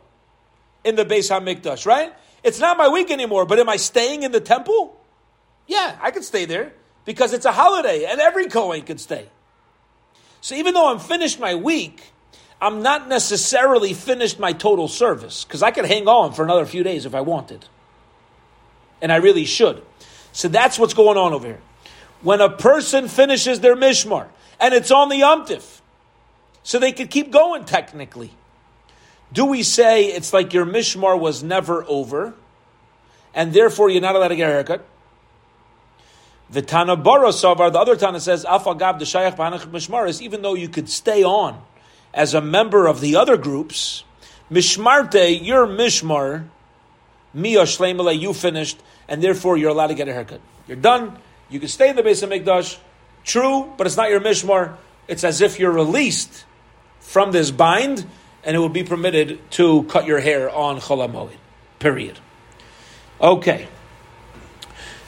in 0.82 0.96
the 0.96 1.04
Beis 1.04 1.30
HaMikdash, 1.30 1.86
right? 1.86 2.12
It's 2.42 2.58
not 2.58 2.76
my 2.76 2.88
week 2.88 3.10
anymore, 3.10 3.46
but 3.46 3.58
am 3.58 3.68
I 3.68 3.76
staying 3.76 4.22
in 4.22 4.32
the 4.32 4.40
temple? 4.40 5.00
Yeah, 5.66 5.96
I 6.02 6.10
can 6.10 6.22
stay 6.22 6.44
there 6.44 6.74
because 7.04 7.32
it's 7.32 7.46
a 7.46 7.52
holiday 7.52 8.04
and 8.04 8.20
every 8.20 8.48
Kohen 8.48 8.82
can 8.82 8.98
stay. 8.98 9.28
So 10.44 10.54
even 10.56 10.74
though 10.74 10.90
I'm 10.90 10.98
finished 10.98 11.40
my 11.40 11.54
week, 11.54 12.02
I'm 12.60 12.82
not 12.82 13.08
necessarily 13.08 13.94
finished 13.94 14.38
my 14.38 14.52
total 14.52 14.88
service 14.88 15.42
because 15.42 15.62
I 15.62 15.70
could 15.70 15.86
hang 15.86 16.06
on 16.06 16.34
for 16.34 16.44
another 16.44 16.66
few 16.66 16.82
days 16.82 17.06
if 17.06 17.14
I 17.14 17.22
wanted. 17.22 17.64
And 19.00 19.10
I 19.10 19.16
really 19.16 19.46
should. 19.46 19.82
So 20.32 20.48
that's 20.48 20.78
what's 20.78 20.92
going 20.92 21.16
on 21.16 21.32
over 21.32 21.46
here. 21.46 21.62
When 22.20 22.42
a 22.42 22.50
person 22.50 23.08
finishes 23.08 23.60
their 23.60 23.74
mishmar 23.74 24.26
and 24.60 24.74
it's 24.74 24.90
on 24.90 25.08
the 25.08 25.14
yomtiv, 25.14 25.80
so 26.62 26.78
they 26.78 26.92
could 26.92 27.08
keep 27.08 27.30
going 27.30 27.64
technically. 27.64 28.30
Do 29.32 29.46
we 29.46 29.62
say 29.62 30.08
it's 30.08 30.34
like 30.34 30.52
your 30.52 30.66
mishmar 30.66 31.18
was 31.18 31.42
never 31.42 31.86
over 31.88 32.34
and 33.32 33.54
therefore 33.54 33.88
you're 33.88 34.02
not 34.02 34.14
allowed 34.14 34.28
to 34.28 34.36
get 34.36 34.50
a 34.50 34.52
haircut? 34.52 34.84
The 36.54 36.62
Tana 36.62 36.94
Bara 36.94 37.32
the 37.32 37.78
other 37.80 37.96
Tana 37.96 38.20
says, 38.20 38.44
Afagab 38.44 39.00
the 39.00 39.04
Shayach 39.04 39.34
B'Hanach 39.34 39.68
Mishmaris, 39.72 40.20
even 40.20 40.40
though 40.42 40.54
you 40.54 40.68
could 40.68 40.88
stay 40.88 41.24
on 41.24 41.60
as 42.14 42.32
a 42.32 42.40
member 42.40 42.86
of 42.86 43.00
the 43.00 43.16
other 43.16 43.36
groups, 43.36 44.04
Mishmarte, 44.52 45.44
your 45.44 45.66
Mishmar, 45.66 46.46
Mia 47.32 47.62
Shleimele, 47.62 48.16
you 48.16 48.32
finished, 48.32 48.80
and 49.08 49.20
therefore 49.20 49.56
you're 49.56 49.70
allowed 49.70 49.88
to 49.88 49.94
get 49.94 50.06
a 50.06 50.12
haircut. 50.12 50.40
You're 50.68 50.76
done, 50.76 51.18
you 51.50 51.58
can 51.58 51.68
stay 51.68 51.90
in 51.90 51.96
the 51.96 52.04
Beis 52.04 52.24
HaMikdash, 52.24 52.78
true, 53.24 53.72
but 53.76 53.88
it's 53.88 53.96
not 53.96 54.10
your 54.10 54.20
Mishmar, 54.20 54.76
it's 55.08 55.24
as 55.24 55.40
if 55.40 55.58
you're 55.58 55.72
released 55.72 56.44
from 57.00 57.32
this 57.32 57.50
bind, 57.50 58.06
and 58.44 58.54
it 58.54 58.60
will 58.60 58.68
be 58.68 58.84
permitted 58.84 59.40
to 59.52 59.82
cut 59.84 60.06
your 60.06 60.20
hair 60.20 60.48
on 60.50 60.78
Cholamoid. 60.78 61.34
Period. 61.80 62.20
Okay. 63.20 63.66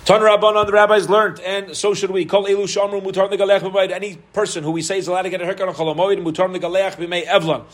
Tan 0.07 0.21
Rabbanon, 0.21 0.67
the 0.67 0.73
rabbis 0.73 1.11
learned, 1.11 1.41
and 1.41 1.77
so 1.77 1.93
should 1.93 2.13
we. 2.13 2.25
Kol 2.25 2.45
elu 2.45 2.63
shamru 2.63 3.03
mutar 3.03 3.29
negalech 3.29 3.91
Any 3.91 4.15
person 4.33 4.63
who 4.63 4.71
we 4.71 4.81
say 4.81 4.99
is 4.99 5.09
allowed 5.09 5.23
to 5.23 5.31
get 5.31 5.43
a 5.43 5.45
haircut 5.45 5.69
on 5.69 5.75
cholamoid 5.75 6.23
mutar 6.23 6.49
negalech 6.49 6.95
b'mei 6.95 7.27
evlon. 7.27 7.65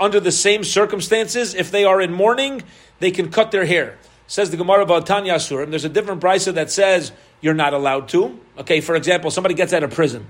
Under 0.00 0.18
the 0.18 0.32
same 0.32 0.64
circumstances, 0.64 1.54
if 1.54 1.70
they 1.70 1.84
are 1.84 2.00
in 2.00 2.12
mourning, 2.12 2.64
they 2.98 3.12
can 3.12 3.30
cut 3.30 3.52
their 3.52 3.64
hair. 3.64 3.96
Says 4.26 4.50
the 4.50 4.56
Gemara 4.56 4.82
about 4.82 5.06
Tanya 5.06 5.38
Sur, 5.38 5.62
and 5.62 5.70
there's 5.70 5.84
a 5.84 5.88
different 5.88 6.20
brisa 6.20 6.52
that 6.54 6.68
says 6.68 7.12
you're 7.40 7.54
not 7.54 7.72
allowed 7.72 8.08
to. 8.08 8.40
Okay, 8.58 8.80
for 8.80 8.96
example, 8.96 9.30
somebody 9.30 9.54
gets 9.54 9.72
out 9.72 9.84
of 9.84 9.92
prison 9.92 10.26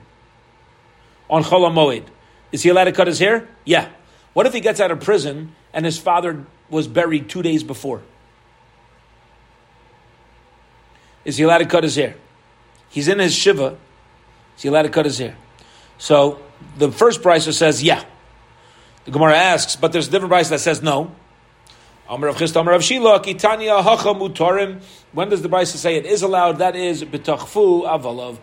on 1.30 1.44
cholamoid. 1.44 2.04
Is 2.52 2.62
he 2.62 2.68
allowed 2.68 2.84
to 2.84 2.92
cut 2.92 3.06
his 3.06 3.20
hair? 3.20 3.48
Yeah. 3.64 3.88
What 4.34 4.44
if 4.44 4.52
he 4.52 4.60
gets 4.60 4.80
out 4.80 4.90
of 4.90 5.00
prison 5.00 5.54
and 5.72 5.86
his 5.86 5.96
father 5.96 6.44
was 6.68 6.88
buried 6.88 7.30
two 7.30 7.40
days 7.40 7.62
before? 7.64 8.02
Is 11.24 11.36
he 11.36 11.44
allowed 11.44 11.58
to 11.58 11.66
cut 11.66 11.84
his 11.84 11.96
hair? 11.96 12.16
He's 12.88 13.08
in 13.08 13.18
his 13.18 13.34
shiva. 13.34 13.76
Is 14.56 14.62
he 14.62 14.68
allowed 14.68 14.82
to 14.82 14.88
cut 14.88 15.04
his 15.04 15.18
hair? 15.18 15.36
So 15.98 16.40
the 16.76 16.90
first 16.90 17.22
brisa 17.22 17.52
says 17.52 17.82
yeah. 17.82 18.04
The 19.04 19.10
Gemara 19.10 19.36
asks, 19.36 19.76
but 19.76 19.92
there's 19.92 20.08
a 20.08 20.10
different 20.10 20.32
brisa 20.32 20.50
that 20.50 20.60
says 20.60 20.82
no. 20.82 21.14
Of 22.08 22.36
Chist, 22.36 22.56
of 22.56 22.66
Mutarim. 22.66 24.82
When 25.12 25.28
does 25.28 25.42
the 25.42 25.48
brisa 25.48 25.76
say 25.76 25.96
it 25.96 26.04
is 26.04 26.22
allowed? 26.22 26.58
That 26.58 26.76
is 26.76 27.04
B'tachfu 27.04 27.88
Avalov. 27.88 28.38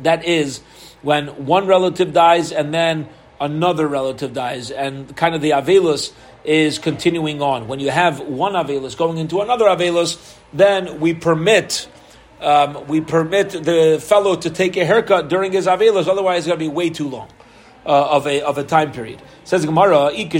That 0.00 0.24
is 0.24 0.60
when 1.02 1.46
one 1.46 1.66
relative 1.66 2.12
dies 2.12 2.52
and 2.52 2.74
then 2.74 3.08
another 3.40 3.86
relative 3.86 4.32
dies, 4.32 4.70
and 4.70 5.14
kind 5.16 5.34
of 5.34 5.40
the 5.40 5.50
Avelus 5.50 6.12
is 6.46 6.78
continuing 6.78 7.42
on. 7.42 7.68
When 7.68 7.80
you 7.80 7.90
have 7.90 8.20
one 8.20 8.52
Avelus 8.52 8.96
going 8.96 9.18
into 9.18 9.40
another 9.40 9.66
Avelus, 9.66 10.36
then 10.52 11.00
we 11.00 11.12
permit 11.14 11.88
um, 12.40 12.86
we 12.86 13.00
permit 13.00 13.50
the 13.50 13.98
fellow 14.02 14.36
to 14.36 14.50
take 14.50 14.76
a 14.76 14.84
haircut 14.84 15.28
during 15.28 15.52
his 15.52 15.66
Avelus, 15.66 16.06
otherwise 16.06 16.40
it's 16.40 16.46
going 16.46 16.58
to 16.58 16.64
be 16.64 16.68
way 16.68 16.90
too 16.90 17.08
long. 17.08 17.28
Uh, 17.86 18.16
of 18.16 18.26
a 18.26 18.42
of 18.42 18.58
a 18.58 18.64
time 18.64 18.90
period. 18.90 19.22
Says 19.44 19.64
Gemara, 19.64 20.10
if 20.12 20.34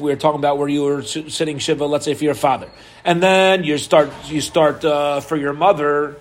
we're 0.00 0.16
talking 0.16 0.38
about 0.38 0.56
where 0.56 0.68
you 0.68 0.82
were 0.82 1.02
sitting 1.02 1.58
shiva, 1.58 1.84
let's 1.84 2.06
say 2.06 2.14
for 2.14 2.24
your 2.24 2.32
father, 2.32 2.70
and 3.04 3.22
then 3.22 3.62
you 3.62 3.76
start 3.76 4.10
you 4.30 4.40
start 4.40 4.82
uh, 4.82 5.20
for 5.20 5.36
your 5.36 5.52
mother, 5.52 6.16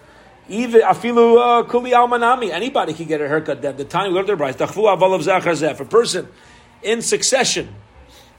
even 0.49 0.81
afilu 0.81 1.37
uh, 1.37 1.63
kuli 1.63 1.91
almanami, 1.91 2.51
anybody 2.51 2.93
can 2.93 3.05
get 3.05 3.21
a 3.21 3.29
haircut. 3.29 3.61
Then 3.61 3.77
the 3.77 3.85
time 3.85 4.11
we 4.11 4.15
learned 4.17 4.27
their 4.27 4.35
price, 4.35 4.57
if 4.59 5.79
a 5.79 5.85
person 5.85 6.27
in 6.81 7.01
succession, 7.01 7.73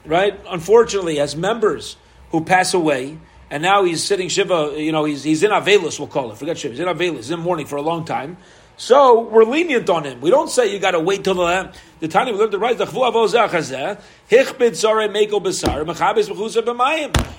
right? 0.05 0.39
Unfortunately, 0.49 1.19
as 1.19 1.35
members 1.35 1.97
who 2.31 2.43
pass 2.43 2.73
away, 2.73 3.17
and 3.49 3.61
now 3.61 3.83
he's 3.83 4.03
sitting 4.03 4.29
shiva, 4.29 4.73
you 4.77 4.91
know, 4.91 5.03
he's, 5.03 5.23
he's 5.23 5.43
in 5.43 5.51
avelus, 5.51 5.99
we'll 5.99 6.07
call 6.07 6.31
it. 6.31 6.37
Forget 6.37 6.57
shiva, 6.57 6.73
he's 6.73 6.79
in 6.79 6.87
avelus, 6.87 7.17
he's 7.17 7.31
in 7.31 7.39
mourning 7.39 7.65
for 7.65 7.75
a 7.75 7.81
long 7.81 8.05
time. 8.05 8.37
So 8.77 9.21
we're 9.21 9.43
lenient 9.43 9.89
on 9.91 10.05
him. 10.05 10.21
We 10.21 10.31
don't 10.31 10.49
say 10.49 10.73
you 10.73 10.79
got 10.79 10.91
to 10.91 10.99
wait 10.99 11.23
till 11.23 11.35
the 11.35 11.71
the 11.99 12.07
time 12.07 12.25
we 12.25 12.31
learned 12.31 12.51
the 12.51 12.57
right. 12.57 12.75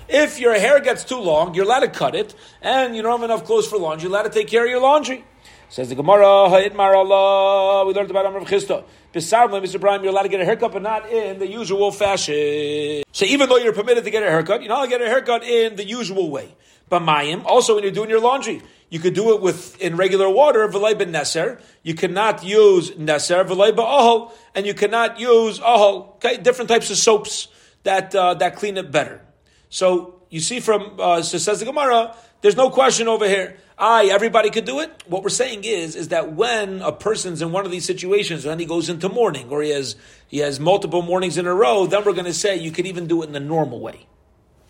If 0.08 0.38
your 0.38 0.54
hair 0.54 0.80
gets 0.80 1.04
too 1.04 1.18
long, 1.18 1.54
you're 1.54 1.64
allowed 1.64 1.80
to 1.80 1.88
cut 1.88 2.14
it, 2.14 2.36
and 2.60 2.94
you 2.94 3.02
don't 3.02 3.20
have 3.20 3.28
enough 3.28 3.44
clothes 3.44 3.66
for 3.66 3.76
laundry. 3.76 4.04
You're 4.08 4.16
allowed 4.16 4.30
to 4.30 4.38
take 4.38 4.46
care 4.46 4.64
of 4.64 4.70
your 4.70 4.80
laundry. 4.80 5.24
Says 5.72 5.88
the 5.88 5.94
Gemara, 5.94 6.50
Ha'itmar 6.50 6.94
Allah. 6.94 7.86
We 7.86 7.94
learned 7.94 8.10
about 8.10 8.26
Amr 8.26 8.40
Chisda. 8.40 8.84
Besarma, 9.14 9.58
Mr. 9.58 9.80
Brian, 9.80 10.02
you're 10.02 10.12
allowed 10.12 10.24
to 10.24 10.28
get 10.28 10.42
a 10.42 10.44
haircut, 10.44 10.70
but 10.70 10.82
not 10.82 11.10
in 11.10 11.38
the 11.38 11.46
usual 11.46 11.90
fashion. 11.90 13.04
So 13.12 13.24
even 13.24 13.48
though 13.48 13.56
you're 13.56 13.72
permitted 13.72 14.04
to 14.04 14.10
get 14.10 14.22
a 14.22 14.28
haircut, 14.28 14.60
you're 14.60 14.68
not 14.68 14.80
allowed 14.80 14.84
to 14.84 14.90
get 14.90 15.00
a 15.00 15.06
haircut 15.06 15.44
in 15.44 15.76
the 15.76 15.86
usual 15.86 16.30
way. 16.30 16.54
But 16.90 17.00
Mayim, 17.00 17.46
also 17.46 17.76
when 17.76 17.84
you're 17.84 17.92
doing 17.92 18.10
your 18.10 18.20
laundry, 18.20 18.60
you 18.90 18.98
could 18.98 19.14
do 19.14 19.34
it 19.34 19.40
with 19.40 19.80
in 19.80 19.96
regular 19.96 20.28
water, 20.28 20.68
v'lay 20.68 20.98
ben 20.98 21.10
neser. 21.10 21.58
You 21.82 21.94
cannot 21.94 22.44
use 22.44 22.90
neser, 22.90 23.42
v'lay 23.42 23.74
ba'ahol, 23.74 24.30
and 24.54 24.66
you 24.66 24.74
cannot 24.74 25.18
use 25.18 25.58
ahol. 25.58 26.16
Okay, 26.16 26.36
different 26.36 26.68
types 26.68 26.90
of 26.90 26.98
soaps 26.98 27.48
that 27.84 28.14
uh, 28.14 28.34
that 28.34 28.56
clean 28.56 28.76
it 28.76 28.90
better. 28.90 29.22
So 29.70 30.20
you 30.28 30.40
see 30.40 30.60
from 30.60 30.96
uh, 30.98 31.22
so 31.22 31.38
says 31.38 31.60
the 31.60 31.64
Gemara, 31.64 32.14
there's 32.42 32.56
no 32.56 32.68
question 32.68 33.08
over 33.08 33.26
here. 33.26 33.56
I, 33.82 34.04
everybody 34.04 34.50
could 34.50 34.64
do 34.64 34.78
it. 34.78 35.02
What 35.08 35.24
we're 35.24 35.28
saying 35.28 35.64
is, 35.64 35.96
is 35.96 36.08
that 36.08 36.34
when 36.34 36.82
a 36.82 36.92
person's 36.92 37.42
in 37.42 37.50
one 37.50 37.64
of 37.64 37.72
these 37.72 37.84
situations, 37.84 38.46
and 38.46 38.60
he 38.60 38.66
goes 38.66 38.88
into 38.88 39.08
mourning, 39.08 39.50
or 39.50 39.60
he 39.60 39.70
has 39.70 39.96
he 40.28 40.38
has 40.38 40.60
multiple 40.60 41.02
mornings 41.02 41.36
in 41.36 41.46
a 41.46 41.54
row, 41.54 41.86
then 41.86 42.04
we're 42.04 42.12
going 42.12 42.26
to 42.26 42.32
say 42.32 42.56
you 42.56 42.70
could 42.70 42.86
even 42.86 43.08
do 43.08 43.22
it 43.22 43.26
in 43.26 43.32
the 43.32 43.40
normal 43.40 43.80
way. 43.80 44.06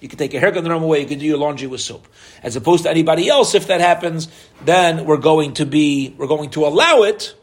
You 0.01 0.09
could 0.09 0.19
take 0.19 0.33
a 0.33 0.41
haircut 0.41 0.59
in 0.59 0.65
the 0.65 0.71
normal 0.71 0.89
way. 0.89 1.01
You 1.01 1.07
could 1.07 1.19
do 1.19 1.27
your 1.27 1.37
laundry 1.37 1.69
with 1.69 1.83
soap, 1.83 2.09
as 2.43 2.57
opposed 2.57 2.85
to 2.85 2.91
anybody 2.91 3.29
else. 3.29 3.55
If 3.55 3.67
that 3.67 3.83
happens, 3.83 4.29
then 4.65 5.05
we're 5.05 5.19
going 5.19 5.53
to 5.55 5.67
be 5.67 6.15
we're 6.17 6.27
going 6.27 6.49
to 6.53 6.65
allow 6.65 7.03
it, 7.03 7.35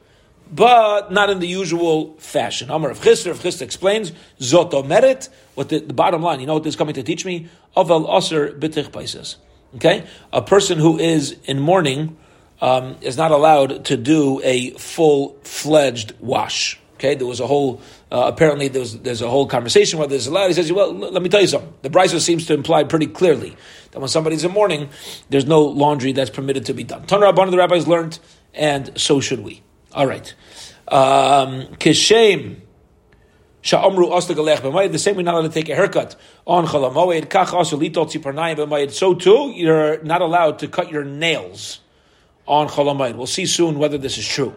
but 0.51 1.11
not 1.11 1.29
in 1.29 1.37
the 1.37 1.47
usual 1.47 2.15
fashion. 2.17 2.71
Amar 2.71 2.89
of 2.89 2.99
Chisr, 2.99 3.29
of 3.29 3.41
Chisr 3.41 3.61
explains 3.61 4.11
zoto 4.39 4.83
merit. 4.83 5.29
What 5.53 5.69
the, 5.69 5.81
the, 5.81 5.93
bottom 5.93 6.23
line? 6.23 6.39
You 6.39 6.47
know 6.47 6.55
what 6.55 6.63
this 6.63 6.73
is 6.73 6.77
coming 6.77 6.95
to 6.95 7.03
teach 7.03 7.25
me? 7.25 7.47
Aval 7.77 8.17
aser 8.17 8.53
bitich 8.53 8.91
paises. 8.91 9.35
Okay, 9.75 10.07
a 10.33 10.41
person 10.41 10.79
who 10.79 10.97
is 10.97 11.37
in 11.43 11.59
mourning 11.59 12.17
um, 12.59 12.97
is 13.01 13.17
not 13.17 13.31
allowed 13.31 13.85
to 13.85 13.97
do 13.97 14.41
a 14.43 14.71
full 14.71 15.37
fledged 15.43 16.13
wash. 16.19 16.79
Okay, 16.95 17.15
there 17.15 17.27
was 17.27 17.39
a 17.39 17.47
whole. 17.47 17.79
Uh, 18.11 18.23
apparently, 18.25 18.67
there 18.67 18.81
was, 18.81 18.99
there's 18.99 19.21
a 19.21 19.29
whole 19.29 19.47
conversation 19.47 19.99
whether 19.99 20.15
it's 20.15 20.27
allowed. 20.27 20.47
He 20.47 20.53
says, 20.53 20.71
"Well, 20.71 20.91
let 20.93 21.21
me 21.21 21.29
tell 21.29 21.41
you 21.41 21.47
something. 21.47 21.71
The 21.83 21.89
Brisa 21.89 22.19
seems 22.19 22.47
to 22.47 22.53
imply 22.53 22.83
pretty 22.83 23.07
clearly 23.07 23.55
that 23.91 23.99
when 23.99 24.09
somebody's 24.09 24.43
in 24.43 24.51
mourning, 24.51 24.89
there's 25.29 25.45
no 25.45 25.61
laundry 25.61 26.11
that's 26.13 26.29
permitted 26.29 26.65
to 26.65 26.73
be 26.73 26.83
done." 26.83 27.03
One 27.07 27.47
of 27.47 27.51
the 27.51 27.57
rabbis 27.57 27.87
learned, 27.87 28.19
and 28.53 28.91
so 28.99 29.19
should 29.21 29.41
we. 29.41 29.61
All 29.93 30.07
right, 30.07 30.33
um, 30.87 31.67
kishem. 31.77 32.61
Sha'amru 33.61 34.09
ostagalech 34.09 34.57
b'mayid. 34.57 34.91
The 34.91 34.99
same 34.99 35.17
way, 35.17 35.23
not 35.23 35.35
allowed 35.35 35.47
to 35.47 35.49
take 35.49 35.69
a 35.69 35.75
haircut 35.75 36.15
on 36.47 36.65
chalamoed. 36.65 37.27
Kach 37.27 37.53
also 37.53 37.77
litol 37.77 38.05
tziparnayim 38.05 38.57
b'mayid. 38.57 38.91
So 38.91 39.13
too, 39.13 39.51
you're 39.55 40.01
not 40.03 40.21
allowed 40.21 40.59
to 40.59 40.67
cut 40.67 40.89
your 40.91 41.03
nails 41.03 41.81
on 42.47 42.67
chalamoed. 42.67 43.15
We'll 43.15 43.27
see 43.27 43.45
soon 43.45 43.77
whether 43.77 43.97
this 43.97 44.17
is 44.17 44.27
true. 44.27 44.53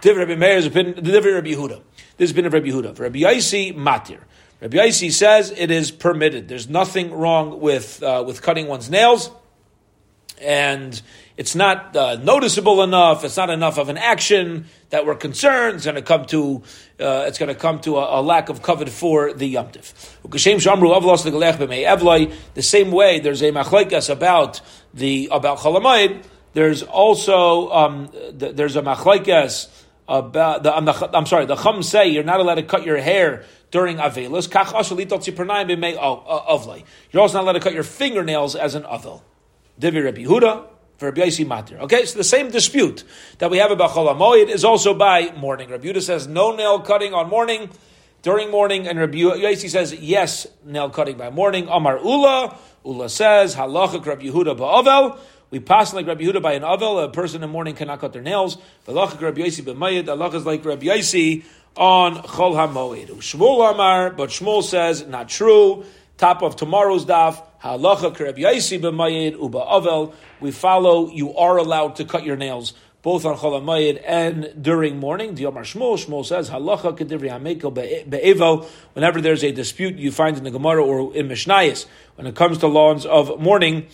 Div 0.00 0.16
Rabbi 0.16 0.34
Meir 0.34 0.54
has 0.54 0.68
been 0.68 0.94
the 0.96 1.20
Rabbi 1.20 1.48
Yehuda. 1.48 1.80
This 2.16 2.30
has 2.30 2.32
been 2.32 2.46
of 2.46 2.52
Rabbi 2.52 2.68
Yehuda. 2.68 2.98
Rabbi 2.98 3.20
Yaisi 3.20 3.74
matir. 3.74 4.20
Rabbi 4.60 4.78
Yaisi 4.78 5.12
says 5.12 5.50
it 5.50 5.70
is 5.70 5.90
permitted. 5.90 6.48
There's 6.48 6.68
nothing 6.68 7.12
wrong 7.12 7.60
with 7.60 8.02
uh, 8.02 8.24
with 8.26 8.40
cutting 8.40 8.68
one's 8.68 8.90
nails, 8.90 9.30
and 10.40 11.00
it's 11.36 11.54
not 11.54 11.94
uh, 11.96 12.16
noticeable 12.16 12.82
enough. 12.82 13.24
It's 13.24 13.36
not 13.36 13.50
enough 13.50 13.78
of 13.78 13.88
an 13.88 13.98
action 13.98 14.66
that 14.90 15.04
we're 15.04 15.16
concerned. 15.16 15.76
It's 15.76 15.84
going 15.84 15.96
to 15.96 16.02
come 16.02 16.24
to 16.26 16.62
uh, 16.98 17.24
it's 17.26 17.38
going 17.38 17.48
to 17.48 17.54
come 17.54 17.80
to 17.80 17.96
a, 17.98 18.20
a, 18.20 18.22
lack 18.22 18.48
of 18.48 18.62
covet 18.62 18.88
for 18.88 19.34
the 19.34 19.54
yomtiv. 19.54 19.92
The 22.54 22.62
same 22.62 22.90
way, 22.90 23.20
there's 23.20 23.42
a 23.42 23.52
machlekes 23.52 24.08
about 24.08 24.60
the 24.94 25.28
about 25.30 25.58
chalamayid. 25.58 26.24
There's 26.54 26.82
also 26.82 27.70
um, 27.70 28.10
there's 28.32 28.76
a 28.76 28.82
machlekes 28.82 29.68
about 30.08 30.62
the, 30.62 30.74
I'm, 30.74 30.84
the, 30.84 31.10
I'm 31.16 31.26
sorry. 31.26 31.46
The 31.46 31.56
chum 31.56 31.82
say 31.82 32.08
you're 32.08 32.24
not 32.24 32.40
allowed 32.40 32.54
to 32.56 32.62
cut 32.62 32.84
your 32.86 32.98
hair 32.98 33.44
during 33.70 33.96
Avelis. 33.98 34.50
You're 37.12 37.22
also 37.22 37.38
not 37.38 37.42
allowed 37.42 37.52
to 37.52 37.60
cut 37.60 37.74
your 37.74 37.82
fingernails 37.82 38.56
as 38.56 38.74
an 38.74 38.84
Avel. 38.84 39.20
Divi 39.78 40.00
Rabbi 40.00 40.24
Yehuda, 40.24 40.66
for 40.98 41.06
Rabbi 41.06 41.22
Yaisi 41.22 41.46
Matir. 41.46 41.80
Okay, 41.80 42.06
so 42.06 42.16
the 42.16 42.24
same 42.24 42.50
dispute 42.50 43.04
that 43.38 43.50
we 43.50 43.58
have 43.58 43.70
about 43.70 43.90
Chol 43.90 44.14
HaMoed 44.14 44.48
is 44.48 44.64
also 44.64 44.94
by 44.94 45.32
morning. 45.36 45.68
Rabbi 45.68 45.88
Yehuda 45.88 46.02
says 46.02 46.26
no 46.26 46.54
nail 46.54 46.80
cutting 46.80 47.12
on 47.12 47.28
morning, 47.28 47.68
during 48.22 48.50
morning, 48.50 48.88
and 48.88 48.98
Rabbi 48.98 49.18
Yaisi 49.18 49.68
says 49.68 49.94
yes, 49.94 50.46
nail 50.64 50.90
cutting 50.90 51.16
by 51.16 51.30
morning. 51.30 51.68
Amar 51.68 51.98
Ula, 51.98 52.56
Ula 52.84 53.08
says 53.08 53.54
halacha 53.54 54.04
Rabbi 54.04 54.24
Yehuda 54.24 54.56
ba'avel. 54.56 55.18
We 55.50 55.60
pass 55.60 55.94
like 55.94 56.06
Rabbi 56.06 56.24
Yehuda 56.24 56.42
by 56.42 56.54
an 56.54 56.62
avel. 56.62 57.04
A 57.04 57.08
person 57.08 57.42
in 57.44 57.50
morning 57.50 57.74
cannot 57.74 58.00
cut 58.00 58.12
their 58.12 58.22
nails. 58.22 58.56
Halacha 58.86 59.20
Rabbi 59.20 59.42
Yaisi 59.42 59.62
b'mayid. 59.62 60.06
Halacha 60.06 60.34
is 60.34 60.46
like 60.46 60.64
Rabbi 60.64 60.86
Yaisi 60.86 61.44
on 61.76 62.16
Chol 62.16 62.54
HaMoed. 62.54 63.08
Shmuel 63.18 63.72
Amar, 63.72 64.10
but 64.10 64.30
Shmuel 64.30 64.62
says 64.62 65.06
not 65.06 65.28
true. 65.28 65.84
Top 66.16 66.42
of 66.42 66.56
tomorrow's 66.56 67.04
daf. 67.04 67.42
Uba 67.64 69.58
avel. 69.58 70.14
We 70.40 70.50
follow. 70.50 71.10
You 71.10 71.36
are 71.36 71.56
allowed 71.56 71.96
to 71.96 72.04
cut 72.04 72.24
your 72.24 72.36
nails 72.36 72.74
both 73.06 73.24
on 73.24 73.36
Chol 73.36 74.00
and 74.04 74.52
during 74.60 74.98
morning. 74.98 75.36
Diomar 75.36 75.60
Shmuel, 75.60 75.94
Shmuel 75.96 76.26
says, 76.26 76.50
Halacha 76.50 76.98
kedivri 76.98 77.30
hamekel 77.30 77.72
be'evo. 77.72 78.66
Whenever 78.94 79.20
there's 79.20 79.44
a 79.44 79.52
dispute 79.52 79.94
you 79.94 80.10
find 80.10 80.36
in 80.36 80.42
the 80.42 80.50
Gemara 80.50 80.84
or 80.84 81.14
in 81.14 81.28
Mishnayis, 81.28 81.86
when 82.16 82.26
it 82.26 82.34
comes 82.34 82.58
to 82.58 82.66
lawns 82.66 83.06
of 83.06 83.38
mourning, 83.38 83.86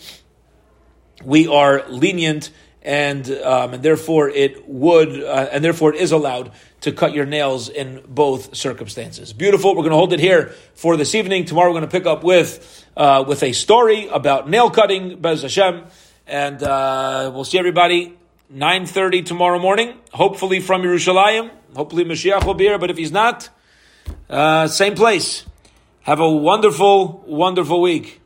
we 1.23 1.45
are 1.45 1.87
lenient 1.89 2.49
and 2.83 3.31
um, 3.31 3.73
and 3.73 3.81
therefore 3.81 4.29
it 4.29 4.67
would 4.67 5.23
uh, 5.23 5.49
and 5.51 5.63
therefore 5.63 5.93
it 5.93 6.01
is 6.01 6.11
allowed 6.11 6.51
to 6.81 6.91
cut 6.91 7.13
your 7.13 7.25
nails 7.25 7.69
in 7.69 8.03
both 8.07 8.55
circumstances. 8.55 9.31
Beautiful. 9.31 9.71
We're 9.71 9.83
going 9.83 9.91
to 9.91 9.97
hold 9.97 10.13
it 10.13 10.19
here 10.19 10.53
for 10.75 10.97
this 10.97 11.15
evening. 11.15 11.45
Tomorrow 11.45 11.69
we're 11.69 11.79
going 11.79 11.89
to 11.89 11.97
pick 11.97 12.05
up 12.05 12.23
with 12.23 12.85
uh, 12.97 13.23
with 13.25 13.41
a 13.41 13.53
story 13.53 14.07
about 14.07 14.49
nail 14.49 14.69
cutting, 14.69 15.19
Bez 15.19 15.41
Hashem, 15.41 15.85
and 16.27 16.61
uh, 16.61 17.31
we'll 17.33 17.45
see 17.45 17.57
everybody 17.57 18.17
nine 18.49 18.85
thirty 18.85 19.23
tomorrow 19.23 19.59
morning. 19.59 19.97
Hopefully 20.11 20.59
from 20.59 20.83
Yerushalayim. 20.83 21.49
Hopefully 21.75 22.05
Mashiach 22.05 22.45
will 22.45 22.53
be 22.53 22.65
here, 22.65 22.77
but 22.77 22.91
if 22.91 22.97
he's 22.97 23.11
not, 23.11 23.49
uh, 24.29 24.67
same 24.67 24.93
place. 24.93 25.45
Have 26.01 26.19
a 26.19 26.29
wonderful, 26.29 27.23
wonderful 27.25 27.81
week. 27.81 28.19